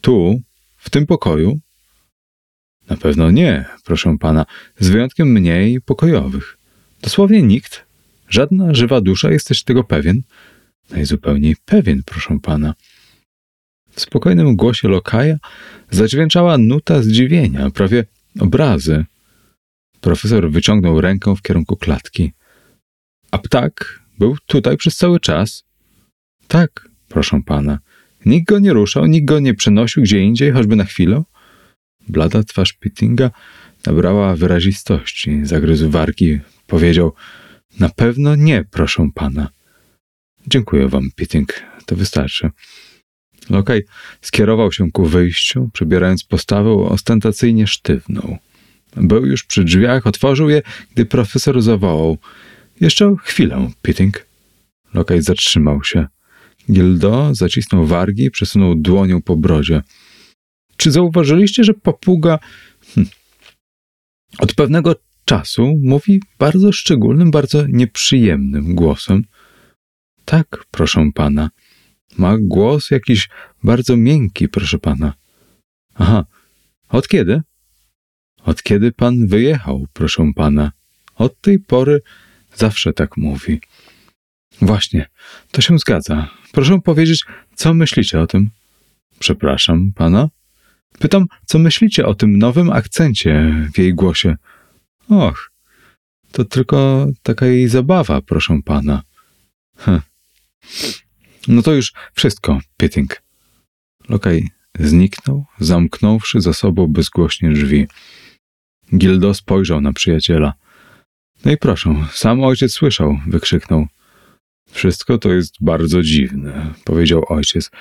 [0.01, 0.41] tu,
[0.77, 1.59] w tym pokoju?
[2.89, 4.45] Na pewno nie, proszę pana,
[4.79, 6.57] z wyjątkiem mnie i pokojowych.
[7.01, 7.85] Dosłownie nikt,
[8.29, 10.21] żadna żywa dusza, jesteś tego pewien?
[10.89, 12.73] Najzupełniej pewien, proszę pana.
[13.91, 15.37] W spokojnym głosie lokaja
[15.91, 18.05] zadźwięczała nuta zdziwienia, prawie
[18.39, 19.05] obrazy.
[20.01, 22.31] Profesor wyciągnął rękę w kierunku klatki.
[23.31, 25.63] A ptak był tutaj przez cały czas?
[26.47, 27.79] Tak, proszę pana.
[28.25, 31.23] Nikt go nie ruszał, nikt go nie przenosił gdzie indziej, choćby na chwilę?
[32.07, 33.31] Blada twarz Pittinga
[33.85, 35.39] nabrała wyrazistości.
[35.43, 37.13] Zagryzł wargi, powiedział:
[37.79, 39.49] Na pewno nie, proszę pana.
[40.47, 41.53] Dziękuję wam, Pitting,
[41.85, 42.49] to wystarczy.
[43.49, 43.83] Lokaj
[44.21, 48.37] skierował się ku wyjściu, przebierając postawę ostentacyjnie sztywną.
[48.95, 50.61] Był już przy drzwiach, otworzył je,
[50.93, 52.17] gdy profesor zawołał.
[52.81, 54.25] Jeszcze chwilę, Pitting.
[54.93, 56.07] Lokaj zatrzymał się.
[56.71, 59.81] Gildo zacisnął wargi przesunął dłonią po brodzie.
[60.77, 62.39] Czy zauważyliście, że papuga
[62.95, 63.07] hm,
[64.39, 64.95] od pewnego
[65.25, 69.23] czasu mówi bardzo szczególnym, bardzo nieprzyjemnym głosem?
[70.25, 71.49] Tak, proszę pana.
[72.17, 73.29] Ma głos jakiś
[73.63, 75.13] bardzo miękki, proszę pana.
[75.95, 76.25] Aha,
[76.89, 77.41] od kiedy?
[78.43, 80.71] Od kiedy pan wyjechał, proszę pana.
[81.15, 82.01] Od tej pory
[82.55, 83.61] zawsze tak mówi.
[84.61, 85.09] Właśnie,
[85.51, 86.29] to się zgadza.
[86.51, 87.25] Proszę powiedzieć,
[87.55, 88.49] co myślicie o tym?
[89.19, 90.29] Przepraszam pana.
[90.99, 94.35] Pytam, co myślicie o tym nowym akcencie w jej głosie?
[95.09, 95.51] Och,
[96.31, 99.03] to tylko taka jej zabawa, proszę pana.
[99.77, 100.01] Hm.
[101.47, 103.21] No to już wszystko, Pitting.
[104.09, 104.47] Lokaj
[104.79, 107.87] zniknął, zamknąwszy za sobą bezgłośnie drzwi.
[108.95, 110.53] Gildo spojrzał na przyjaciela.
[111.45, 113.87] No i proszę, sam ojciec słyszał, wykrzyknął.
[114.71, 117.71] Wszystko to jest bardzo dziwne, powiedział ojciec.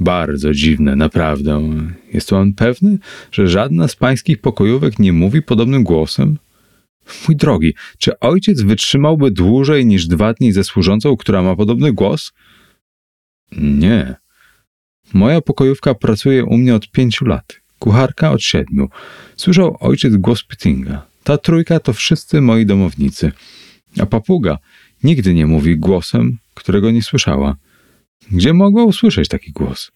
[0.00, 1.70] Bardzo dziwne, naprawdę.
[2.12, 2.98] Jest pan pewny,
[3.32, 6.38] że żadna z pańskich pokojówek nie mówi podobnym głosem?
[7.28, 12.32] Mój drogi, czy ojciec wytrzymałby dłużej niż dwa dni ze służącą, która ma podobny głos?
[13.56, 14.14] Nie.
[15.14, 18.88] Moja pokojówka pracuje u mnie od pięciu lat, kucharka od siedmiu.
[19.36, 21.06] Słyszał ojciec głos Pittinga.
[21.24, 23.32] Ta trójka to wszyscy moi domownicy.
[24.00, 24.58] A papuga
[25.04, 27.56] nigdy nie mówi głosem, którego nie słyszała.
[28.30, 29.90] Gdzie mogła usłyszeć taki głos?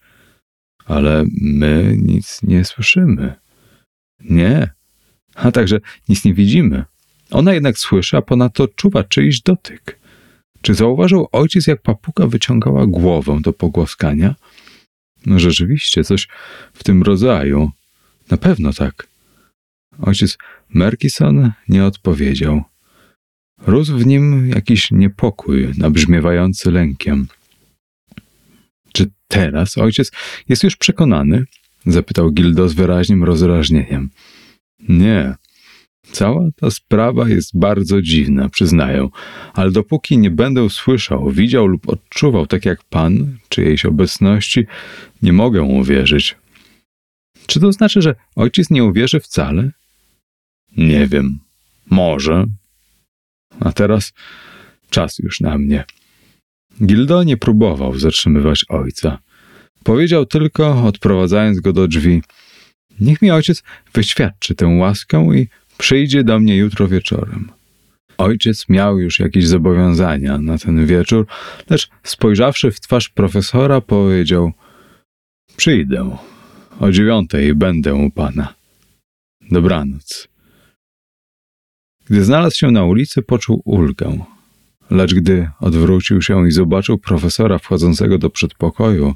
[0.87, 3.35] Ale my nic nie słyszymy.
[4.21, 4.71] Nie.
[5.35, 6.85] A także nic nie widzimy.
[7.31, 9.99] Ona jednak słyszy, a ponadto czuwa czyjś dotyk.
[10.63, 14.35] Czy zauważył ojciec, jak papuga wyciągała głowę do pogłaskania?
[15.27, 16.29] No rzeczywiście, coś
[16.73, 17.71] w tym rodzaju.
[18.31, 19.07] Na pewno tak.
[20.03, 20.39] Ojciec
[20.69, 22.63] Merkison nie odpowiedział.
[23.67, 27.27] Rósł w nim jakiś niepokój, nabrzmiewający lękiem.
[28.93, 30.13] Czy teraz ojciec
[30.49, 31.45] jest już przekonany?
[31.87, 34.11] zapytał Gildo z wyraźnym rozrażnieniem.
[34.89, 35.35] Nie,
[36.13, 39.09] Cała ta sprawa jest bardzo dziwna, przyznaję,
[39.55, 44.67] ale dopóki nie będę słyszał, widział lub odczuwał tak jak pan czyjejś obecności,
[45.23, 46.37] nie mogę uwierzyć.
[47.47, 49.71] Czy to znaczy, że ojciec nie uwierzy wcale?
[50.77, 51.39] Nie wiem.
[51.91, 52.45] Może.
[53.61, 54.13] A teraz
[54.91, 55.85] czas już na mnie.
[56.85, 59.19] Gildo nie próbował zatrzymywać ojca.
[59.85, 62.23] Powiedział tylko, odprowadzając go do drzwi:
[63.01, 63.63] Niech mi ojciec
[63.95, 67.51] wyświadczy tę łaskę i Przyjdzie do mnie jutro wieczorem.
[68.19, 71.27] Ojciec miał już jakieś zobowiązania na ten wieczór,
[71.71, 74.53] lecz spojrzawszy w twarz profesora, powiedział:
[75.57, 76.17] Przyjdę.
[76.81, 78.55] O dziewiątej będę u pana.
[79.51, 80.29] Dobranoc.
[82.11, 84.25] Gdy znalazł się na ulicy, poczuł ulgę.
[84.91, 89.15] Lecz gdy odwrócił się i zobaczył profesora wchodzącego do przedpokoju,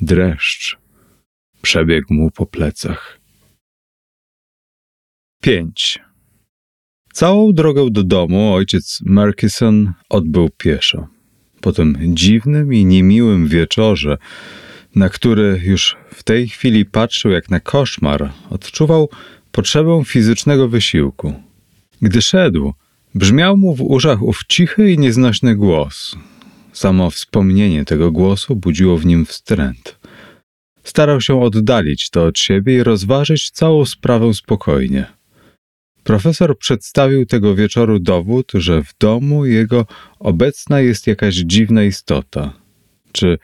[0.00, 0.78] dreszcz
[1.62, 3.17] przebiegł mu po plecach.
[5.40, 5.98] 5.
[7.12, 11.08] Całą drogę do domu ojciec Markison odbył pieszo.
[11.60, 14.18] Po tym dziwnym i niemiłym wieczorze,
[14.94, 19.08] na który już w tej chwili patrzył jak na koszmar, odczuwał
[19.52, 21.34] potrzebę fizycznego wysiłku.
[22.02, 22.72] Gdy szedł,
[23.14, 26.16] brzmiał mu w uszach ów cichy i nieznośny głos.
[26.72, 29.98] Samo wspomnienie tego głosu budziło w nim wstręt.
[30.82, 35.17] Starał się oddalić to od siebie i rozważyć całą sprawę spokojnie.
[36.08, 39.86] Profesor przedstawił tego wieczoru dowód, że w domu jego
[40.18, 42.52] obecna jest jakaś dziwna istota.
[43.12, 43.38] Czy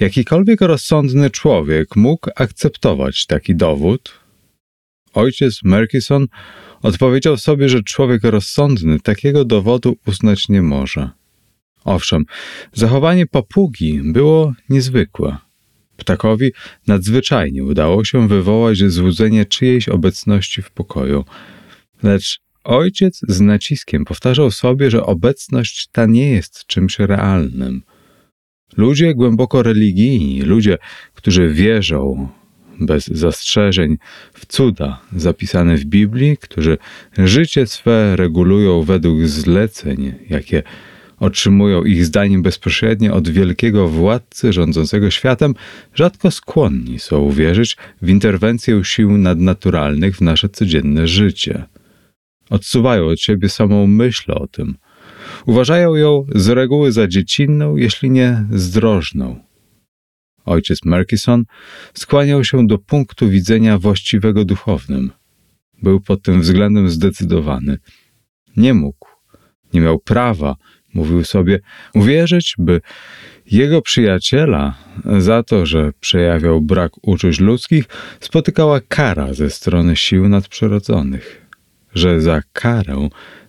[0.00, 4.20] jakikolwiek rozsądny człowiek mógł akceptować taki dowód?
[5.14, 6.26] Ojciec Merkison
[6.82, 11.10] odpowiedział sobie, że człowiek rozsądny takiego dowodu uznać nie może.
[11.84, 12.24] Owszem,
[12.72, 15.36] zachowanie papugi było niezwykłe.
[15.96, 16.52] Ptakowi
[16.86, 21.24] nadzwyczajnie udało się wywołać złudzenie czyjejś obecności w pokoju–
[22.04, 27.82] Lecz ojciec z naciskiem powtarzał sobie, że obecność ta nie jest czymś realnym.
[28.76, 30.78] Ludzie głęboko religijni, ludzie,
[31.14, 32.28] którzy wierzą
[32.80, 33.98] bez zastrzeżeń
[34.34, 36.78] w cuda zapisane w Biblii, którzy
[37.18, 40.62] życie swe regulują według zleceń, jakie
[41.20, 45.54] otrzymują ich zdaniem bezpośrednio od wielkiego władcy rządzącego światem,
[45.94, 51.64] rzadko skłonni są uwierzyć w interwencję sił nadnaturalnych w nasze codzienne życie.
[52.50, 54.74] Odsuwają od siebie samą myśl o tym.
[55.46, 59.40] Uważają ją z reguły za dziecinną, jeśli nie zdrożną.
[60.44, 61.44] Ojciec Merkison
[61.94, 65.10] skłaniał się do punktu widzenia właściwego duchownym.
[65.82, 67.78] Był pod tym względem zdecydowany.
[68.56, 69.08] Nie mógł,
[69.74, 70.56] nie miał prawa,
[70.94, 71.60] mówił sobie,
[71.94, 72.80] uwierzyć, by
[73.50, 74.74] jego przyjaciela
[75.18, 77.84] za to, że przejawiał brak uczuć ludzkich,
[78.20, 81.43] spotykała kara ze strony sił nadprzyrodzonych,
[81.94, 83.08] że za karę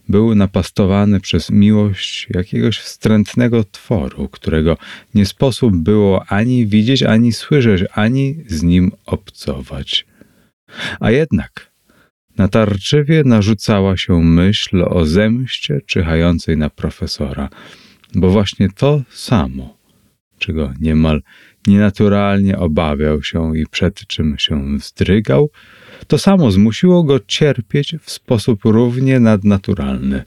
[0.10, 4.78] był napastowany przez miłość jakiegoś wstrętnego tworu, którego
[5.16, 10.06] nie sposób było ani widzieć, ani słyszeć, ani z nim obcować.
[11.00, 11.72] A jednak
[12.38, 17.50] natarczywie narzucała się myśl o zemście czyhającej na profesora,
[18.16, 19.78] bo właśnie to samo,
[20.38, 21.22] czego niemal
[21.68, 25.50] nienaturalnie obawiał się i przed czym się wzdrygał,
[26.08, 30.24] to samo zmusiło go cierpieć w sposób równie nadnaturalny.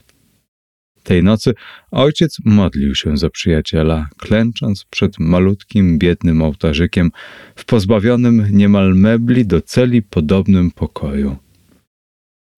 [1.03, 1.53] Tej nocy
[1.91, 7.11] ojciec modlił się za przyjaciela, klęcząc przed malutkim, biednym ołtarzykiem
[7.55, 11.37] w pozbawionym niemal mebli do celi podobnym pokoju.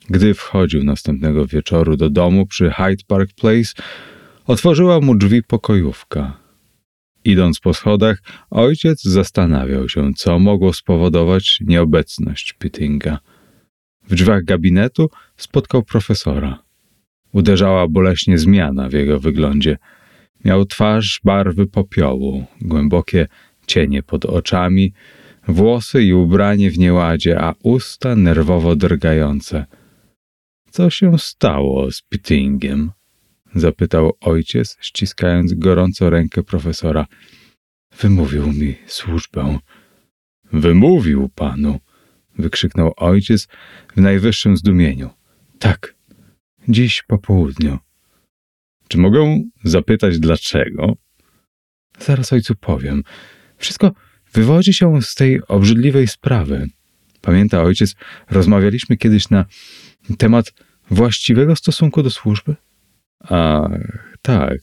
[0.10, 3.74] Gdy wchodził następnego wieczoru do domu przy Hyde Park Place,
[4.48, 6.41] otworzyła mu drzwi pokojówka.
[7.26, 13.20] Idąc po schodach, ojciec zastanawiał się, co mogło spowodować nieobecność Pittinga.
[14.08, 16.64] W drzwiach gabinetu spotkał profesora.
[17.34, 19.78] Uderzała boleśnie zmiana w jego wyglądzie.
[20.46, 23.28] Miał twarz barwy popiołu, głębokie
[23.68, 24.94] cienie pod oczami,
[25.48, 29.66] włosy i ubranie w nieładzie, a usta nerwowo drgające.
[30.70, 32.92] Co się stało z Pittingiem?
[33.56, 37.06] Zapytał ojciec, ściskając gorąco rękę profesora.
[38.00, 39.60] Wymówił mi służbę.
[40.54, 41.80] Wymówił panu,
[42.38, 43.48] wykrzyknął ojciec
[43.96, 45.10] w najwyższym zdumieniu.
[45.60, 45.96] Tak,
[46.68, 47.80] dziś po południu.
[48.88, 50.94] Czy mogę zapytać dlaczego?
[52.00, 53.04] Zaraz ojcu powiem.
[53.58, 53.92] Wszystko
[54.34, 56.70] wywodzi się z tej obrzydliwej sprawy.
[57.22, 57.96] Pamięta ojciec,
[58.30, 59.46] rozmawialiśmy kiedyś na
[60.18, 60.54] temat
[60.90, 62.56] właściwego stosunku do służby?
[63.24, 63.70] A
[64.22, 64.60] tak,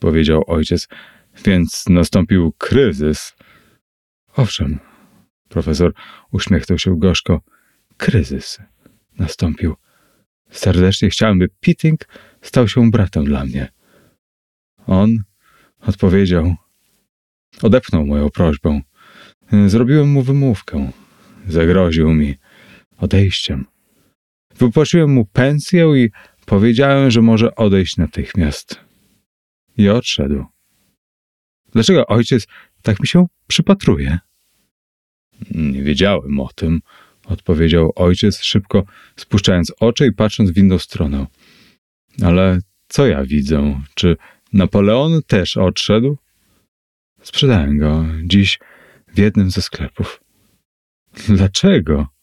[0.00, 0.88] powiedział ojciec,
[1.44, 3.34] więc nastąpił kryzys.
[4.36, 4.78] Owszem,
[5.48, 5.92] profesor
[6.32, 7.40] uśmiechnął się gorzko.
[7.96, 8.58] Kryzys
[9.18, 9.74] nastąpił.
[10.50, 12.00] Serdecznie chciałem, by Pitting
[12.42, 13.68] stał się bratem dla mnie.
[14.86, 15.18] On
[15.80, 16.54] odpowiedział.
[17.62, 18.80] Odepchnął moją prośbę.
[19.66, 20.90] Zrobiłem mu wymówkę.
[21.48, 22.34] Zagroził mi
[22.98, 23.66] odejściem.
[24.58, 26.10] Wypłaciłem mu pensję i
[26.44, 28.80] powiedziałem, że może odejść natychmiast.
[29.76, 30.44] I odszedł.
[31.72, 32.46] Dlaczego ojciec
[32.82, 34.18] tak mi się przypatruje?
[35.50, 36.80] Nie wiedziałem o tym,
[37.24, 38.84] odpowiedział ojciec, szybko
[39.16, 41.26] spuszczając oczy i patrząc w inną stronę.
[42.22, 42.58] Ale
[42.88, 43.80] co ja widzę?
[43.94, 44.16] Czy
[44.52, 46.16] Napoleon też odszedł?
[47.22, 48.58] Sprzedałem go dziś
[49.08, 50.20] w jednym ze sklepów.
[51.28, 52.13] Dlaczego?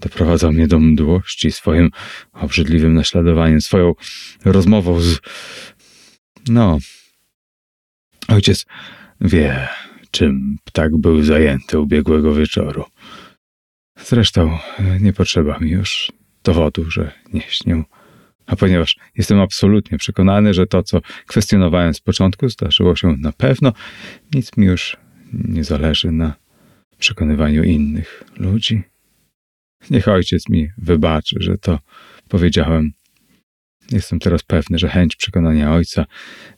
[0.00, 1.90] Doprowadzał mnie do mdłości swoim
[2.32, 3.94] obrzydliwym naśladowaniem, swoją
[4.44, 5.18] rozmową z.
[6.48, 6.78] No.
[8.28, 8.66] Ojciec
[9.20, 9.68] wie,
[10.10, 12.84] czym ptak był zajęty ubiegłego wieczoru.
[14.04, 14.58] Zresztą
[15.00, 16.12] nie potrzeba mi już
[16.44, 17.84] dowodu, że nie śnił.
[18.46, 23.72] A ponieważ jestem absolutnie przekonany, że to, co kwestionowałem z początku, zdarzyło się na pewno,
[24.34, 24.96] nic mi już
[25.32, 26.34] nie zależy na
[26.98, 28.82] przekonywaniu innych ludzi.
[29.90, 31.78] Niech ojciec mi wybaczy, że to
[32.28, 32.92] powiedziałem.
[33.90, 36.06] Jestem teraz pewny, że chęć przekonania ojca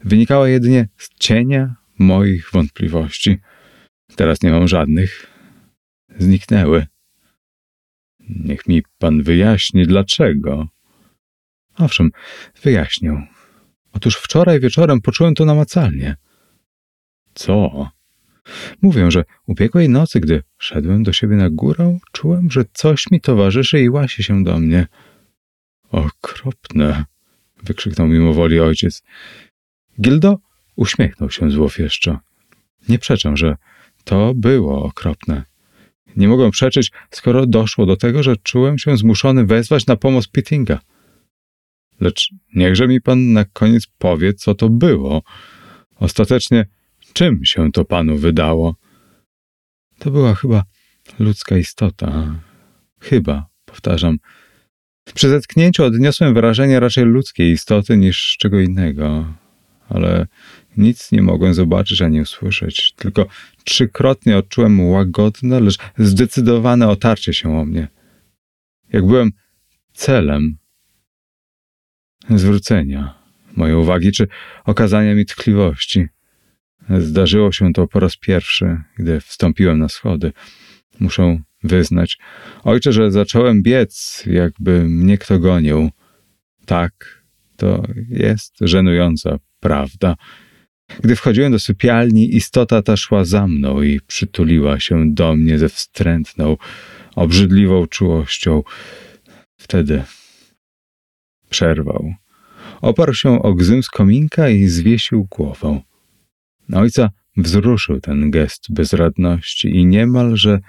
[0.01, 3.39] wynikała jedynie z cienia moich wątpliwości.
[4.17, 5.27] Teraz nie mam żadnych.
[6.19, 6.87] Zniknęły.
[8.29, 10.69] Niech mi pan wyjaśni, dlaczego.
[11.79, 12.11] Owszem,
[12.63, 13.27] wyjaśnię.
[13.93, 16.17] Otóż wczoraj wieczorem poczułem to namacalnie.
[17.35, 17.91] Co?
[18.83, 23.81] Mówię, że ubiegłej nocy, gdy szedłem do siebie na górę, czułem, że coś mi towarzyszy
[23.81, 24.87] i łasi się do mnie.
[25.91, 27.05] Okropne!
[27.63, 29.03] wykrzyknął mimowoli ojciec.
[30.01, 30.39] Gildo
[30.77, 32.19] uśmiechnął się złowieszczo.
[32.89, 33.57] Nie przeczę, że
[34.05, 35.45] to było okropne.
[36.17, 40.79] Nie mogłem przeczyć, skoro doszło do tego, że czułem się zmuszony wezwać na pomoc Pittinga.
[42.01, 45.23] Lecz niechże mi pan na koniec powie, co to było.
[45.97, 46.67] Ostatecznie
[47.13, 48.77] Czym się to panu wydało?
[49.99, 50.65] To była chyba
[51.19, 52.41] ludzka istota.
[53.01, 54.19] Chyba, powtarzam.
[55.15, 59.35] Przy zetknięciu odniosłem wrażenie raczej ludzkiej istoty niż czego innego,
[59.89, 60.27] ale
[60.77, 62.93] nic nie mogłem zobaczyć ani usłyszeć.
[62.93, 63.27] Tylko
[63.65, 67.89] trzykrotnie odczułem łagodne, lecz zdecydowane otarcie się o mnie.
[68.93, 69.33] Jak byłem
[69.93, 70.57] celem
[72.31, 73.15] zwrócenia
[73.57, 74.29] mojej uwagi czy
[74.65, 76.09] okazania mi tkliwości.
[76.99, 80.33] Zdarzyło się to po raz pierwszy, gdy wstąpiłem na schody.
[81.01, 82.19] Muszę wyznać.
[82.65, 85.91] Ojcze, że zacząłem biec, jakby mnie kto gonił.
[86.67, 87.23] Tak,
[87.57, 90.17] to jest żenująca prawda.
[91.01, 95.69] Gdy wchodziłem do sypialni, istota ta szła za mną i przytuliła się do mnie ze
[95.69, 96.57] wstrętną,
[97.17, 98.63] obrzydliwą czułością.
[99.57, 100.03] Wtedy
[101.51, 102.15] przerwał.
[102.81, 105.81] Oparł się o gzym z kominka i zwiesił głowę.
[106.75, 110.61] Ojca wzruszył ten gest bezradności i niemalże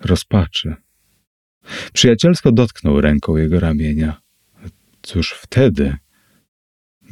[0.00, 0.74] rozpaczy.
[1.92, 4.20] Przyjacielsko dotknął ręką jego ramienia.
[5.02, 5.96] Cóż wtedy?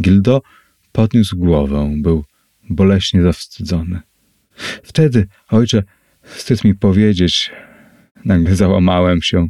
[0.02, 0.42] Gildo
[0.92, 2.24] podniósł głowę, był
[2.70, 4.00] boleśnie zawstydzony.
[4.82, 5.82] Wtedy, ojcze,
[6.22, 7.50] wstyd mi powiedzieć,
[8.24, 9.48] nagle załamałem się.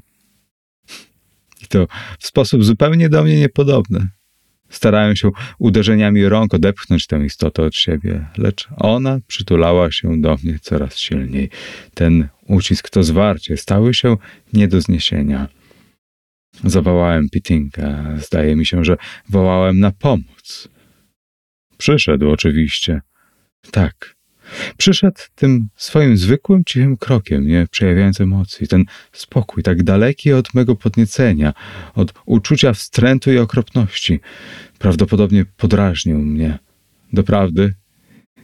[1.62, 1.86] I to
[2.18, 4.08] w sposób zupełnie do mnie niepodobny.
[4.70, 10.59] Starałem się uderzeniami rąk odepchnąć tę istotę od siebie, lecz ona przytulała się do mnie
[10.59, 11.51] coraz silniej.
[11.94, 14.16] Ten ucisk, to zwarcie stały się
[14.52, 15.48] nie do zniesienia.
[16.64, 18.16] Zawołałem Pitinka.
[18.18, 18.97] Zdaje mi się, że
[19.28, 20.68] wołałem na pomoc.
[21.78, 23.01] Przyszedł oczywiście.
[23.70, 24.19] Tak.
[24.77, 28.68] Przyszedł tym swoim zwykłym, cichym krokiem, nie przejawiając emocji.
[28.68, 31.52] Ten spokój, tak daleki od mego podniecenia,
[31.94, 34.20] od uczucia wstrętu i okropności.
[34.78, 36.59] Prawdopodobnie podrażnił mnie.
[37.12, 37.74] Doprawdy,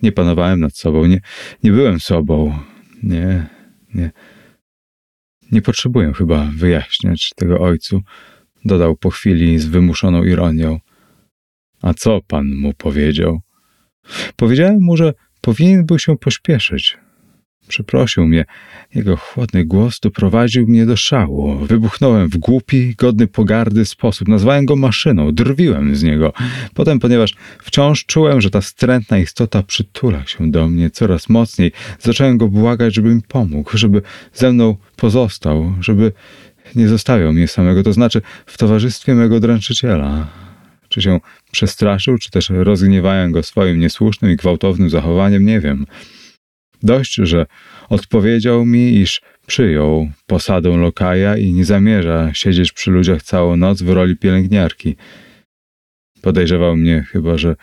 [0.02, 1.20] nie panowałem nad sobą, nie,
[1.62, 2.58] nie byłem sobą.
[3.02, 3.46] Nie,
[3.94, 4.10] nie.
[5.52, 8.02] Nie potrzebuję chyba wyjaśniać tego ojcu,
[8.64, 10.80] dodał po chwili z wymuszoną ironią.
[11.82, 13.40] A co pan mu powiedział?
[14.36, 16.98] Powiedziałem mu, że powinien był się pośpieszyć.
[17.68, 18.44] Przeprosił mnie.
[18.94, 21.56] Jego chłodny głos doprowadził mnie do szału.
[21.56, 24.28] Wybuchnąłem w głupi, godny pogardy sposób.
[24.28, 26.32] Nazwałem go maszyną, drwiłem z niego.
[26.74, 32.38] Potem, ponieważ wciąż czułem, że ta wstrętna istota przytula się do mnie coraz mocniej, zacząłem
[32.38, 34.02] go błagać, żeby mi pomógł, żeby
[34.32, 36.12] ze mną pozostał, żeby
[36.74, 40.26] nie zostawiał mnie samego, to znaczy w towarzystwie mego dręczyciela.
[40.96, 41.20] Czy się
[41.52, 45.86] przestraszył, czy też rozgniewałem go swoim niesłusznym i gwałtownym zachowaniem, nie wiem.
[46.82, 47.46] Dość, że
[47.88, 53.88] odpowiedział mi, iż przyjął posadę lokaja i nie zamierza siedzieć przy ludziach całą noc w
[53.88, 54.96] roli pielęgniarki.
[56.22, 57.56] Podejrzewał mnie chyba, że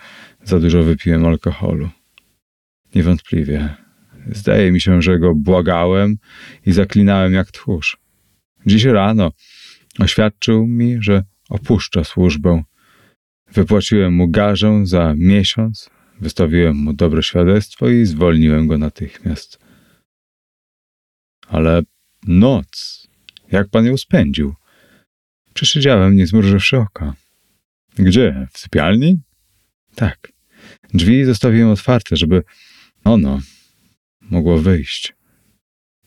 [0.44, 1.90] za dużo wypiłem alkoholu.
[2.94, 3.74] Niewątpliwie.
[4.32, 6.16] Zdaje mi się, że go błagałem
[6.66, 7.96] i zaklinałem jak tchórz.
[8.66, 9.32] Dziś rano
[9.98, 12.62] oświadczył mi, że opuszcza służbę.
[13.54, 15.90] Wypłaciłem mu garzę za miesiąc,
[16.20, 19.58] wystawiłem mu dobre świadectwo i zwolniłem go natychmiast.
[21.48, 21.82] Ale
[22.26, 23.06] noc,
[23.52, 24.54] jak pan ją spędził?
[25.54, 27.14] Przesiedziałem, nie zmrużywszy oka.
[27.98, 28.48] Gdzie?
[28.52, 29.20] W sypialni?
[29.94, 30.32] Tak.
[30.94, 32.42] Drzwi zostawiłem otwarte, żeby
[33.04, 33.40] ono
[34.20, 35.14] mogło wyjść.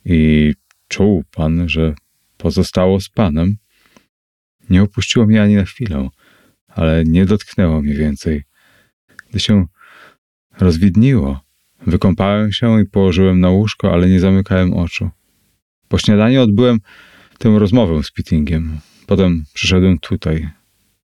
[0.05, 0.53] I
[0.87, 1.95] czuł pan, że
[2.37, 3.57] pozostało z panem.
[4.69, 6.09] Nie opuściło mnie ani na chwilę,
[6.77, 8.43] ale nie dotknęło mnie więcej.
[9.29, 9.65] Gdy się
[10.59, 11.41] rozwidniło,
[11.87, 15.09] wykąpałem się i położyłem na łóżko, ale nie zamykałem oczu.
[15.87, 16.79] Po śniadaniu odbyłem
[17.37, 18.79] tę rozmowę z Pittingiem.
[19.07, 20.49] Potem przyszedłem tutaj.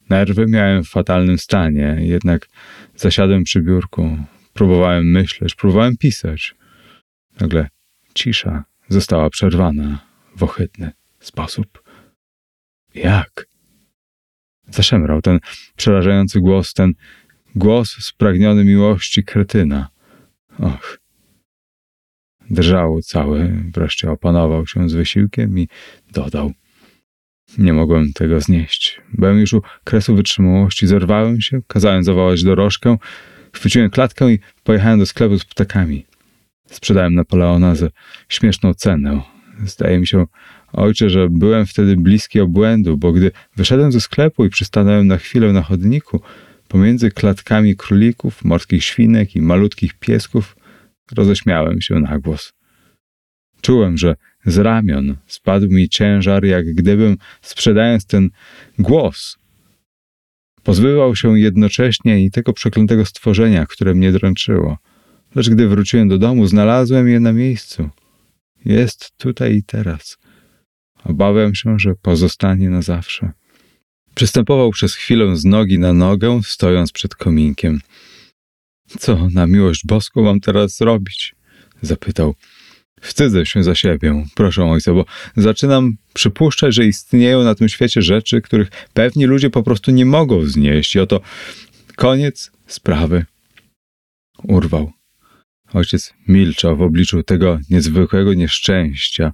[0.10, 2.48] Nerwy miałem w fatalnym stanie, jednak
[2.95, 4.18] zasiadłem przy biurku.
[4.53, 6.56] Próbowałem myśleć, próbowałem pisać.
[7.40, 7.69] Nagle
[8.14, 9.99] cisza została przerwana
[10.36, 11.84] w ohydny sposób.
[12.95, 13.49] Jak?
[14.72, 15.40] Zaszemrał ten
[15.76, 16.94] przerażający głos, ten
[17.56, 19.90] głos spragniony miłości kretyna.
[20.60, 21.00] Och.
[22.50, 25.68] Drżał cały, wreszcie opanował się z wysiłkiem i
[26.12, 26.52] dodał.
[27.58, 29.02] Nie mogłem tego znieść.
[29.14, 32.98] Byłem już u kresu wytrzymałości, zerwałem się, kazałem zawołać dorożkę,
[33.54, 36.06] chwyciłem klatkę i pojechałem do sklepu z ptakami.
[36.68, 37.88] Sprzedałem Napoleona za
[38.30, 39.22] śmieszną cenę.
[39.64, 40.26] Zdaje mi się,
[40.74, 45.54] ojcze, że byłem wtedy bliski obłędu, bo gdy wyszedłem ze sklepu i przystanąłem na chwilę
[45.54, 46.22] na chodniku,
[46.68, 50.56] pomiędzy klatkami królików, morskich świnek i malutkich piesków,
[51.12, 52.54] roześmiałem się na głos.
[53.62, 54.16] Czułem, że
[54.46, 58.30] z ramion spadł mi ciężar, jak gdybym, sprzedając ten
[58.80, 59.38] głos,
[60.64, 64.78] pozbywał się jednocześnie i tego przeklętego stworzenia, które mnie dręczyło.
[65.36, 67.90] Lecz gdy wróciłem do domu, znalazłem je na miejscu.
[68.66, 70.18] Jest tutaj i teraz.
[71.04, 73.32] Obawiam się, że pozostanie na zawsze.
[74.16, 77.82] Przystępował przez chwilę z nogi na nogę, stojąc przed kominkiem.
[79.00, 81.36] Co na miłość boską mam teraz zrobić?
[81.82, 82.36] Zapytał.
[83.02, 85.06] Wstydzę się za siebie, proszę ojca, bo
[85.38, 90.46] zaczynam przypuszczać, że istnieją na tym świecie rzeczy, których pewni ludzie po prostu nie mogą
[90.46, 90.96] znieść.
[90.96, 91.22] I oto
[91.96, 93.26] koniec sprawy.
[94.44, 94.92] Urwał.
[95.74, 99.34] Ojciec milczał w obliczu tego niezwykłego nieszczęścia.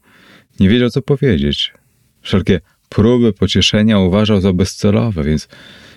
[0.60, 1.74] Nie wiedział, co powiedzieć.
[2.22, 5.48] Wszelkie próby pocieszenia uważał za bezcelowe, więc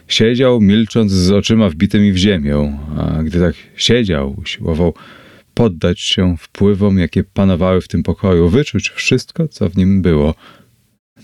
[0.08, 4.94] siedział milcząc z oczyma wbitymi w ziemię, a gdy tak siedział, usiłował
[5.54, 10.34] poddać się wpływom, jakie panowały w tym pokoju, wyczuć wszystko, co w nim było,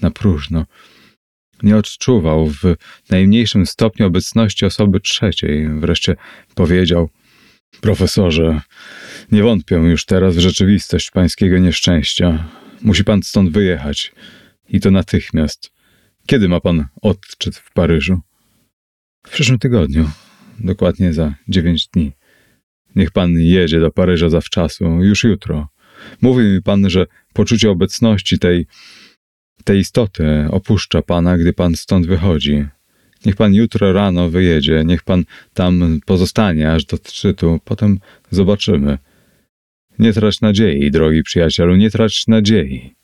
[0.02, 0.66] na próżno.
[1.62, 2.62] Nie odczuwał w
[3.10, 5.68] najmniejszym stopniu obecności osoby trzeciej.
[5.68, 6.16] Wreszcie
[6.54, 7.08] powiedział:
[7.80, 8.60] Profesorze,
[9.32, 12.44] nie wątpię już teraz w rzeczywistość pańskiego nieszczęścia.
[12.82, 14.12] Musi pan stąd wyjechać.
[14.68, 15.72] I to natychmiast.
[16.26, 18.20] Kiedy ma pan odczyt w Paryżu?
[19.26, 20.10] W przyszłym tygodniu.
[20.58, 22.12] Dokładnie za dziewięć dni.
[22.96, 25.68] Niech pan jedzie do Paryża zawczasu, już jutro.
[26.22, 28.66] Mówi mi pan, że poczucie obecności tej,
[29.64, 32.66] tej istoty opuszcza pana, gdy pan stąd wychodzi.
[33.26, 35.24] Niech pan jutro rano wyjedzie, niech pan
[35.54, 37.98] tam pozostanie aż do szczytu, potem
[38.30, 38.98] zobaczymy.
[39.98, 42.94] Nie trać nadziei, drogi przyjacielu, nie trać nadziei.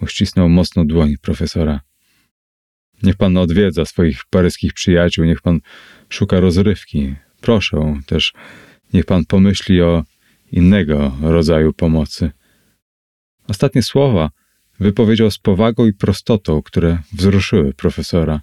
[0.00, 1.80] Uścisnął mocno dłoń profesora.
[3.02, 5.60] Niech pan odwiedza swoich paryskich przyjaciół, niech pan
[6.08, 7.14] szuka rozrywki.
[7.40, 8.32] Proszę też,
[8.92, 10.04] niech pan pomyśli o
[10.52, 12.30] innego rodzaju pomocy.
[13.48, 14.30] Ostatnie słowa
[14.80, 18.40] wypowiedział z powagą i prostotą, które wzruszyły profesora.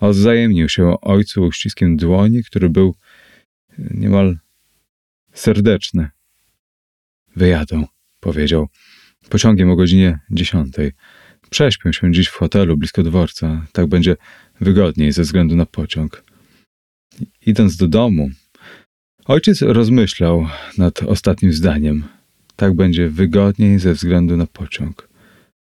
[0.00, 2.94] Odzajemnił się ojcu uściskiem dłoni, który był
[3.78, 4.38] niemal
[5.32, 6.10] serdeczny.
[7.36, 7.84] Wyjadą,
[8.20, 8.68] powiedział.
[9.28, 10.92] Pociągiem o godzinie dziesiątej.
[11.50, 13.66] Prześpię się dziś w hotelu blisko dworca.
[13.72, 14.16] Tak będzie
[14.60, 16.24] wygodniej ze względu na pociąg.
[17.46, 18.30] Idąc do domu,
[19.24, 20.46] ojciec rozmyślał
[20.78, 22.04] nad ostatnim zdaniem.
[22.56, 25.08] Tak będzie wygodniej ze względu na pociąg.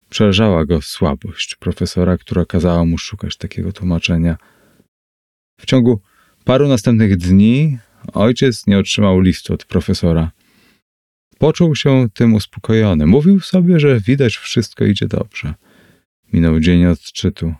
[0.09, 4.37] Przerażała go słabość profesora, która kazała mu szukać takiego tłumaczenia.
[5.59, 6.01] W ciągu
[6.45, 7.77] paru następnych dni
[8.13, 10.31] ojciec nie otrzymał listu od profesora.
[11.41, 13.05] Poczuł się tym uspokojony.
[13.05, 15.53] Mówił sobie, że widać wszystko idzie dobrze.
[16.33, 17.53] Minął dzień odczytu.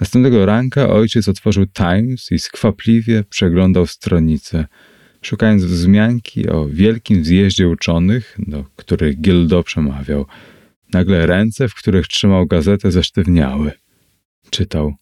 [0.00, 4.66] Następnego ranka ojciec otworzył Times i skwapliwie przeglądał stronnicę,
[5.22, 10.26] szukając wzmianki o wielkim zjeździe uczonych, do których Gildo przemawiał.
[10.92, 13.72] Nagle ręce, w których trzymał gazetę, zesztywniały.
[14.50, 14.94] Czytał.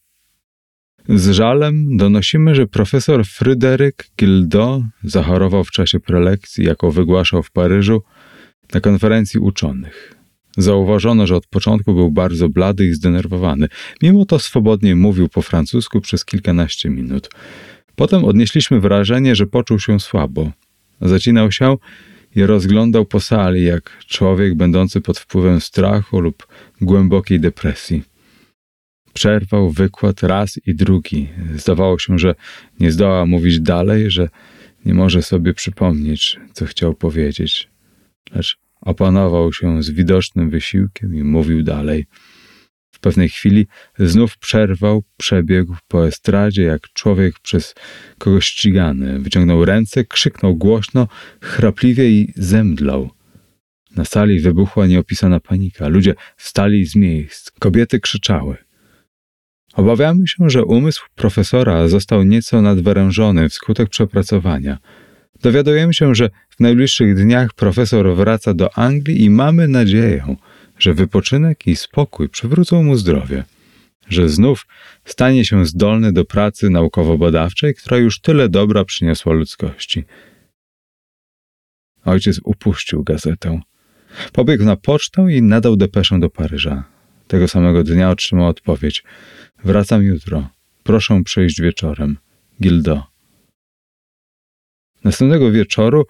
[1.08, 8.02] Z żalem donosimy, że profesor Fryderyk Gildo zachorował w czasie prelekcji, jaką wygłaszał w Paryżu
[8.74, 10.14] na konferencji uczonych.
[10.56, 13.68] Zauważono, że od początku był bardzo blady i zdenerwowany.
[14.02, 17.28] Mimo to swobodnie mówił po francusku przez kilkanaście minut.
[17.96, 20.52] Potem odnieśliśmy wrażenie, że poczuł się słabo.
[21.00, 21.76] Zacinał się
[22.36, 26.46] i rozglądał po sali, jak człowiek będący pod wpływem strachu lub
[26.80, 28.11] głębokiej depresji.
[29.12, 31.28] Przerwał wykład raz i drugi.
[31.56, 32.34] Zdawało się, że
[32.80, 34.28] nie zdoła mówić dalej, że
[34.84, 37.68] nie może sobie przypomnieć, co chciał powiedzieć.
[38.34, 42.06] Lecz opanował się z widocznym wysiłkiem i mówił dalej.
[42.94, 43.66] W pewnej chwili
[43.98, 47.74] znów przerwał, przebiegł po estradzie jak człowiek przez
[48.18, 49.18] kogoś ścigany.
[49.18, 51.08] Wyciągnął ręce, krzyknął głośno,
[51.40, 53.10] chrapliwie i zemdlał.
[53.96, 55.88] Na sali wybuchła nieopisana panika.
[55.88, 57.50] Ludzie wstali z miejsc.
[57.50, 58.56] Kobiety krzyczały.
[59.74, 64.78] Obawiamy się, że umysł profesora został nieco nadwyrężony wskutek przepracowania.
[65.42, 70.36] Dowiadujemy się, że w najbliższych dniach profesor wraca do Anglii i mamy nadzieję,
[70.78, 73.44] że wypoczynek i spokój przywrócą mu zdrowie,
[74.08, 74.66] że znów
[75.04, 80.04] stanie się zdolny do pracy naukowo-badawczej, która już tyle dobra przyniosła ludzkości.
[82.04, 83.60] Ojciec upuścił gazetę.
[84.32, 86.84] Pobiegł na pocztę i nadał depeszę do Paryża.
[87.28, 89.04] Tego samego dnia otrzymał odpowiedź.
[89.64, 90.48] Wracam jutro.
[90.82, 92.16] Proszę przyjść wieczorem.
[92.62, 93.02] Gildo.
[95.04, 96.06] Następnego wieczoru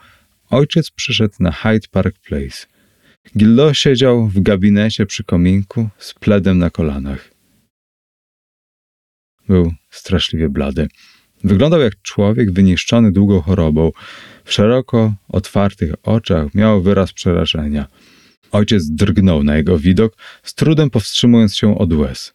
[0.51, 2.67] ojciec przyszedł na Hyde Park Place.
[3.39, 7.31] Gildo siedział w gabinecie przy kominku z pledem na kolanach.
[9.49, 10.89] Był straszliwie blady.
[11.45, 13.91] Wyglądał jak człowiek wyniszczony długą chorobą.
[14.45, 17.87] W szeroko otwartych oczach miał wyraz przerażenia.
[18.53, 22.35] Ojciec drgnął na jego widok, z trudem powstrzymując się od łez.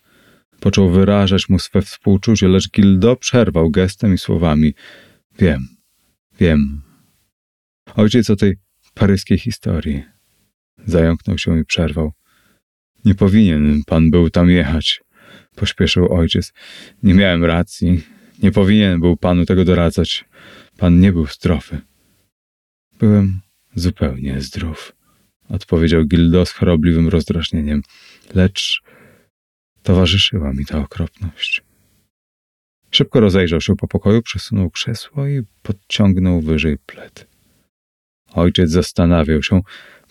[0.60, 4.74] Począł wyrażać mu swe współczucie, lecz Gildo przerwał gestem i słowami.
[5.40, 5.68] Wiem,
[6.40, 6.82] wiem.
[7.96, 8.58] Ojciec o tej
[8.94, 10.04] paryskiej historii.
[10.86, 12.12] Zająknął się i przerwał.
[13.06, 15.02] Nie powinien pan był tam jechać,
[15.56, 16.54] pośpieszył ojciec.
[17.04, 18.04] Nie miałem racji.
[18.44, 20.26] Nie powinien był panu tego doradzać.
[20.78, 21.82] Pan nie był zdrowy.
[23.00, 23.42] Byłem
[23.76, 24.96] zupełnie zdrów,
[25.50, 27.82] odpowiedział Gildo z chorobliwym rozdrażnieniem.
[28.36, 28.82] Lecz
[29.88, 31.64] towarzyszyła mi ta okropność.
[32.92, 37.28] Szybko rozejrzał się po pokoju, przesunął krzesło i podciągnął wyżej pled.
[38.34, 39.62] Ojciec zastanawiał się,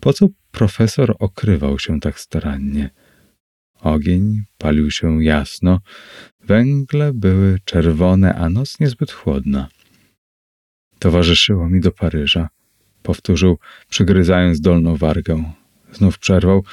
[0.00, 2.90] po co profesor okrywał się tak starannie.
[3.80, 5.80] Ogień palił się jasno,
[6.44, 9.68] węgle były czerwone, a noc niezbyt chłodna.
[10.98, 12.48] Towarzyszyło mi do Paryża,
[13.02, 13.58] powtórzył,
[13.88, 15.52] przygryzając dolną wargę.
[15.92, 16.64] Znów przerwał,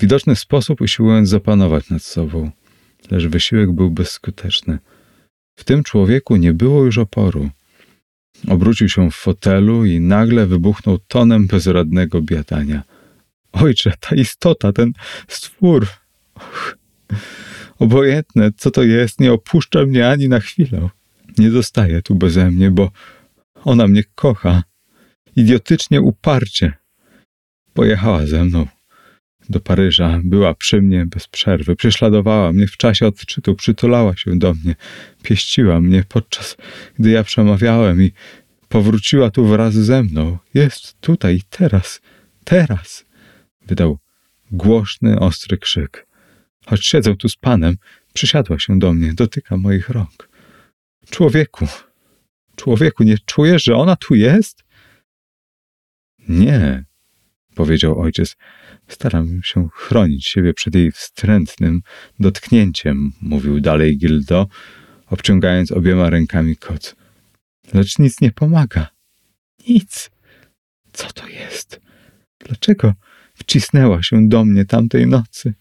[0.00, 2.50] widoczny sposób usiłując zapanować nad sobą,
[3.10, 4.78] lecz wysiłek był bezskuteczny.
[5.58, 7.50] W tym człowieku nie było już oporu.
[8.48, 12.82] Obrócił się w fotelu i nagle wybuchnął tonem bezradnego biadania.
[13.52, 14.92] Ojcze, ta istota, ten
[15.28, 15.86] stwór.
[16.34, 16.78] Och,
[17.78, 20.88] obojętne, co to jest, nie opuszcza mnie ani na chwilę.
[21.38, 22.90] Nie zostaje tu beze mnie, bo
[23.64, 24.62] ona mnie kocha.
[25.36, 26.72] Idiotycznie uparcie.
[27.74, 28.66] Pojechała ze mną
[29.48, 34.54] do Paryża, była przy mnie bez przerwy, prześladowała mnie w czasie odczytu, przytulała się do
[34.54, 34.74] mnie,
[35.22, 36.56] pieściła mnie podczas
[36.98, 38.12] gdy ja przemawiałem i
[38.68, 40.38] powróciła tu wraz ze mną.
[40.54, 42.00] Jest tutaj, teraz,
[42.44, 43.04] teraz.
[43.66, 43.98] Wydał
[44.52, 46.06] głośny, ostry krzyk.
[46.66, 47.76] Choć siedzę tu z panem,
[48.12, 50.28] przysiadła się do mnie, dotyka moich rąk.
[51.10, 51.66] Człowieku,
[52.56, 54.64] człowieku, nie czujesz, że ona tu jest?
[56.28, 56.84] Nie,
[57.54, 58.36] powiedział ojciec.
[58.88, 61.82] Staram się chronić siebie przed jej wstrętnym
[62.20, 64.46] dotknięciem, mówił dalej Gildo,
[65.06, 66.96] obciągając obiema rękami koc.
[67.74, 68.86] Lecz nic nie pomaga.
[69.68, 70.10] Nic.
[70.92, 71.80] Co to jest?
[72.38, 72.94] Dlaczego
[73.34, 75.54] wcisnęła się do mnie tamtej nocy?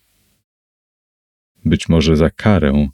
[1.66, 2.88] Być może za karę,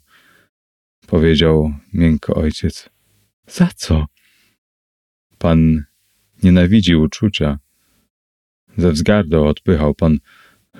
[1.06, 2.90] powiedział miękko ojciec.
[3.46, 4.06] Za co?
[5.38, 5.84] Pan
[6.42, 7.58] nienawidzi uczucia.
[8.78, 10.18] Ze wzgardą odpychał pan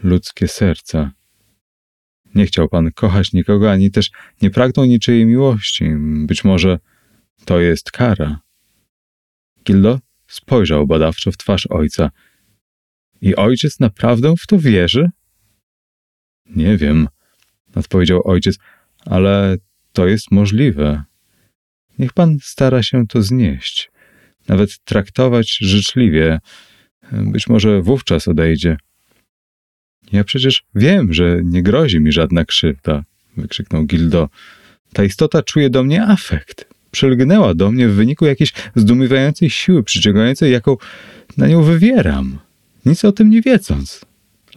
[0.03, 1.11] ludzkie serca.
[2.35, 4.11] Nie chciał pan kochać nikogo, ani też
[4.43, 5.91] nie pragnął niczyjej miłości.
[6.27, 6.79] Być może
[7.45, 8.41] to jest kara.
[9.65, 12.11] Gildo spojrzał badawczo w twarz ojca.
[13.21, 15.11] I ojciec naprawdę w to wierzy?
[16.47, 17.09] Nie wiem,
[17.75, 18.59] odpowiedział ojciec,
[19.07, 19.57] ale
[19.93, 21.03] to jest możliwe.
[21.99, 23.91] Niech pan stara się to znieść,
[24.49, 26.41] nawet traktować życzliwie.
[27.13, 28.77] Być może wówczas odejdzie.
[30.13, 33.05] Ja przecież wiem, że nie grozi mi żadna krzywda,
[33.37, 34.29] wykrzyknął Gildo.
[34.93, 36.69] Ta istota czuje do mnie afekt.
[36.91, 40.77] Przelgnęła do mnie w wyniku jakiejś zdumiewającej siły przyciągającej, jaką
[41.37, 42.39] na nią wywieram,
[42.87, 44.05] nic o tym nie wiedząc.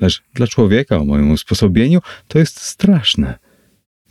[0.02, 3.40] Lecz dla człowieka o moim usposobieniu to jest straszne.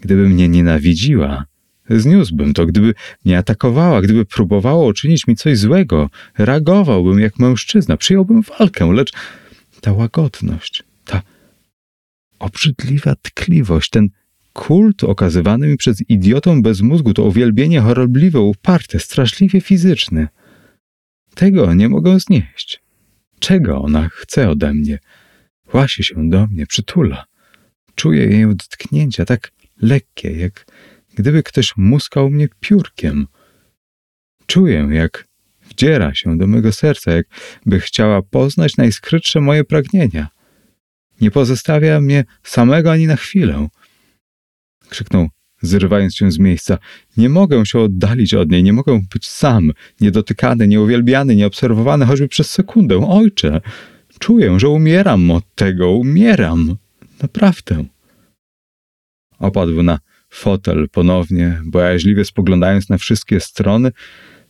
[0.00, 1.44] Gdyby mnie nienawidziła,
[1.90, 2.66] zniósłbym to.
[2.66, 2.94] Gdyby
[3.24, 9.12] mnie atakowała, gdyby próbowała uczynić mi coś złego, reagowałbym jak mężczyzna, przyjąłbym walkę, lecz
[9.80, 11.22] ta łagodność, ta
[12.38, 14.08] obrzydliwa tkliwość, ten
[14.52, 20.28] kult okazywany mi przez idiotą bez mózgu, to uwielbienie chorobliwe, uparte, straszliwie fizyczne.
[21.34, 22.80] Tego nie mogę znieść.
[23.38, 24.98] Czego ona chce ode mnie?
[25.72, 27.24] Łasie się do mnie, przytula.
[27.94, 29.52] Czuję jej dotknięcia tak
[29.82, 30.66] lekkie, jak
[31.14, 33.26] gdyby ktoś muskał mnie piórkiem.
[34.46, 35.28] Czuję, jak
[35.62, 40.28] wdziera się do mego serca, jakby chciała poznać najskrytsze moje pragnienia.
[41.20, 43.68] Nie pozostawia mnie samego ani na chwilę.
[44.88, 45.28] Krzyknął,
[45.62, 46.78] zrywając się z miejsca.
[47.16, 52.50] Nie mogę się oddalić od niej, nie mogę być sam, niedotykany, nieuwielbiany, nieobserwowany choćby przez
[52.50, 53.06] sekundę.
[53.08, 53.60] Ojcze,
[54.18, 56.76] czuję, że umieram od tego, umieram.
[57.22, 57.84] Naprawdę.
[59.38, 59.98] Opadł na
[60.30, 63.92] fotel ponownie, bojaźliwie spoglądając na wszystkie strony,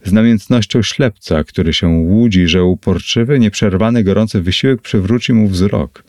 [0.04, 6.04] z namiętnością ślepca, który się łudzi, że uporczywy, nieprzerwany gorący wysiłek przywróci mu wzrok.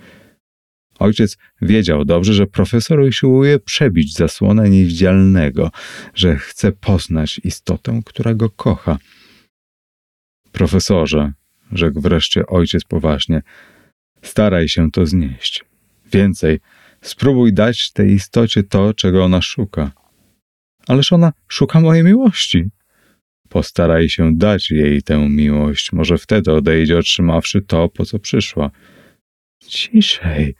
[0.99, 5.71] Ojciec wiedział dobrze, że profesor usiłuje przebić zasłonę niewidzialnego,
[6.15, 8.97] że chce poznać istotę, która go kocha.
[10.51, 11.33] Profesorze,
[11.71, 13.41] rzekł wreszcie ojciec poważnie,
[14.21, 15.63] staraj się to znieść.
[16.11, 16.59] Więcej,
[17.03, 19.91] spróbuj dać tej istocie to, czego ona szuka.
[20.87, 22.65] Ależ ona szuka mojej miłości.
[23.49, 28.71] Postaraj się dać jej tę miłość, może wtedy odejdzie otrzymawszy to, po co przyszła.
[29.67, 30.55] Ciszej,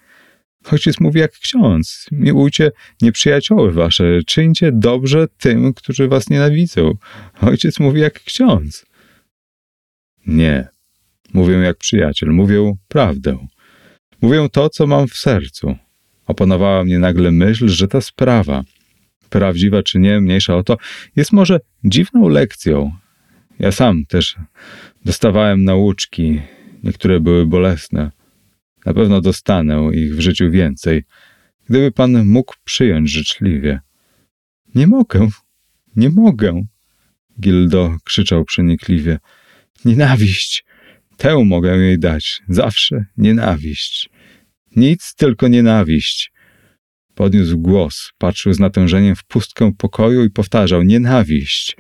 [0.71, 2.07] Ojciec mówi jak ksiądz.
[2.11, 6.93] Miłujcie nieprzyjacioły wasze, czyńcie dobrze tym, którzy was nienawidzą.
[7.41, 8.85] Ojciec mówi jak ksiądz.
[10.25, 10.67] Nie.
[11.33, 13.47] Mówię jak przyjaciel, mówię prawdę.
[14.21, 15.75] Mówię to, co mam w sercu.
[16.27, 18.63] Opanowała mnie nagle myśl, że ta sprawa,
[19.29, 20.77] prawdziwa czy nie, mniejsza o to,
[21.15, 22.91] jest może dziwną lekcją.
[23.59, 24.35] Ja sam też
[25.05, 26.41] dostawałem nauczki,
[26.83, 28.11] niektóre były bolesne.
[28.85, 31.03] Na pewno dostanę ich w życiu więcej,
[31.69, 33.79] gdyby pan mógł przyjąć życzliwie.
[34.75, 35.29] Nie mogę,
[35.95, 36.63] nie mogę,
[37.41, 39.19] Gildo krzyczał przenikliwie.
[39.85, 40.65] Nienawiść,
[41.21, 42.41] Tę mogę jej dać.
[42.49, 44.09] Zawsze nienawiść.
[44.75, 46.31] Nic, tylko nienawiść.
[47.15, 51.77] Podniósł głos, patrzył z natężeniem w pustkę pokoju i powtarzał: Nienawiść.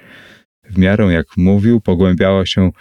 [0.69, 2.71] W miarę jak mówił, pogłębiała się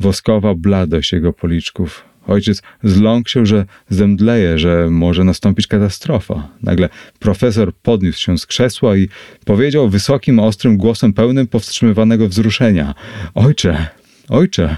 [0.00, 2.04] woskowa bladość jego policzków.
[2.26, 6.48] Ojciec zląkł się, że zemdleje, że może nastąpić katastrofa.
[6.62, 6.88] Nagle
[7.18, 9.08] profesor podniósł się z krzesła i
[9.44, 12.94] powiedział wysokim, ostrym głosem pełnym powstrzymywanego wzruszenia:
[13.34, 13.86] Ojcze,
[14.28, 14.76] ojcze!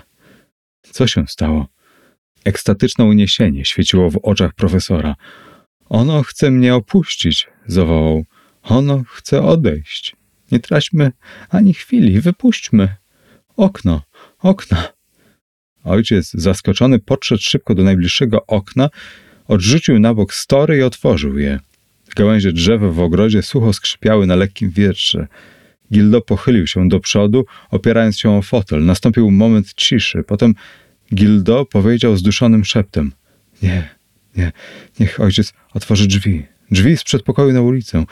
[0.82, 1.77] Co się stało?
[2.44, 5.14] Ekstatyczne uniesienie świeciło w oczach profesora.
[5.88, 8.24] Ono chce mnie opuścić, zawołał.
[8.62, 10.16] Ono chce odejść.
[10.52, 11.12] Nie traćmy
[11.50, 12.88] ani chwili, wypuśćmy.
[13.56, 14.02] Okno,
[14.38, 14.88] okna.
[15.84, 18.90] Ojciec, zaskoczony, podszedł szybko do najbliższego okna,
[19.48, 21.60] odrzucił na bok story i otworzył je.
[22.16, 25.26] Gałęzie drzewa w ogrodzie sucho skrzypiały na lekkim wietrze.
[25.92, 28.84] Gildo pochylił się do przodu, opierając się o fotel.
[28.84, 30.22] Nastąpił moment ciszy.
[30.26, 30.54] Potem
[31.14, 33.12] Gildo powiedział zduszonym szeptem:
[33.62, 33.88] Nie,
[34.36, 34.52] nie,
[35.00, 36.46] niech ojciec otworzy drzwi.
[36.70, 38.04] Drzwi z przedpokoju na ulicę.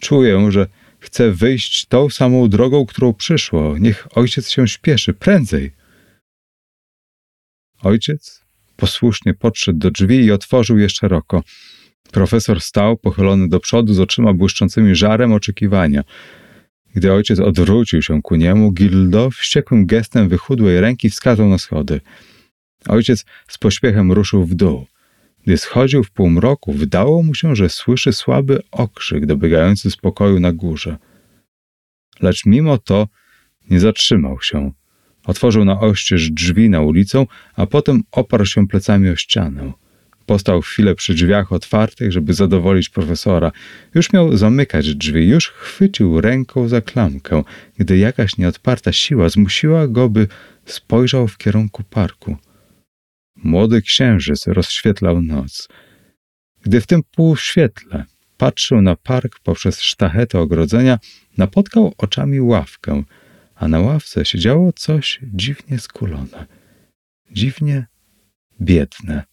[0.00, 0.66] Czuję, że
[0.98, 3.78] chce wyjść tą samą drogą, którą przyszło.
[3.78, 5.72] Niech ojciec się śpieszy, prędzej.
[7.82, 8.44] Ojciec
[8.76, 11.42] posłusznie podszedł do drzwi i otworzył je szeroko.
[12.12, 16.04] Profesor stał, pochylony do przodu, z oczyma błyszczącymi żarem oczekiwania.
[16.94, 22.00] Gdy ojciec odwrócił się ku niemu, Gildo wściekłym gestem wychudłej ręki wskazał na schody.
[22.88, 24.86] Ojciec z pośpiechem ruszył w dół.
[25.46, 30.52] Gdy schodził w półmroku, wydało mu się, że słyszy słaby okrzyk dobiegający z pokoju na
[30.52, 30.96] górze.
[32.20, 33.08] Lecz mimo to
[33.70, 34.72] nie zatrzymał się.
[35.26, 39.72] Otworzył na oścież drzwi na ulicę, a potem oparł się plecami o ścianę.
[40.26, 43.52] Postał chwilę przy drzwiach otwartych, żeby zadowolić profesora.
[43.94, 47.42] Już miał zamykać drzwi, już chwycił ręką za klamkę,
[47.78, 50.28] gdy jakaś nieodparta siła zmusiła go, by
[50.66, 52.36] spojrzał w kierunku parku.
[53.44, 55.68] Młody księżyc rozświetlał noc.
[56.62, 58.04] Gdy w tym półświetle
[58.36, 60.98] patrzył na park poprzez sztachety ogrodzenia,
[61.38, 63.02] napotkał oczami ławkę,
[63.54, 66.46] a na ławce siedziało coś dziwnie skulone,
[67.30, 67.86] dziwnie
[68.60, 69.24] biedne.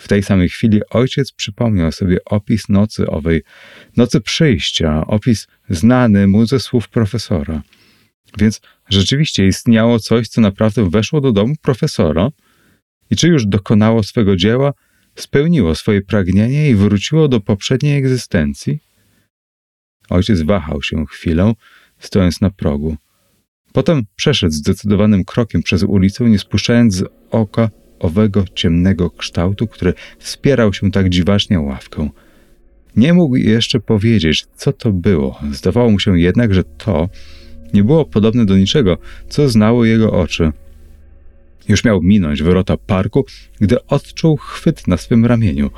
[0.00, 3.42] W tej samej chwili ojciec przypomniał sobie opis nocy owej,
[3.96, 7.62] nocy przyjścia, opis znany mu ze słów profesora.
[8.38, 12.28] Więc rzeczywiście istniało coś, co naprawdę weszło do domu profesora
[13.10, 14.72] i czy już dokonało swego dzieła,
[15.14, 18.78] spełniło swoje pragnienie i wróciło do poprzedniej egzystencji?
[20.10, 21.52] Ojciec wahał się chwilę,
[21.98, 22.96] stojąc na progu.
[23.72, 30.72] Potem przeszedł zdecydowanym krokiem przez ulicę, nie spuszczając z oka owego ciemnego kształtu, który wspierał
[30.72, 32.10] się tak dziwacznie ławką.
[32.96, 35.40] Nie mógł jeszcze powiedzieć, co to było.
[35.52, 37.08] Zdawało mu się jednak, że to
[37.74, 38.98] nie było podobne do niczego,
[39.28, 40.52] co znało jego oczy.
[41.68, 43.24] Już miał minąć wyrota parku,
[43.60, 45.70] gdy odczuł chwyt na swym ramieniu.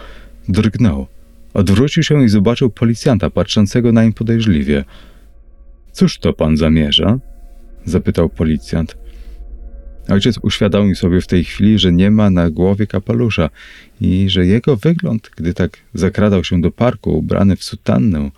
[0.49, 1.07] Drgnął.
[1.55, 4.85] Odwrócił się i zobaczył policjanta patrzącego na nim podejrzliwie.
[5.93, 7.19] Cóż to pan zamierza?
[7.85, 8.97] zapytał policjant.
[10.09, 13.51] Ojciec uświadomił sobie w tej chwili, że nie ma na głowie kapelusza
[14.01, 18.31] i że jego wygląd, gdy tak zakradał się do parku, ubrany w sutannę,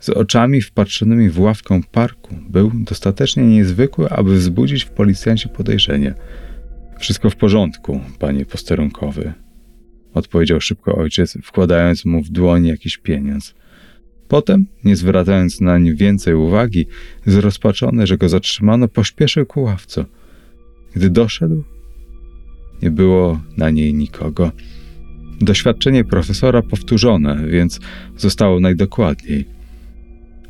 [0.00, 6.14] z oczami wpatrzonymi w ławkę parku, był dostatecznie niezwykły, aby wzbudzić w policjancie podejrzenie.
[6.98, 9.32] Wszystko w porządku, panie posterunkowy,
[10.14, 13.54] odpowiedział szybko ojciec, wkładając mu w dłoń jakiś pieniądz.
[14.28, 16.86] Potem, nie zwracając nań więcej uwagi,
[17.26, 20.04] zrozpaczony, że go zatrzymano, pośpieszył ku ławce.
[20.94, 21.64] Gdy doszedł,
[22.82, 24.52] nie było na niej nikogo.
[25.40, 27.80] Doświadczenie profesora powtórzone, więc
[28.16, 29.44] zostało najdokładniej.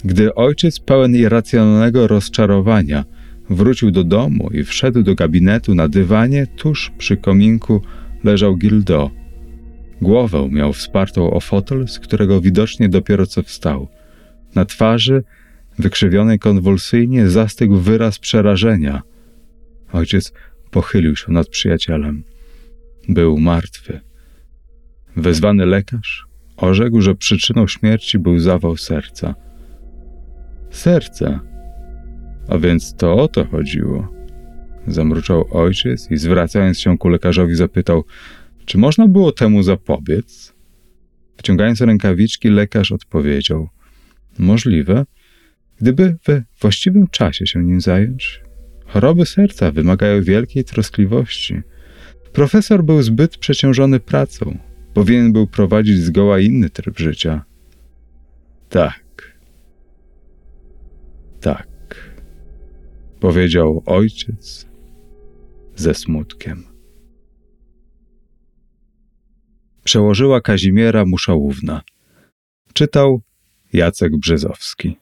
[0.04, 3.04] Gdy ojciec, pełen irracjonalnego rozczarowania,
[3.50, 7.82] wrócił do domu i wszedł do gabinetu na dywanie, tuż przy kominku
[8.24, 9.10] leżał Gildo.
[10.02, 13.88] Głowę miał wspartą o fotel, z którego widocznie dopiero co wstał.
[14.54, 15.22] Na twarzy,
[15.78, 19.02] wykrzywionej konwulsyjnie, zastygł wyraz przerażenia.
[19.92, 20.32] Ojciec
[20.70, 22.22] pochylił się nad przyjacielem.
[23.08, 24.00] Był martwy.
[25.16, 29.34] Wezwany lekarz orzekł, że przyczyną śmierci był zawał serca.
[30.70, 31.40] Serce.
[32.48, 34.08] A więc to o to chodziło.
[34.86, 38.04] Zamruczał ojciec i zwracając się ku lekarzowi zapytał,
[38.64, 40.54] czy można było temu zapobiec?
[41.36, 43.68] Wciągając rękawiczki, lekarz odpowiedział:
[44.38, 45.04] Możliwe,
[45.80, 48.42] gdyby we właściwym czasie się nim zająć.
[48.86, 51.60] Choroby serca wymagają wielkiej troskliwości.
[52.32, 54.58] Profesor był zbyt przeciążony pracą.
[54.94, 57.44] Powinien był prowadzić zgoła inny tryb życia.
[58.68, 59.36] Tak.
[61.40, 61.67] Tak
[63.20, 64.66] powiedział ojciec
[65.76, 66.64] ze smutkiem.
[69.84, 71.82] Przełożyła Kazimiera Muszałówna.
[72.72, 73.20] Czytał
[73.72, 74.96] Jacek Brzezowski.